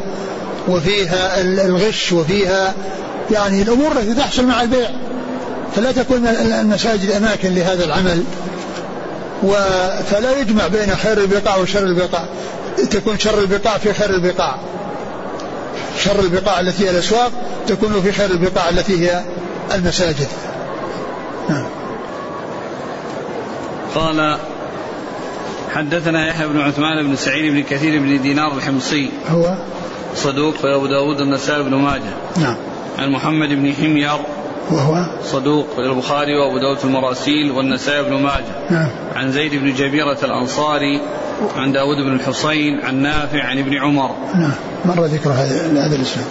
وفيها 0.68 1.42
الغش 1.42 2.12
وفيها 2.12 2.74
يعني 3.32 3.62
الأمور 3.62 3.92
التي 3.92 4.14
تحصل 4.14 4.46
مع 4.46 4.62
البيع. 4.62 4.90
فلا 5.76 5.92
تكون 5.92 6.28
المساجد 6.28 7.12
أماكن 7.12 7.56
لهذا 7.56 7.84
العمل. 7.84 8.24
فلا 10.12 10.40
يجمع 10.40 10.68
بين 10.68 10.96
خير 10.96 11.18
البقاع 11.18 11.58
وشر 11.58 11.84
البقاع. 11.84 12.26
تكون 12.92 13.20
شر 13.20 13.40
البقاع 13.40 13.78
في 13.78 13.94
خير 13.94 14.10
البقاع. 14.10 14.56
شر 16.00 16.20
البقاع 16.20 16.60
التي 16.60 16.86
هي 16.86 16.90
الأسواق 16.90 17.32
تكون 17.68 18.02
في 18.02 18.12
خير 18.12 18.32
البقاع 18.32 18.70
التي 18.70 19.06
هي 19.06 19.24
المساجد. 19.76 20.28
نعم. 21.50 21.81
قال 23.96 24.38
حدثنا 25.74 26.28
يحيى 26.28 26.48
بن 26.48 26.60
عثمان 26.60 27.08
بن 27.08 27.16
سعيد 27.16 27.54
بن 27.54 27.64
كثير 27.64 28.00
بن 28.00 28.22
دينار 28.22 28.58
الحمصي. 28.58 29.10
هو 29.30 29.56
صدوق 30.16 30.56
في 30.56 30.76
أبو 30.76 30.86
داود 30.86 31.22
النسائي 31.22 31.64
بن 31.64 31.76
ماجه. 31.76 32.14
نعم. 32.38 32.56
عن 33.00 33.12
محمد 33.12 33.50
بن 33.50 33.74
حمير. 33.74 34.20
وهو 34.72 35.06
صدوق 35.24 35.68
في 35.76 35.80
البخاري 35.80 36.38
وأبو 36.38 36.58
داود 36.58 36.78
المراسيل 36.84 37.52
والنسائي 37.52 38.04
بن 38.04 38.14
ماجه. 38.14 38.56
نعم. 38.70 38.90
عن 39.16 39.32
زيد 39.32 39.56
بن 39.56 39.74
جبيرة 39.74 40.18
الأنصاري 40.24 41.02
عن 41.56 41.72
داود 41.72 41.98
بن 41.98 42.14
الحصين 42.14 42.80
عن 42.84 42.96
نافع 42.96 43.44
عن 43.44 43.60
ابن 43.60 43.78
عمر. 43.78 44.16
نعم. 44.36 44.54
مر 44.86 45.06
ذكر 45.06 45.30
هذا 45.30 45.96
الإسناد. 45.96 46.26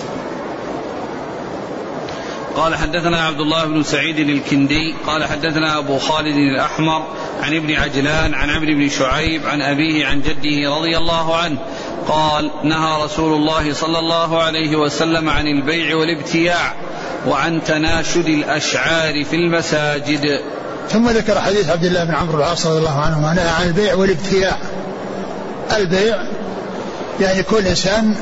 قال 2.57 2.77
حدثنا 2.77 3.21
عبد 3.21 3.41
الله 3.41 3.65
بن 3.65 3.83
سعيد 3.83 4.19
الكندي 4.19 4.95
قال 5.07 5.25
حدثنا 5.25 5.79
أبو 5.79 5.99
خالد 5.99 6.37
الأحمر 6.37 7.07
عن 7.43 7.57
ابن 7.57 7.75
عجلان 7.75 8.35
عن 8.35 8.51
عمرو 8.51 8.75
بن 8.75 8.89
شعيب 8.89 9.47
عن 9.47 9.63
أبيه 9.63 10.07
عن 10.07 10.23
جده 10.23 10.77
رضي 10.77 10.99
الله 10.99 11.37
عنه. 11.37 11.59
قال 12.09 12.51
نهى 12.65 13.05
رسول 13.05 13.33
الله 13.33 13.73
صلى 13.73 13.99
الله 13.99 14.43
عليه 14.43 14.77
وسلم 14.77 15.29
عن 15.29 15.47
البيع 15.47 15.97
والابتياع 15.97 16.75
وعن 17.27 17.65
تناشد 17.65 18.27
الأشعار 18.27 19.25
في 19.25 19.37
المساجد. 19.37 20.41
ثم 20.89 21.09
ذكر 21.09 21.41
حديث 21.41 21.71
عبد 21.71 21.85
الله 21.85 22.05
بن 22.05 22.15
عمرو 22.15 22.39
العاص 22.39 22.67
رضي 22.67 22.79
الله 22.79 23.01
عنه 23.01 23.35
نهى 23.35 23.49
عن 23.49 23.67
البيع 23.67 23.95
والابتياع. 23.95 24.59
البيع 25.77 26.17
يعني 27.21 27.43
كل 27.43 27.67
إنسان 27.67 28.17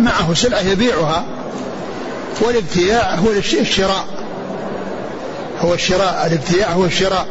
معه 0.00 0.34
سلعة 0.34 0.60
يبيعها. 0.60 1.39
والابتياع 2.40 3.14
هو 3.14 3.30
الشراء. 3.60 4.04
هو 5.58 5.74
الشراء 5.74 6.26
الابتياع 6.26 6.72
هو 6.72 6.84
الشراء. 6.84 7.26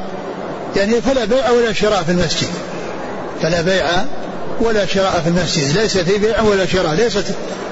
يعني 0.75 1.01
فلا 1.01 1.25
بيع 1.25 1.49
ولا 1.49 1.73
شراء 1.73 2.03
في 2.03 2.11
المسجد. 2.11 2.47
فلا 3.41 3.61
بيع 3.61 3.85
ولا 4.61 4.85
شراء 4.85 5.21
في 5.23 5.29
المسجد. 5.29 5.77
ليس 5.77 5.97
في 5.97 6.17
بيع 6.17 6.41
ولا 6.41 6.65
شراء. 6.65 6.93
ليست 6.93 7.25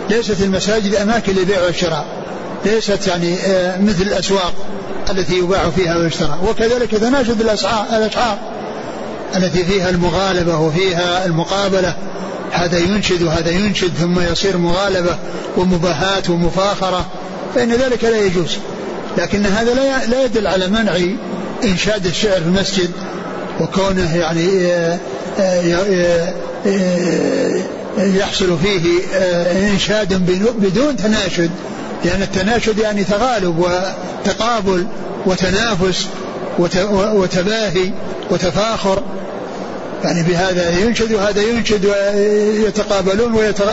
ليست 0.10 0.42
المساجد 0.42 0.96
أماكن 0.96 1.34
للبيع 1.34 1.62
والشراء 1.64 2.06
ليست 2.66 3.08
يعني 3.08 3.36
آه، 3.36 3.82
مثل 3.82 4.02
الأسواق 4.02 4.54
التي 5.10 5.38
يباع 5.38 5.70
فيها 5.70 5.98
ويشترى. 5.98 6.40
وكذلك 6.50 6.92
تناشد 6.92 7.42
الأسعار 7.42 7.86
الأشعار 7.92 8.38
التي 9.36 9.64
فيها 9.64 9.90
المغالبة 9.90 10.60
وفيها 10.60 11.26
المقابلة. 11.26 11.96
هذا 12.52 12.80
ينشد 12.80 13.24
وهذا 13.24 13.52
ينشد 13.52 13.94
ثم 14.00 14.20
يصير 14.20 14.58
مغالبة 14.58 15.18
ومباهاة 15.58 16.24
ومفاخرة. 16.30 17.06
فإن 17.56 17.72
ذلك 17.72 18.04
لا 18.04 18.18
يجوز. 18.18 18.58
لكن 19.18 19.46
هذا 19.46 19.74
لا 20.10 20.24
يدل 20.26 20.48
على 20.48 20.68
منع 20.68 20.98
إنشاد 21.64 22.06
الشعر 22.06 22.40
في 22.42 22.46
المسجد 22.46 22.92
وكونه 23.60 24.16
يعني 24.16 24.68
آه، 24.74 25.00
آه، 25.40 26.34
آه، 26.68 27.64
يحصل 27.98 28.58
فيه 28.60 29.00
إنشاد 29.74 30.14
بدون 30.60 30.96
تناشد. 30.96 31.50
لأن 32.06 32.22
التناشد 32.22 32.80
يعني 32.80 33.04
تغالب 33.04 33.60
وتقابل 33.60 34.88
وتنافس 35.26 36.06
وتباهي 37.14 37.92
وتفاخر. 38.32 39.04
يعني 40.04 40.24
بهذا 40.24 40.80
ينشد 40.80 41.14
وهذا 41.14 41.42
ينشد 41.42 41.86
ويتقابلون 41.86 43.34
ويتر... 43.34 43.66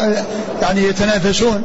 يعني 0.63 0.83
يتنافسون. 0.83 1.63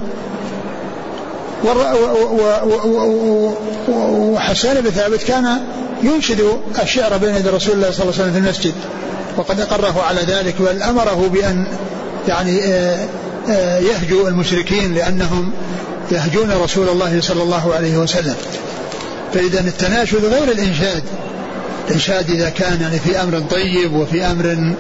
وحسان 3.90 4.82
بن 4.82 4.90
ثابت 4.90 5.24
كان 5.24 5.60
ينشد 6.04 6.44
الشعر 6.84 7.18
بين 7.18 7.36
يدي 7.36 7.50
رسول 7.50 7.76
الله 7.76 7.92
صلى 7.92 8.04
الله 8.04 8.14
عليه 8.14 8.24
وسلم 8.24 8.32
في 8.32 8.38
المسجد 8.38 8.74
وقد 9.38 9.60
أقره 9.60 10.02
على 10.02 10.22
ذلك 10.22 10.62
بل 10.62 10.84
أمره 10.84 11.30
بأن 11.34 11.68
يعني 12.28 12.64
آه، 12.64 13.08
آه، 13.50 13.80
يهجو 13.80 14.28
المشركين 14.28 14.94
لأنهم 14.94 15.52
يهجون 16.12 16.52
رسول 16.64 16.90
الله 16.90 17.22
صلى 17.22 17.44
الله 17.44 17.74
عليه 17.76 17.98
وسلم. 17.98 18.36
فإذا 19.34 19.60
التناشد 19.60 20.26
غير 20.26 20.52
الإنشاد 20.52 21.04
الإنشاد 21.88 22.30
إذا 22.30 22.50
كان 22.50 22.82
يعني 22.82 23.00
في 23.00 23.22
أمر 23.22 23.40
طيب 23.40 23.94
وفي 23.94 24.26
أمر 24.26 24.74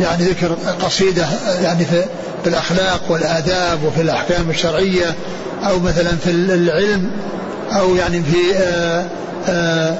يعني 0.00 0.24
ذكر 0.24 0.56
قصيدة 0.82 1.26
يعني 1.62 1.84
في, 1.84 2.04
في 2.42 2.48
الأخلاق 2.48 3.00
والآداب 3.08 3.84
وفي 3.84 4.00
الأحكام 4.00 4.50
الشرعية 4.50 5.14
أو 5.66 5.80
مثلا 5.80 6.16
في 6.24 6.30
العلم 6.30 7.10
أو 7.72 7.96
يعني 7.96 8.22
في 8.22 8.56
آه، 8.56 9.04
آه، 9.48 9.94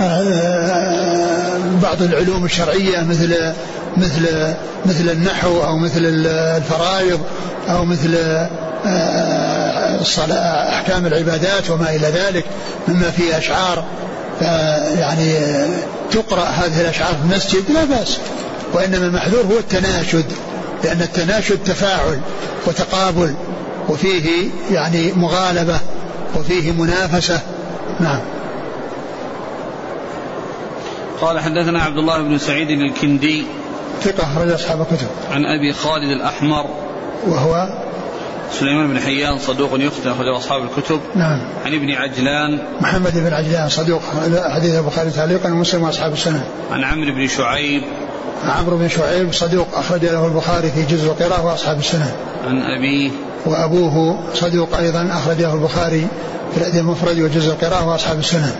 آه، 0.00 1.58
بعض 1.82 2.02
العلوم 2.02 2.44
الشرعية 2.44 3.00
مثل 3.00 3.52
مثل 3.96 4.54
مثل 4.86 5.10
النحو 5.10 5.64
أو 5.64 5.76
مثل 5.76 6.00
الفرائض 6.04 7.20
أو 7.68 7.84
مثل 7.84 8.16
أحكام 10.68 11.06
العبادات 11.06 11.70
وما 11.70 11.90
إلى 11.90 12.06
ذلك 12.06 12.44
مما 12.88 13.10
فيه 13.10 13.38
أشعار. 13.38 13.84
يعني 14.98 15.34
تقرأ 16.10 16.44
هذه 16.44 16.80
الأشعار 16.80 17.14
في 17.14 17.32
المسجد 17.32 17.70
لا 17.70 17.84
بأس. 17.84 18.18
وإنما 18.74 19.06
المحذور 19.06 19.42
هو 19.42 19.58
التناشد 19.58 20.24
لأن 20.84 21.02
التناشد 21.02 21.58
تفاعل 21.64 22.20
وتقابل 22.66 23.34
وفيه 23.88 24.50
يعني 24.70 25.12
مغالبة 25.12 25.80
وفيه 26.36 26.72
منافسة. 26.72 27.40
نعم. 28.00 28.20
قال 31.20 31.40
حدثنا 31.40 31.82
عبد 31.82 31.98
الله 31.98 32.22
بن 32.22 32.38
سعيد 32.38 32.70
الكندي 32.70 33.44
ثقة 34.02 34.22
أخرج 34.22 34.50
أصحاب 34.50 34.80
الكتب. 34.80 35.06
عن 35.30 35.44
أبي 35.46 35.72
خالد 35.72 36.10
الأحمر. 36.10 36.64
وهو 37.26 37.68
سليمان 38.52 38.88
بن 38.88 39.00
حيان 39.00 39.38
صدوق 39.38 39.70
يخطئ 39.74 40.10
أخرجه 40.10 40.36
أصحاب 40.36 40.62
الكتب. 40.62 41.00
نعم. 41.14 41.40
عن 41.64 41.74
ابن 41.74 41.90
عجلان. 41.90 42.58
محمد 42.80 43.12
بن 43.14 43.32
عجلان 43.32 43.68
صدوق 43.68 44.02
حديث 44.54 44.74
البخاري 44.74 45.10
تعليقا 45.10 45.52
ومسلم 45.52 45.82
وأصحاب 45.82 46.12
السنة. 46.12 46.44
عن 46.70 46.84
عمرو 46.84 47.14
بن 47.14 47.26
شعيب. 47.26 47.82
عمرو 48.48 48.76
بن 48.76 48.88
شعيب 48.88 49.32
صدوق 49.32 49.66
أخرج 49.74 50.04
له 50.04 50.26
البخاري 50.26 50.70
في 50.70 50.82
جزء 50.82 51.06
القراءة 51.06 51.46
وأصحاب 51.46 51.78
السنة. 51.78 52.16
عن 52.46 52.62
أبيه. 52.62 53.10
وأبوه 53.46 54.18
صدوق 54.34 54.76
أيضا 54.76 55.08
أخرج 55.12 55.40
له 55.40 55.54
البخاري 55.54 56.06
في 56.54 56.58
الأدب 56.58 56.78
المفرد 56.78 57.20
وجزء 57.20 57.52
القراءة 57.52 57.88
وأصحاب 57.88 58.18
السنة. 58.18 58.56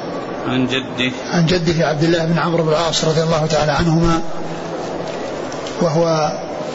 عن 0.49 0.67
جده. 0.67 1.13
عن 1.33 1.47
جده 1.47 1.87
عبد 1.87 2.03
الله 2.03 2.25
بن 2.25 2.39
عمرو 2.39 2.63
بن 2.63 2.69
العاص 2.69 3.05
رضي 3.05 3.23
الله 3.23 3.47
تعالى 3.47 3.73
عنهما 3.73 4.21
وهو 5.81 6.33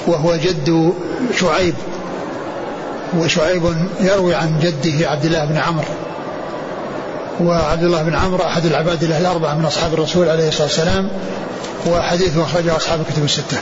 وهو 0.07 0.35
جد 0.35 0.93
شعيب 1.39 1.73
وشعيب 3.17 3.63
يروي 4.01 4.35
عن 4.35 4.59
جده 4.59 5.09
عبد 5.09 5.25
الله 5.25 5.45
بن 5.45 5.57
عمرو. 5.57 5.85
وعبد 7.41 7.83
الله 7.83 8.03
بن 8.03 8.15
عمرو 8.15 8.43
أحد 8.43 8.65
العباد 8.65 9.03
الله 9.03 9.17
الأربعة 9.17 9.55
من 9.55 9.65
أصحاب 9.65 9.93
الرسول 9.93 10.29
عليه 10.29 10.47
الصلاة 10.47 10.67
والسلام 10.67 11.09
وحديثه 11.87 12.43
أخرجه 12.43 12.75
أصحاب 12.75 12.99
الكتب 13.01 13.23
الستة. 13.23 13.57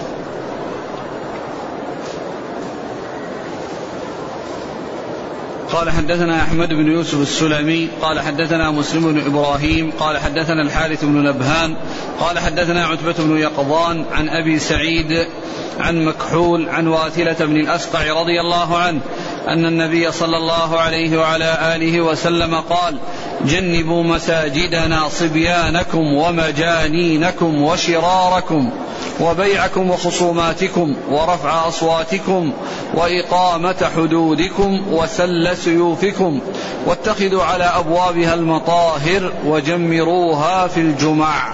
قال 5.75 5.89
حدثنا 5.89 6.41
أحمد 6.41 6.69
بن 6.69 6.91
يوسف 6.91 7.21
السلمي 7.21 7.89
قال 8.01 8.19
حدثنا 8.19 8.71
مسلم 8.71 9.13
بن 9.13 9.25
إبراهيم 9.25 9.91
قال 9.99 10.17
حدثنا 10.17 10.61
الحارث 10.61 11.05
بن 11.05 11.23
نبهان 11.23 11.75
قال 12.19 12.39
حدثنا 12.39 12.85
عتبة 12.85 13.13
بن 13.19 13.37
يقظان 13.37 14.05
عن 14.11 14.29
أبي 14.29 14.59
سعيد 14.59 15.27
عن 15.79 16.05
مكحول 16.05 16.69
عن 16.69 16.87
واثلة 16.87 17.45
بن 17.45 17.57
الأسقع 17.57 18.21
رضي 18.21 18.41
الله 18.41 18.77
عنه 18.77 19.01
أن 19.47 19.65
النبي 19.65 20.11
صلى 20.11 20.37
الله 20.37 20.79
عليه 20.79 21.19
وعلى 21.19 21.75
آله 21.75 22.01
وسلم 22.01 22.55
قال 22.55 22.97
جنبوا 23.45 24.03
مساجدنا 24.03 25.09
صبيانكم 25.09 26.13
ومجانينكم 26.13 27.61
وشراركم 27.61 28.69
وبيعكم 29.21 29.89
وخصوماتكم 29.89 30.95
ورفع 31.09 31.67
أصواتكم 31.67 32.53
وإقامة 32.93 33.89
حدودكم 33.95 34.85
وسل 34.91 35.57
سيوفكم 35.57 36.39
واتخذوا 36.85 37.43
على 37.43 37.63
أبوابها 37.63 38.33
المطاهر 38.33 39.31
وجمروها 39.45 40.67
في 40.67 40.79
الجمع. 40.79 41.53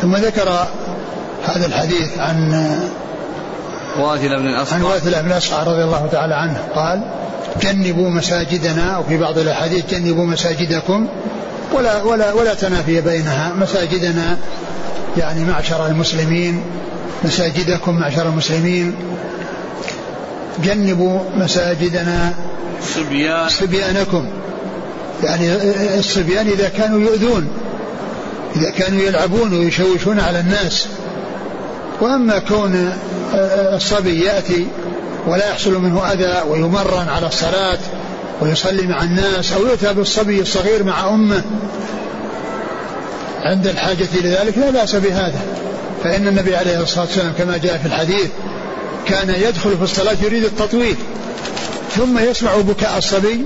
ثم 0.00 0.16
ذكر 0.16 0.48
هذا 1.44 1.66
الحديث 1.66 2.18
عن 2.18 2.52
واثل 3.98 4.28
بن 4.28 4.48
الأصقع 4.48 4.76
عن 4.76 4.82
واثل 4.82 5.22
بن 5.22 5.32
الأصقع 5.32 5.62
رضي 5.62 5.84
الله 5.84 6.08
تعالى 6.12 6.34
عنه. 6.34 6.58
قال 6.74 7.10
جنبوا 7.60 8.10
مساجدنا 8.10 8.98
وفي 8.98 9.16
بعض 9.16 9.38
الأحاديث 9.38 9.90
جنبوا 9.90 10.26
مساجدكم 10.26 11.08
ولا 11.72 12.02
ولا 12.02 12.32
ولا 12.32 12.54
تنافي 12.54 13.00
بينها. 13.00 13.52
مساجدنا 13.52 14.38
يعني 15.16 15.44
معشر 15.44 15.86
المسلمين 15.86 16.62
مساجدكم 17.24 17.94
معشر 17.94 18.28
المسلمين. 18.28 18.94
جنبوا 20.64 21.20
مساجدنا 21.36 22.34
صبيان. 22.94 23.48
صبيانكم. 23.48 24.26
يعني 25.24 25.52
الصبيان 25.98 26.46
إذا 26.46 26.68
كانوا 26.68 27.00
يؤذون 27.00 27.48
إذا 28.56 28.70
كانوا 28.70 29.02
يلعبون 29.02 29.54
ويشوشون 29.58 30.20
على 30.20 30.40
الناس. 30.40 30.86
وأما 32.00 32.38
كون 32.38 32.92
الصبي 33.74 34.24
يأتي 34.24 34.66
ولا 35.26 35.48
يحصل 35.48 35.78
منه 35.78 36.12
أذى 36.12 36.42
ويمرن 36.48 37.08
على 37.08 37.26
الصلاة 37.26 37.78
ويصلي 38.40 38.86
مع 38.86 39.02
الناس 39.02 39.52
أو 39.52 39.66
يؤتى 39.66 39.94
بالصبي 39.94 40.40
الصغير 40.40 40.84
مع 40.84 41.08
أمه. 41.08 41.42
عند 43.42 43.66
الحاجة 43.66 44.08
لذلك 44.14 44.58
لا 44.58 44.70
بأس 44.70 44.94
بهذا. 44.94 45.40
فإن 46.04 46.28
النبي 46.28 46.56
عليه 46.56 46.80
الصلاة 46.80 47.04
والسلام 47.04 47.32
كما 47.38 47.56
جاء 47.56 47.78
في 47.78 47.86
الحديث 47.86 48.26
كان 49.06 49.28
يدخل 49.28 49.76
في 49.76 49.82
الصلاة 49.82 50.16
يريد 50.22 50.44
التطويل. 50.44 50.96
ثم 51.96 52.18
يسمع 52.18 52.56
بكاء 52.56 52.98
الصبي 52.98 53.44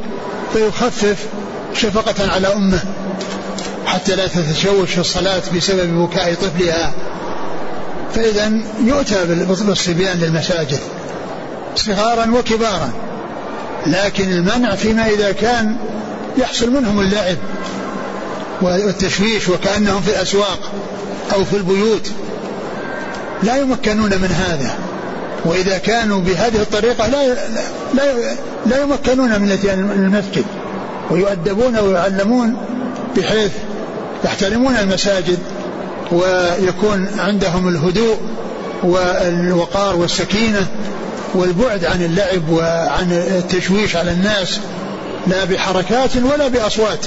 فيخفف 0.52 1.26
شفقة 1.74 2.32
على 2.32 2.48
أمه 2.48 2.80
حتى 3.86 4.16
لا 4.16 4.26
تتشوش 4.26 4.90
في 4.90 5.00
الصلاة 5.00 5.42
بسبب 5.56 6.02
بكاء 6.02 6.34
طفلها. 6.34 6.92
فإذا 8.14 8.52
يؤتى 8.84 9.24
بالصبيان 9.24 10.18
للمساجد. 10.18 10.78
صغارا 11.78 12.30
وكبارا. 12.30 12.90
لكن 13.86 14.32
المنع 14.32 14.74
فيما 14.74 15.06
إذا 15.06 15.32
كان 15.32 15.76
يحصل 16.38 16.70
منهم 16.70 17.00
اللعب 17.00 17.36
والتشويش 18.62 19.48
وكأنهم 19.48 20.00
في 20.00 20.10
الأسواق 20.10 20.72
أو 21.34 21.44
في 21.44 21.56
البيوت 21.56 22.10
لا 23.42 23.56
يمكنون 23.56 24.10
من 24.10 24.44
هذا. 24.48 24.74
وإذا 25.44 25.78
كانوا 25.78 26.20
بهذه 26.20 26.62
الطريقة 26.62 27.06
لا 27.06 27.34
لا 27.94 28.34
لا 28.66 28.82
يمكنون 28.82 29.40
من 29.40 29.48
الاتيان 29.48 29.90
المسجد. 29.90 30.44
ويؤدبون 31.10 31.78
ويعلمون 31.78 32.56
بحيث 33.16 33.52
يحترمون 34.24 34.76
المساجد 34.76 35.38
ويكون 36.12 37.08
عندهم 37.18 37.68
الهدوء 37.68 38.16
والوقار 38.82 39.96
والسكينة 39.96 40.66
والبعد 41.34 41.84
عن 41.84 42.02
اللعب 42.02 42.48
وعن 42.50 43.12
التشويش 43.12 43.96
على 43.96 44.10
الناس 44.10 44.60
لا 45.26 45.44
بحركات 45.44 46.16
ولا 46.16 46.48
بأصوات. 46.48 47.06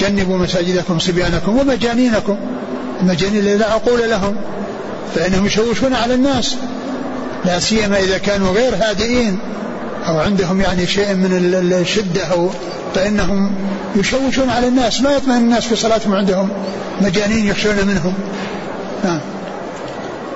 جنبوا 0.00 0.38
مساجدكم 0.38 0.98
صبيانكم 0.98 1.58
ومجانينكم. 1.58 2.36
المجانين 3.00 3.58
لا 3.58 3.70
عقول 3.70 4.10
لهم 4.10 4.36
فإنهم 5.14 5.46
يشوشون 5.46 5.94
على 5.94 6.14
الناس. 6.14 6.56
لا 7.44 7.60
سيما 7.60 7.98
إذا 7.98 8.18
كانوا 8.18 8.52
غير 8.52 8.74
هادئين 8.74 9.38
أو 10.08 10.18
عندهم 10.18 10.60
يعني 10.60 10.86
شيء 10.86 11.14
من 11.14 11.32
الشدة 11.72 12.24
أو 12.24 12.50
فإنهم 12.94 13.54
يشوشون 13.96 14.50
على 14.50 14.68
الناس. 14.68 15.00
ما 15.00 15.10
يطمئن 15.10 15.36
الناس 15.36 15.64
في 15.64 15.76
صلاتهم 15.76 16.14
عندهم 16.14 16.48
مجانين 17.00 17.46
يخشون 17.46 17.76
منهم. 17.86 18.14
نعم. 19.04 19.20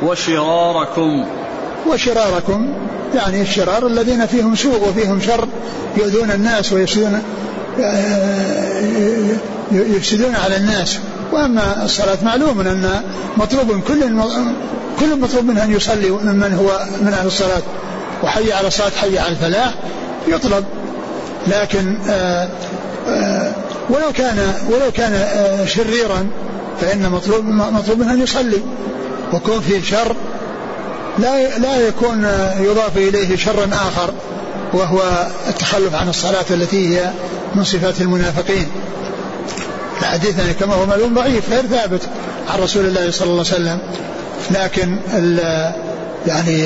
وشراركم. 0.02 1.39
وشراركم 1.86 2.68
يعني 3.14 3.42
الشرار 3.42 3.86
الذين 3.86 4.26
فيهم 4.26 4.56
سوء 4.56 4.88
وفيهم 4.88 5.20
شر 5.20 5.48
يؤذون 5.96 6.30
الناس 6.30 6.72
ويفسدون 6.72 7.22
يفسدون 9.72 10.34
على 10.34 10.56
الناس. 10.56 10.98
وأما 11.32 11.84
الصلاة 11.84 12.18
معلوم 12.22 12.60
أن 12.60 13.02
مطلوب 13.36 13.80
كل 13.88 14.00
كل 15.00 15.20
مطلوب 15.20 15.44
منه 15.44 15.64
أن 15.64 15.72
يصلي 15.72 16.10
ممن 16.10 16.54
هو 16.54 16.86
من 17.00 17.12
أهل 17.12 17.26
الصلاة. 17.26 17.62
وحي 18.22 18.52
على 18.52 18.68
الصلاة 18.68 18.90
حي 18.90 19.18
على 19.18 19.28
الفلاح 19.28 19.74
يطلب. 20.28 20.64
لكن 21.48 21.96
آآ 22.08 22.48
آآ 23.08 23.52
ولو 23.90 24.12
كان 24.14 24.38
ولو 24.68 24.90
كان 24.94 25.26
شريرا 25.66 26.26
فإن 26.80 27.10
مطلوب 27.10 27.44
مطلوب 27.44 27.98
منه 27.98 28.12
أن 28.12 28.22
يصلي. 28.22 28.60
وكون 29.32 29.60
فيه 29.60 29.82
شر 29.82 30.16
لا 31.18 31.58
لا 31.58 31.76
يكون 31.76 32.24
يضاف 32.60 32.96
إليه 32.96 33.36
شر 33.36 33.68
آخر 33.72 34.14
وهو 34.72 35.26
التخلف 35.48 35.94
عن 35.94 36.08
الصلاة 36.08 36.44
التي 36.50 36.98
هي 36.98 37.10
من 37.54 37.64
صفات 37.64 38.00
المنافقين. 38.00 38.66
الحديث 40.00 40.38
يعني 40.38 40.54
كما 40.54 40.74
هو 40.74 40.86
معلوم 40.86 41.14
ضعيف 41.14 41.50
غير 41.50 41.66
ثابت 41.66 42.00
عن 42.48 42.60
رسول 42.62 42.86
الله 42.86 43.10
صلى 43.10 43.30
الله 43.30 43.44
عليه 43.52 43.54
وسلم. 43.54 43.80
لكن 44.50 44.96
يعني 46.26 46.64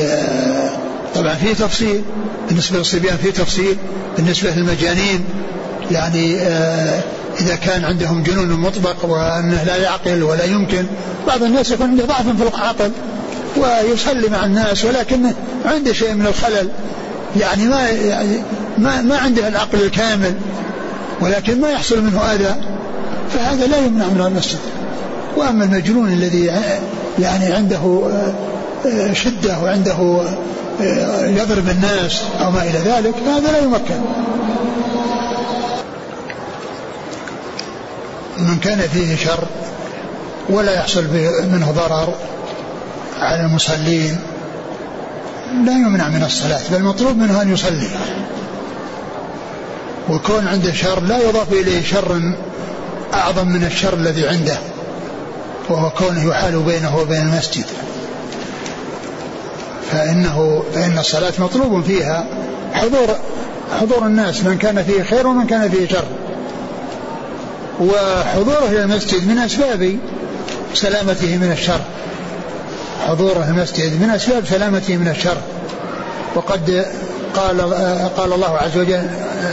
طبعا 1.14 1.34
في 1.34 1.55
تفصيل 1.55 2.03
بالنسبة 2.49 2.78
للصبيان 2.78 3.16
في 3.16 3.32
تفصيل 3.32 3.76
بالنسبة 4.16 4.51
للمجانين 4.51 5.24
يعني 5.90 6.36
إذا 7.40 7.57
كان 7.57 7.84
عندهم 7.84 8.22
جنون 8.22 8.51
مطبق 8.51 9.05
وأنه 9.05 9.62
لا 9.62 9.76
يعقل 9.76 10.22
ولا 10.22 10.45
يمكن 10.45 10.86
بعض 11.26 11.42
الناس 11.42 11.70
يكون 11.70 11.86
عنده 11.86 12.05
ضعف 12.05 12.22
في 12.22 12.42
العقل. 12.42 12.90
ويصلي 13.57 14.28
مع 14.28 14.44
الناس 14.44 14.84
ولكنه 14.84 15.34
عنده 15.64 15.92
شيء 15.92 16.14
من 16.14 16.26
الخلل. 16.26 16.68
يعني 17.40 17.64
ما 17.64 17.88
يعني 17.88 18.42
ما 18.78 19.02
ما 19.02 19.18
عنده 19.18 19.48
العقل 19.48 19.82
الكامل 19.82 20.34
ولكن 21.20 21.61
ما 21.61 21.70
يحصل 21.70 22.02
منه 22.02 22.20
أذى 22.32 22.55
فهذا 23.34 23.66
لا 23.66 23.78
يمنع 23.78 24.07
من 24.07 24.20
المسجد. 24.26 24.59
وأما 25.36 25.64
المجنون 25.64 26.12
الذي 26.12 26.50
يعني 27.18 27.52
عنده 27.52 28.11
شدة 29.12 29.59
وعنده 29.62 30.20
يضرب 31.22 31.68
الناس 31.68 32.22
أو 32.40 32.50
ما 32.50 32.62
إلى 32.62 32.78
ذلك 32.78 33.14
فهذا 33.26 33.52
لا 33.52 33.59
يمكن. 33.59 34.00
من 38.38 38.59
كان 38.62 38.78
فيه 38.78 39.16
شر 39.16 39.44
ولا 40.50 40.74
يحصل 40.74 41.05
منه 41.52 41.70
ضرر 41.70 42.14
على 43.24 43.40
المصلين 43.40 44.18
لا 45.66 45.72
يمنع 45.72 46.08
من 46.08 46.22
الصلاة 46.22 46.60
بل 46.72 46.82
مطلوب 46.82 47.16
منه 47.16 47.42
أن 47.42 47.52
يصلي. 47.52 47.88
وكون 50.10 50.48
عنده 50.48 50.72
شر 50.72 51.00
لا 51.00 51.18
يضاف 51.18 51.52
إليه 51.52 51.82
شر 51.82 52.34
أعظم 53.14 53.48
من 53.48 53.64
الشر 53.64 53.94
الذي 53.94 54.28
عنده 54.28 54.58
وهو 55.68 55.90
كونه 55.90 56.28
يحال 56.30 56.62
بينه 56.62 56.96
وبين 56.98 57.20
المسجد. 57.20 57.64
فإنه 59.92 60.62
فإن 60.74 60.98
الصلاة 60.98 61.32
مطلوب 61.38 61.84
فيها 61.84 62.26
حضور 62.72 63.16
حضور 63.80 64.06
الناس 64.06 64.44
من 64.44 64.58
كان 64.58 64.82
فيه 64.82 65.02
خير 65.02 65.26
ومن 65.26 65.46
كان 65.46 65.70
فيه 65.70 65.88
شر. 65.88 66.04
وحضوره 67.80 68.68
إلى 68.68 68.82
المسجد 68.82 69.28
من 69.28 69.38
أسباب 69.38 69.98
سلامته 70.74 71.36
من 71.36 71.52
الشر. 71.52 71.80
حضوره 73.07 73.49
المسجد 73.49 74.03
من 74.03 74.11
أسباب 74.11 74.47
سلامته 74.47 74.97
من 74.97 75.09
الشر. 75.09 75.36
وقد 76.34 76.86
قال 77.34 77.61
قال 78.16 78.32
الله 78.32 78.57
عز 78.57 78.76
وجل 78.76 79.07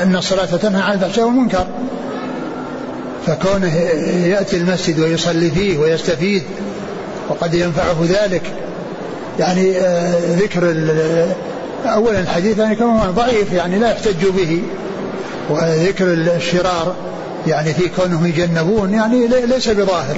إن 0.03 0.15
الصلاة 0.15 0.45
تنهى 0.45 0.81
عن 0.81 0.93
الفحشاء 0.93 1.25
والمنكر. 1.25 1.67
فكونه 3.27 3.75
يأتي 4.25 4.57
المسجد 4.57 4.99
ويصلي 4.99 5.51
فيه 5.51 5.77
ويستفيد 5.77 6.43
وقد 7.29 7.53
ينفعه 7.53 7.97
ذلك. 8.09 8.43
يعني 9.39 9.73
ذكر 10.39 10.75
اولا 11.85 12.19
الحديث 12.19 12.57
يعني 12.57 12.75
كما 12.75 13.05
هو 13.05 13.11
ضعيف 13.11 13.53
يعني 13.53 13.79
لا 13.79 13.91
يحتج 13.91 14.25
به. 14.25 14.61
وذكر 15.49 16.13
الشرار 16.13 16.95
يعني 17.47 17.73
في 17.73 17.89
كونهم 17.89 18.25
يجنبون 18.25 18.93
يعني 18.93 19.27
ليس 19.27 19.69
بظاهر. 19.69 20.17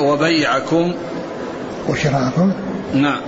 وبيعكم. 0.00 0.94
وشراءكم 1.88 2.52
نعم. 2.94 3.20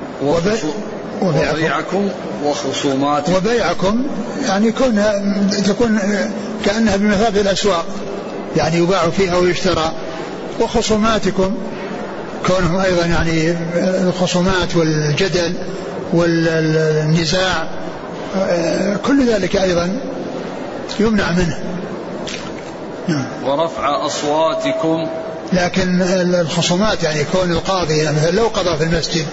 وبيعكم. 1.22 2.09
وخصوماتكم. 2.44 3.34
وبيعكم 3.34 4.06
يعني 4.46 4.72
كون 4.72 5.02
تكون 5.66 5.98
كأنها 6.64 6.96
بمثابة 6.96 7.40
الأسواق. 7.40 7.86
يعني 8.56 8.76
يباع 8.76 9.11
فيها 9.11 9.36
ويشترى. 9.36 9.92
وخصوماتكم 10.61 11.54
كونهم 12.46 12.76
أيضا 12.76 13.06
يعني 13.06 13.56
الخصومات 14.09 14.76
والجدل 14.76 15.54
والنزاع 16.12 17.68
كل 19.06 19.28
ذلك 19.28 19.56
أيضا 19.56 20.00
يمنع 21.00 21.30
منه. 21.30 21.59
نعم. 23.09 23.24
ورفع 23.44 24.06
أصواتكم 24.06 25.09
لكن 25.53 26.03
الخصومات 26.40 27.03
يعني 27.03 27.24
كون 27.24 27.53
القاضي 27.53 27.96
يعني 27.96 28.16
مثلا 28.16 28.30
لو 28.30 28.46
قضى 28.46 28.76
في 28.76 28.84
المسجد 28.84 29.26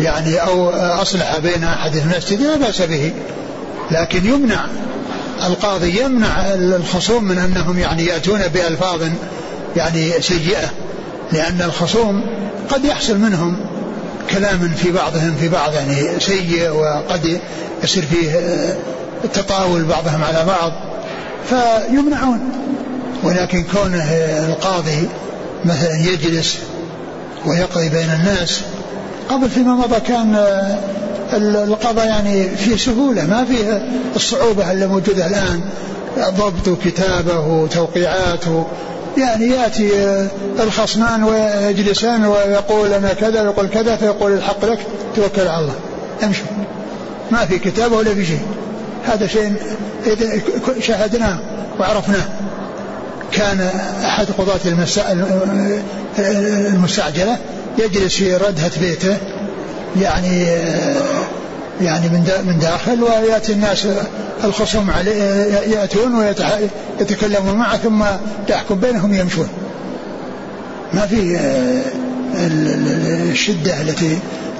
يعني 0.00 0.36
أو 0.36 0.70
أصلح 0.70 1.38
بين 1.38 1.64
أحد 1.64 1.92
في 1.92 2.02
المسجد 2.04 2.40
لا 2.40 2.56
بأس 2.56 2.82
به. 2.82 3.12
لكن 3.90 4.26
يمنع 4.26 4.66
القاضي 5.46 6.00
يمنع 6.00 6.40
الخصوم 6.54 7.24
من 7.24 7.38
أنهم 7.38 7.78
يعني 7.78 8.04
يأتون 8.06 8.40
بألفاظ 8.48 9.02
يعني 9.76 10.20
سيئة 10.20 10.70
لأن 11.32 11.62
الخصوم 11.62 12.24
قد 12.70 12.84
يحصل 12.84 13.18
منهم 13.18 13.56
كلام 14.30 14.72
في 14.76 14.92
بعضهم 14.92 15.34
في 15.40 15.48
بعض 15.48 15.74
يعني 15.74 16.20
سيء 16.20 16.70
وقد 16.70 17.40
يصير 17.84 18.02
فيه 18.02 18.40
تطاول 19.34 19.84
بعضهم 19.84 20.24
على 20.24 20.44
بعض 20.44 20.72
فيمنعون. 21.48 22.40
ولكن 23.22 23.64
كونه 23.72 24.04
القاضي 24.48 25.08
مثلا 25.66 25.94
يجلس 25.94 26.58
ويقضي 27.46 27.88
بين 27.88 28.10
الناس 28.10 28.60
قبل 29.28 29.50
فيما 29.50 29.74
مضى 29.74 30.00
كان 30.00 30.36
القضاء 31.32 32.06
يعني 32.06 32.48
فيه 32.48 32.76
سهولة 32.76 33.24
ما 33.24 33.44
فيه 33.44 33.88
الصعوبة 34.16 34.72
اللي 34.72 34.86
موجودة 34.86 35.26
الآن. 35.26 35.60
ضبط 36.18 36.68
وكتابة 36.68 37.40
وتوقيعات 37.40 38.44
يعني 39.18 39.46
يأتي 39.46 39.90
الخصمان 40.60 41.22
ويجلسان 41.24 42.24
ويقول 42.24 42.92
أنا 42.92 43.12
كذا 43.12 43.42
ويقول 43.42 43.68
كذا 43.68 43.96
فيقول 43.96 44.32
الحق 44.32 44.64
لك 44.64 44.78
توكل 45.16 45.48
على 45.48 45.60
الله. 45.60 45.74
امشوا 46.24 46.46
ما 47.30 47.46
في 47.46 47.58
كتابه 47.58 47.96
ولا 47.96 48.14
في 48.14 48.26
شيء. 48.26 48.46
هذا 49.06 49.26
شيء 49.26 49.54
شاهدناه 50.80 51.38
وعرفناه. 51.80 52.28
كان 53.32 53.70
أحد 54.04 54.26
قضاة 54.38 54.60
المستعجلة 56.68 57.38
يجلس 57.78 58.16
في 58.16 58.36
ردهة 58.36 58.80
بيته 58.80 59.16
يعني 60.00 60.42
يعني 61.80 62.08
من 62.08 62.30
من 62.46 62.58
داخل 62.58 63.02
ويأتي 63.02 63.52
الناس 63.52 63.86
الخصوم 64.44 64.90
عليه 64.90 65.12
يأتون 65.66 66.14
ويتكلمون 66.14 67.54
معه 67.54 67.76
ثم 67.76 68.04
يحكم 68.48 68.74
بينهم 68.74 69.14
يمشون. 69.14 69.48
ما 70.92 71.06
في 71.06 71.36
آه، 71.36 71.82
الشدة 73.32 73.80
التي 73.80 74.18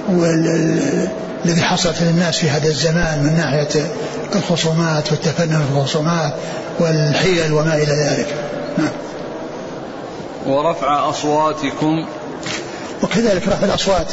الذي 0.09 1.61
حصلت 1.61 2.01
للناس 2.01 2.37
في 2.37 2.49
هذا 2.49 2.67
الزمان 2.67 3.23
من 3.23 3.35
ناحية 3.37 3.91
الخصومات 4.35 5.11
والتفنن 5.11 5.65
في 5.71 5.77
الخصومات 5.77 6.33
والحيل 6.79 7.53
وما 7.53 7.75
إلى 7.75 7.93
ذلك. 7.93 8.27
نعم. 8.77 8.91
ورفع 10.45 11.09
أصواتكم. 11.09 12.05
وكذلك 13.03 13.47
رفع 13.47 13.65
الأصوات. 13.65 14.07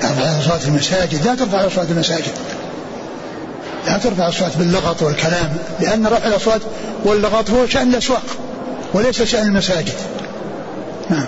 ترفع 0.00 0.32
الأصوات 0.32 0.60
في 0.60 0.68
المساجد. 0.68 1.26
لا 1.26 1.34
ترفع 1.34 1.68
في 1.68 1.92
المساجد. 1.92 2.32
لا 3.86 3.98
ترفع 3.98 4.24
الأصوات 4.24 4.56
باللغط 4.56 5.02
والكلام 5.02 5.56
لأن 5.80 6.06
رفع 6.06 6.26
الأصوات 6.26 6.60
واللغط 7.04 7.50
هو 7.50 7.66
شأن 7.66 7.88
الأسواق 7.88 8.22
وليس 8.94 9.22
شأن 9.22 9.46
المساجد. 9.46 9.94
نعم. 11.10 11.26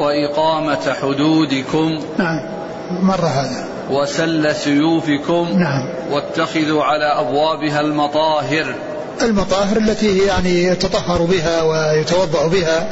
وإقامة 0.00 0.94
حدودكم. 1.02 2.04
نعم. 2.18 2.59
مر 3.02 3.26
هذا. 3.26 3.64
وسل 3.90 4.54
سيوفكم 4.54 5.48
نعم. 5.58 5.88
واتخذوا 6.10 6.84
على 6.84 7.04
أبوابها 7.20 7.80
المطاهر. 7.80 8.74
المطاهر 9.22 9.76
التي 9.76 10.18
يعني 10.18 10.64
يتطهر 10.64 11.22
بها 11.22 11.62
ويتوضأ 11.62 12.46
بها 12.48 12.90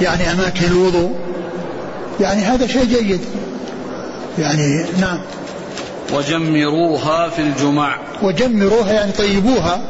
يعني 0.00 0.32
أماكن 0.32 0.66
الوضوء. 0.66 1.10
يعني 2.20 2.42
هذا 2.42 2.66
شيء 2.66 2.84
جيد. 2.84 3.20
يعني 4.38 4.84
نعم. 5.00 5.20
وجمروها 6.12 7.28
في 7.28 7.42
الجمع. 7.42 7.98
وجمروها 8.22 8.92
يعني 8.92 9.12
طيبوها 9.12 9.80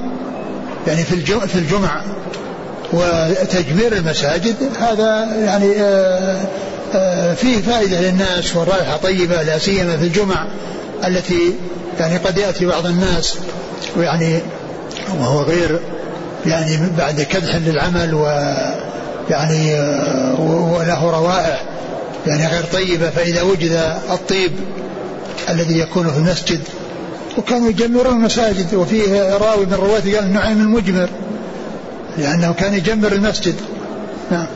يعني 0.86 1.02
في 1.04 1.16
في 1.46 1.54
الجمع. 1.54 2.02
وتجمير 2.92 3.92
المساجد 3.92 4.56
هذا 4.80 5.24
يعني 5.44 5.72
آه، 5.76 6.36
فيه 7.34 7.62
فائدة 7.62 8.00
للناس 8.00 8.56
والرائحة 8.56 8.96
طيبة 8.96 9.42
لا 9.42 9.58
سيما 9.58 9.96
في 9.96 10.04
الجمع 10.04 10.48
التي 11.04 11.54
يعني 12.00 12.16
قد 12.16 12.38
يأتي 12.38 12.66
بعض 12.66 12.86
الناس 12.86 13.34
ويعني 13.96 14.38
وهو 15.20 15.42
غير 15.42 15.80
يعني 16.46 16.78
بعد 16.98 17.20
كدح 17.20 17.56
للعمل 17.56 18.14
ويعني 18.14 19.74
آه، 19.74 20.40
وله 20.40 21.10
روائح 21.10 21.64
يعني 22.26 22.46
غير 22.46 22.64
طيبة 22.72 23.10
فإذا 23.10 23.42
وجد 23.42 23.98
الطيب 24.10 24.52
الذي 25.48 25.78
يكون 25.78 26.10
في 26.10 26.18
المسجد 26.18 26.60
وكانوا 27.38 27.70
يجمرون 27.70 28.16
المساجد 28.16 28.74
وفيه 28.74 29.36
راوي 29.36 29.66
من 29.66 29.74
رواته 29.74 30.16
قال 30.16 30.32
نعيم 30.32 30.60
المجمر 30.60 31.08
لأنه 32.18 32.52
كان 32.52 32.74
يجمر 32.74 33.12
المسجد. 33.12 33.54
نعم. 34.30 34.46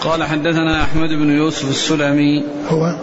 قال 0.00 0.24
حدثنا 0.24 0.82
أحمد 0.82 1.08
بن 1.08 1.30
يوسف 1.30 1.70
السلمي. 1.70 2.44
هو؟ 2.68 2.94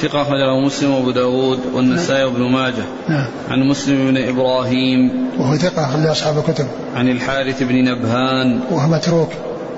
ثقة 0.00 0.22
أخرجه 0.22 0.60
مسلم 0.66 0.90
وأبو 0.90 1.10
داود 1.10 1.60
والنسائي 1.74 2.24
وابن 2.24 2.42
ماجه. 2.42 2.84
نعم. 3.08 3.24
عن 3.50 3.68
مسلم 3.68 4.10
بن 4.10 4.28
إبراهيم. 4.28 5.28
وهو 5.38 5.56
ثقة 5.56 5.84
أخرج 5.84 6.06
أصحاب 6.06 6.38
الكتب. 6.38 6.66
عن 6.96 7.08
الحارث 7.08 7.62
بن 7.62 7.84
نبهان. 7.84 8.60
وهو 8.70 8.88
متروك. 8.88 9.30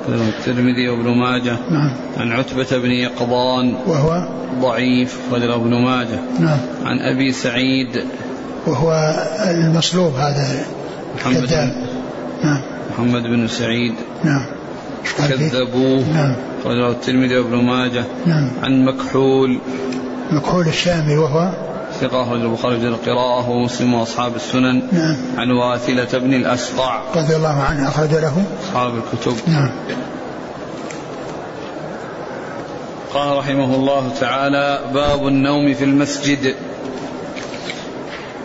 الترمذي 0.08 0.88
وابن 0.88 1.08
ماجه. 1.18 1.56
نعم. 1.70 1.90
عن 2.16 2.32
عتبة 2.32 2.78
بن 2.78 2.90
يقظان. 2.90 3.74
وهو؟ 3.86 4.28
ضعيف 4.60 5.18
أخرجه 5.30 5.54
ابن 5.54 5.74
ماجه. 5.74 6.20
نعم. 6.40 6.58
عن 6.84 6.98
أبي 6.98 7.32
سعيد. 7.32 8.04
وهو 8.66 9.14
المصلوب 9.50 10.14
هذا. 10.14 10.64
محمد 11.16 11.52
نعم. 12.44 12.60
محمد 12.92 13.22
بن 13.22 13.48
سعيد. 13.48 13.94
نعم. 14.24 14.46
كذبوه. 15.18 16.04
نعم. 16.14 16.36
أخرجه 16.60 16.90
الترمذي 16.90 17.38
وابن 17.38 17.56
ماجه. 17.56 18.04
نعم. 18.26 18.50
عن 18.62 18.84
مكحول. 18.84 19.58
مكحول 20.30 20.68
الشامي 20.68 21.16
وهو؟ 21.16 21.50
ثقة 22.00 22.22
أخرج 22.22 22.40
البخاري 22.40 22.80
في 22.80 22.86
القراءة 22.86 23.50
ومسلم 23.50 23.94
وأصحاب 23.94 24.36
السنن. 24.36 24.82
نعم. 24.92 25.16
عن 25.38 25.50
واثلة 25.50 26.18
بن 26.18 26.34
الأسقع. 26.34 27.02
رضي 27.16 27.36
الله 27.36 27.62
عنه 27.62 27.88
أخرج 27.88 28.10
له. 28.10 28.44
أصحاب 28.64 28.92
الكتب. 28.96 29.36
نعم. 29.46 29.70
قال 33.14 33.38
رحمه 33.38 33.74
الله 33.74 34.10
تعالى 34.20 34.80
باب 34.94 35.26
النوم 35.26 35.74
في 35.74 35.84
المسجد. 35.84 36.54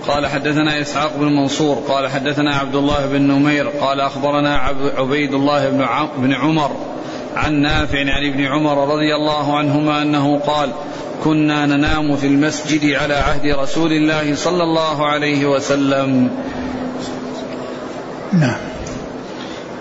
قال 0.08 0.28
حدثنا 0.28 0.82
إسحاق 0.82 1.18
بن 1.18 1.26
منصور 1.26 1.76
قال 1.76 2.08
حدثنا 2.08 2.56
عبد 2.56 2.76
الله 2.76 3.08
بن 3.08 3.22
نمير 3.22 3.68
قال 3.68 4.02
أخبرنا 4.02 4.58
عبيد 4.98 5.34
الله 5.34 5.70
بن 6.18 6.34
عمر 6.34 6.72
عن 7.36 7.54
نافع 7.54 8.00
عن 8.00 8.26
ابن 8.34 8.46
عمر 8.46 8.94
رضي 8.94 9.16
الله 9.16 9.58
عنهما 9.58 10.02
أنه 10.02 10.40
قال 10.40 10.72
كنا 11.24 11.66
ننام 11.66 12.16
في 12.16 12.28
المسجد 12.28 12.94
على 12.94 13.14
عهد 13.14 13.46
رسول 13.46 13.92
الله 13.92 14.36
صلى 14.36 14.64
الله 14.64 15.08
عليه 15.08 15.46
وسلم. 15.46 16.30
نعم. 18.34 18.58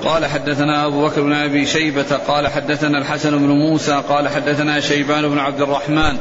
قال 0.05 0.27
حدثنا 0.27 0.87
أبو 0.87 1.07
بكر 1.07 1.23
بن 1.23 1.33
أبي 1.33 1.67
شيبة 1.67 2.17
قال 2.29 2.49
حدثنا 2.49 2.99
الحسن 2.99 3.39
بن 3.39 3.49
موسى 3.49 4.03
قال 4.09 4.29
حدثنا 4.29 4.81
شيبان 4.81 5.29
بن 5.29 5.39
عبد 5.39 5.61
الرحمن 5.61 6.17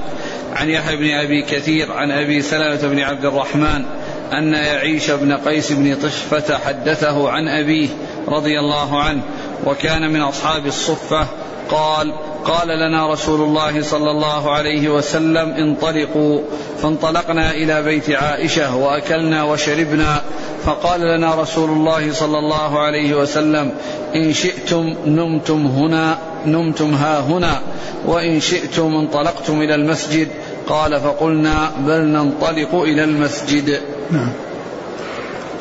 عن 0.56 0.70
يحيى 0.70 0.96
بن 0.96 1.12
أبي 1.12 1.42
كثير 1.42 1.94
عن 1.94 2.12
أبي 2.12 2.42
سلمة 2.42 2.88
بن 2.88 3.00
عبد 3.00 3.26
الرحمن 3.26 3.86
أن 4.34 4.54
يعيش 4.54 5.12
بن 5.12 5.38
قيس 5.38 5.72
بن 5.72 5.96
طشفة 5.96 6.58
حدثه 6.58 7.30
عن 7.30 7.48
أبيه 7.48 7.88
رضي 8.28 8.60
الله 8.60 9.02
عنه 9.02 9.22
وكان 9.66 10.14
من 10.14 10.22
أصحاب 10.22 10.66
الصفة. 10.66 11.28
قال 11.70 12.14
قال 12.46 12.68
لنا 12.68 13.12
رسول 13.12 13.42
الله 13.42 13.82
صلى 13.82 14.12
الله 14.12 14.52
عليه 14.52 14.90
وسلم 14.90 15.50
انطلقوا. 15.50 16.42
فانطلقنا 16.82 17.52
إلى 17.52 17.84
بيت 17.84 18.10
عائشة 18.10 18.76
وأكلنا 18.76 19.44
وشربنا. 19.44 20.22
فقال 20.66 21.02
لنا 21.02 21.36
رسول 21.36 21.70
الله 21.70 22.14
صلى 22.14 22.40
الله 22.40 22.80
عليه 22.80 23.16
وسلم 23.16 23.72
إن 24.16 24.34
شئتم 24.34 24.96
نمتم 25.06 25.66
هنا 25.68 26.18
نمتم 26.46 26.94
ها 26.94 27.20
هنا 27.20 27.62
وإن 28.06 28.40
شئتم 28.40 28.96
انطلقتم 28.96 29.62
إلى 29.62 29.76
المسجد. 29.76 30.28
قال 30.68 31.02
فقلنا 31.02 31.72
بل 31.80 32.06
ننطلق 32.06 32.76
إلى 32.76 33.04
المسجد. 33.04 33.80
نعم. 34.12 34.30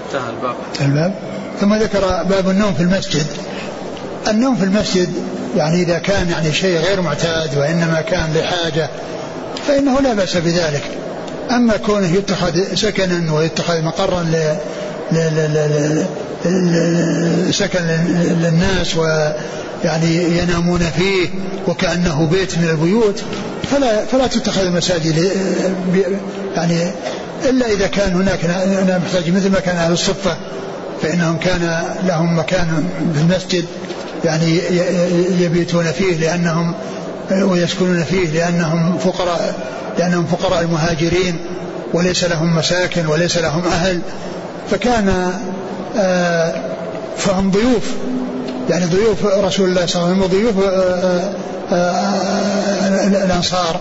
انتهى 0.06 0.30
الباب. 0.30 0.54
الباب. 0.80 1.14
ثم 1.60 1.74
ذكر 1.74 2.00
باب 2.30 2.50
النوم 2.50 2.74
في 2.74 2.82
المسجد. 2.82 3.26
النوم 4.28 4.56
في 4.56 4.64
المسجد 4.64 5.08
يعني 5.56 5.82
إذا 5.82 5.98
كان 5.98 6.30
يعني 6.30 6.52
شيء 6.52 6.78
غير 6.78 7.00
معتاد 7.00 7.58
وإنما 7.58 8.00
كان 8.00 8.34
لحاجة 8.34 8.88
فإنه 9.68 10.00
لا 10.00 10.14
بأس 10.14 10.36
بذلك. 10.36 10.82
أما 11.50 11.76
كونه 11.76 12.06
يتخذ 12.06 12.74
سكنا 12.74 13.32
ويتخذ 13.32 13.82
مقرا 13.82 14.26
سكن 17.50 17.84
للناس 18.40 18.96
ويعني 19.84 20.38
ينامون 20.38 20.80
فيه 20.80 21.28
وكأنه 21.68 22.26
بيت 22.26 22.58
من 22.58 22.68
البيوت 22.68 23.22
فلا 23.70 24.04
فلا 24.04 24.26
تتخذ 24.26 24.60
المساجد 24.60 25.32
يعني 26.56 26.90
إلا 27.44 27.66
إذا 27.66 27.86
كان 27.86 28.12
هناك 28.12 28.44
محتاج 29.04 29.30
مثل 29.30 29.50
ما 29.50 29.60
كان 29.60 29.76
أهل 29.76 29.92
الصفة 29.92 30.36
فإنهم 31.02 31.36
كان 31.38 31.84
لهم 32.04 32.38
مكان 32.38 32.84
في 33.14 33.20
المسجد 33.20 33.64
يعني 34.24 34.60
يبيتون 35.40 35.84
فيه 35.84 36.16
لأنهم 36.16 36.74
ويسكنون 37.30 38.04
فيه 38.04 38.28
لأنهم 38.28 38.98
فقراء 38.98 39.54
لأنهم 39.98 40.26
فقراء 40.26 40.62
المهاجرين 40.62 41.36
وليس 41.94 42.24
لهم 42.24 42.56
مساكن 42.56 43.06
وليس 43.06 43.38
لهم 43.38 43.62
أهل 43.64 44.00
فكان 44.70 45.32
آه، 45.96 46.54
فهم 47.16 47.50
ضيوف. 47.50 47.94
يعني 48.70 48.84
ضيوف 48.84 49.24
رسول 49.24 49.68
الله 49.68 49.86
صلى 49.86 50.02
الله 50.02 50.14
عليه 50.14 50.22
وسلم 50.22 50.22
وضيوف 50.22 50.64
آه، 50.64 51.32
آه، 51.72 53.06
الأنصار 53.06 53.80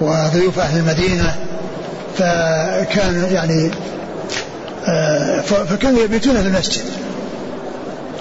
وضيوف 0.00 0.58
أهل 0.58 0.78
المدينة 0.78 1.34
فكان 2.18 3.26
يعني 3.32 3.70
فكانوا 5.44 6.02
يبيتون 6.02 6.42
في 6.42 6.48
المسجد 6.48 6.82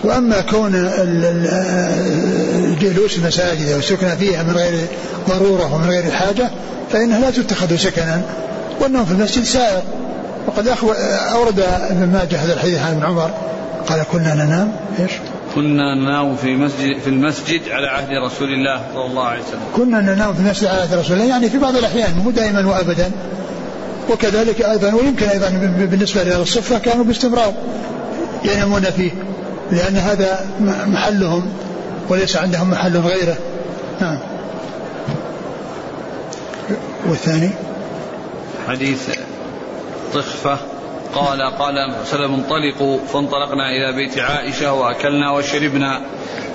وأما 0.03 0.41
كون 0.41 0.71
الجلوس 2.55 3.17
المساجد 3.17 3.69
أو 3.69 3.79
السكن 3.79 4.15
فيها 4.15 4.43
من 4.43 4.51
غير 4.51 4.87
ضرورة 5.29 5.75
ومن 5.75 5.89
غير 5.89 6.11
حاجة 6.11 6.49
فإنها 6.91 7.19
لا 7.19 7.31
تتخذ 7.31 7.75
سكنا 7.75 8.21
والنوم 8.81 9.05
في 9.05 9.11
المسجد 9.11 9.43
سائر 9.43 9.83
وقد 10.47 10.67
أورد 11.33 11.59
ابن 11.59 12.07
ماجه 12.07 12.43
هذا 12.43 12.53
الحديث 12.53 12.79
عن 12.79 12.91
ابن 12.91 13.05
عمر 13.05 13.31
قال 13.87 14.03
كنا 14.11 14.33
ننام 14.33 14.71
إيش؟ 14.99 15.11
كنا 15.56 15.95
ننام 15.95 16.36
في 16.36 16.56
مسجد 16.56 17.00
في 17.00 17.10
المسجد 17.10 17.70
على 17.70 17.88
عهد 17.88 18.10
رسول 18.26 18.54
الله 18.54 18.82
صلى 18.93 19.06
الله 19.06 19.24
عليه 19.24 19.41
وسلم. 19.41 19.60
كنا 19.76 20.02
ننام 20.02 20.34
في 20.34 20.39
المسجد 20.39 20.68
على 20.68 20.82
عهد 20.82 20.93
رسول 20.93 21.14
الله 21.14 21.30
يعني 21.30 21.50
في 21.50 21.58
بعض 21.58 21.76
الأحيان 21.76 22.18
مو 22.24 22.32
دائما 22.32 22.68
وابدا. 22.68 23.12
وكذلك 24.10 24.62
أيضا 24.62 24.93
ويمكن 24.93 25.26
أيضا 25.26 25.50
بالنسبة 25.78 26.24
لأهل 26.24 26.41
الصفة 26.41 26.80
كانوا 26.80 27.04
باستمرار 27.06 27.54
ينامون 28.45 28.82
فيه 28.82 29.12
لأن 29.72 29.97
هذا 29.97 30.45
محلهم 30.88 31.45
وليس 32.10 32.38
عندهم 32.38 32.70
محل 32.70 32.97
غيره. 32.97 33.38
نعم. 34.02 34.20
والثاني 37.10 37.50
حديث 38.68 39.10
طخفة 40.14 40.58
قال 41.16 41.41
قال 41.41 41.95
وسلم 42.01 42.34
انطلقوا 42.34 42.99
فانطلقنا 43.14 43.70
إلى 43.70 43.95
بيت 43.95 44.20
عائشة 44.20 44.74
وأكلنا 44.74 45.32
وشربنا. 45.32 46.01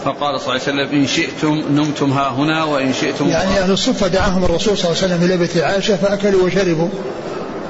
فقال 0.04 0.40
صلى 0.40 0.56
الله 0.56 0.66
عليه 0.66 0.84
وسلم 0.84 1.00
إن 1.00 1.06
شئتم 1.06 1.62
نمتم 1.70 2.12
ها 2.12 2.28
هنا 2.28 2.64
وإن 2.64 2.92
شئتم 2.92 3.28
يعني 3.28 3.58
أهل 3.58 3.70
الصفة 3.70 4.08
دعاهم 4.08 4.44
الرسول 4.44 4.78
صلى 4.78 4.90
الله 4.90 5.02
عليه 5.02 5.14
وسلم 5.14 5.24
إلى 5.24 5.36
بيت 5.36 5.56
عائشة 5.56 5.96
فأكلوا 5.96 6.42
وشربوا. 6.42 6.88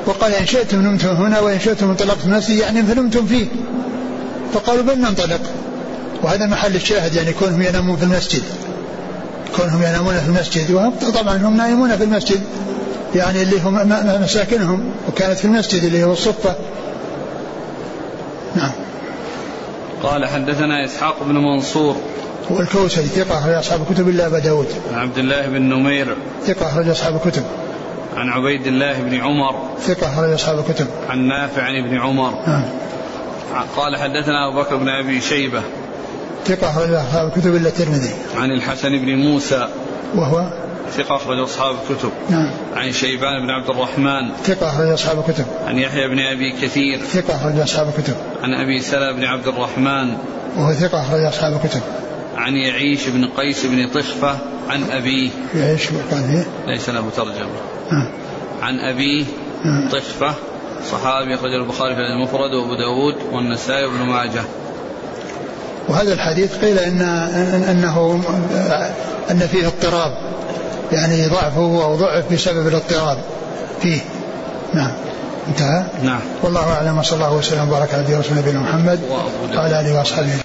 وقال 0.06 0.34
إن 0.34 0.46
شئتم 0.46 0.80
نمتم 0.80 1.08
هنا 1.08 1.40
وإن 1.40 1.60
شئتم 1.60 1.90
انطلقتم. 1.90 2.30
نفسي 2.30 2.58
يعني 2.58 2.82
فنمتم 2.82 3.26
فيه. 3.26 3.46
فقالوا 4.54 4.82
بل 4.82 4.98
ننطلق. 4.98 5.40
وهذا 6.22 6.46
محل 6.46 6.76
الشاهد 6.76 7.14
يعني 7.14 7.32
كونهم 7.32 7.62
ينامون 7.62 7.96
في 7.96 8.02
المسجد. 8.02 8.42
كونهم 9.56 9.82
ينامون 9.82 10.14
في 10.14 10.28
المسجد. 10.28 10.70
وطبعا 10.70 11.36
هم 11.36 11.56
نائمون 11.56 11.96
في 11.96 12.04
المسجد. 12.04 12.40
يعني 13.14 13.42
اللي 13.42 13.60
هم 13.60 13.88
مساكنهم 14.22 14.90
وكانت 15.08 15.38
في 15.38 15.44
المسجد 15.44 15.84
اللي 15.84 16.04
هو 16.04 16.12
الصفة. 16.12 16.54
نعم. 18.56 18.70
قال 20.02 20.26
حدثنا 20.26 20.84
إسحاق 20.84 21.22
بن 21.22 21.34
منصور. 21.34 21.96
هو 22.52 22.60
الكوسري 22.60 23.06
ثقة 23.06 23.38
أخرج 23.38 23.52
أصحاب 23.52 23.80
الكتب 23.90 24.08
إلا 24.08 24.26
أبا 24.26 24.38
داود. 24.38 24.66
عن 24.92 24.98
عبد 24.98 25.18
الله 25.18 25.46
بن 25.46 25.62
نمير. 25.62 26.16
ثقة 26.46 26.66
أخرج 26.66 26.88
أصحاب 26.88 27.14
الكتب. 27.14 27.42
عن 28.16 28.28
عبيد 28.28 28.66
الله 28.66 29.00
بن 29.00 29.20
عمر. 29.20 29.54
ثقة 29.80 30.12
أخرج 30.12 30.32
أصحاب 30.32 30.58
الكتب. 30.58 30.86
عن 31.08 31.18
نافع 31.18 31.62
عن 31.62 31.84
ابن 31.84 31.98
عمر. 31.98 32.34
نعم. 32.46 32.64
قال 33.76 33.96
حدثنا 33.96 34.48
أبو 34.48 34.60
بكر 34.60 34.76
بن 34.76 34.88
أبي 34.88 35.20
شيبة. 35.20 35.62
ثقة 36.46 36.70
أخرج 36.70 36.92
أصحاب 36.92 37.28
الكتب 37.28 37.56
إلا 37.56 37.68
الترمذي. 37.68 38.14
عن 38.36 38.50
الحسن 38.50 38.88
بن 38.88 39.16
موسى. 39.16 39.68
وهو 40.14 40.52
ثقة 40.90 41.16
أخرج 41.16 41.38
أصحاب 41.38 41.74
الكتب. 41.74 42.10
نعم. 42.30 42.50
عن 42.74 42.92
شيبان 42.92 43.42
بن 43.42 43.50
عبد 43.50 43.70
الرحمن. 43.70 44.32
ثقة 44.44 44.68
أخرج 44.68 44.88
أصحاب 44.88 45.18
الكتب. 45.18 45.44
عن 45.66 45.78
يحيى 45.78 46.08
بن 46.08 46.18
أبي 46.18 46.52
كثير. 46.52 46.98
ثقة 46.98 47.36
أخرج 47.36 47.60
أصحاب 47.60 47.88
الكتب. 47.88 48.14
عن 48.42 48.54
أبي 48.54 48.80
سلمة 48.80 49.12
بن 49.12 49.24
عبد 49.24 49.46
الرحمن. 49.46 50.16
وهو 50.56 50.72
ثقة 50.72 51.02
أخرج 51.02 51.20
أصحاب 51.20 51.52
الكتب. 51.52 51.80
عن 52.36 52.56
يعيش 52.56 53.08
بن 53.08 53.24
قيس 53.24 53.66
بن 53.66 53.88
طخفة. 53.88 54.38
عن 54.68 54.90
أبيه 54.90 55.30
يعيش 55.54 55.88
قال 56.10 56.44
ليس 56.66 56.88
له 56.88 57.10
ترجمة. 57.16 57.60
نعم. 57.92 58.08
عن 58.62 58.78
أبيه 58.78 59.24
نعم. 59.64 59.88
طخفة. 59.88 60.34
صحابي 60.90 61.34
أخرج 61.34 61.54
البخاري 61.62 61.94
في 61.94 62.00
المفرد 62.00 62.54
وأبو 62.54 62.74
داود 62.74 63.14
والنسائي 63.32 63.84
وابن 63.84 63.98
ماجه. 63.98 64.42
وهذا 65.88 66.12
الحديث 66.12 66.56
قيل 66.58 66.78
إن 66.78 67.00
أنه 67.70 68.24
أن 69.30 69.38
فيه 69.38 69.66
اضطراب. 69.66 70.12
يعني 70.92 71.26
ضعفه 71.26 71.84
أو 71.84 71.96
ضعف 71.96 72.32
بسبب 72.32 72.68
الاضطراب 72.68 73.18
فيه. 73.82 74.00
نعم. 74.74 74.92
انتهى؟ 75.48 75.84
نعم. 76.02 76.20
والله 76.42 76.72
أعلم. 76.72 76.98
وصلى 76.98 77.16
الله 77.16 77.36
وسلم 77.36 77.68
وبارك 77.68 77.94
على 77.94 78.02
نبينا 78.32 78.60
محمد 78.60 79.00
وعلى 79.54 79.80
آله 79.80 79.98
وأصحابه 79.98 80.43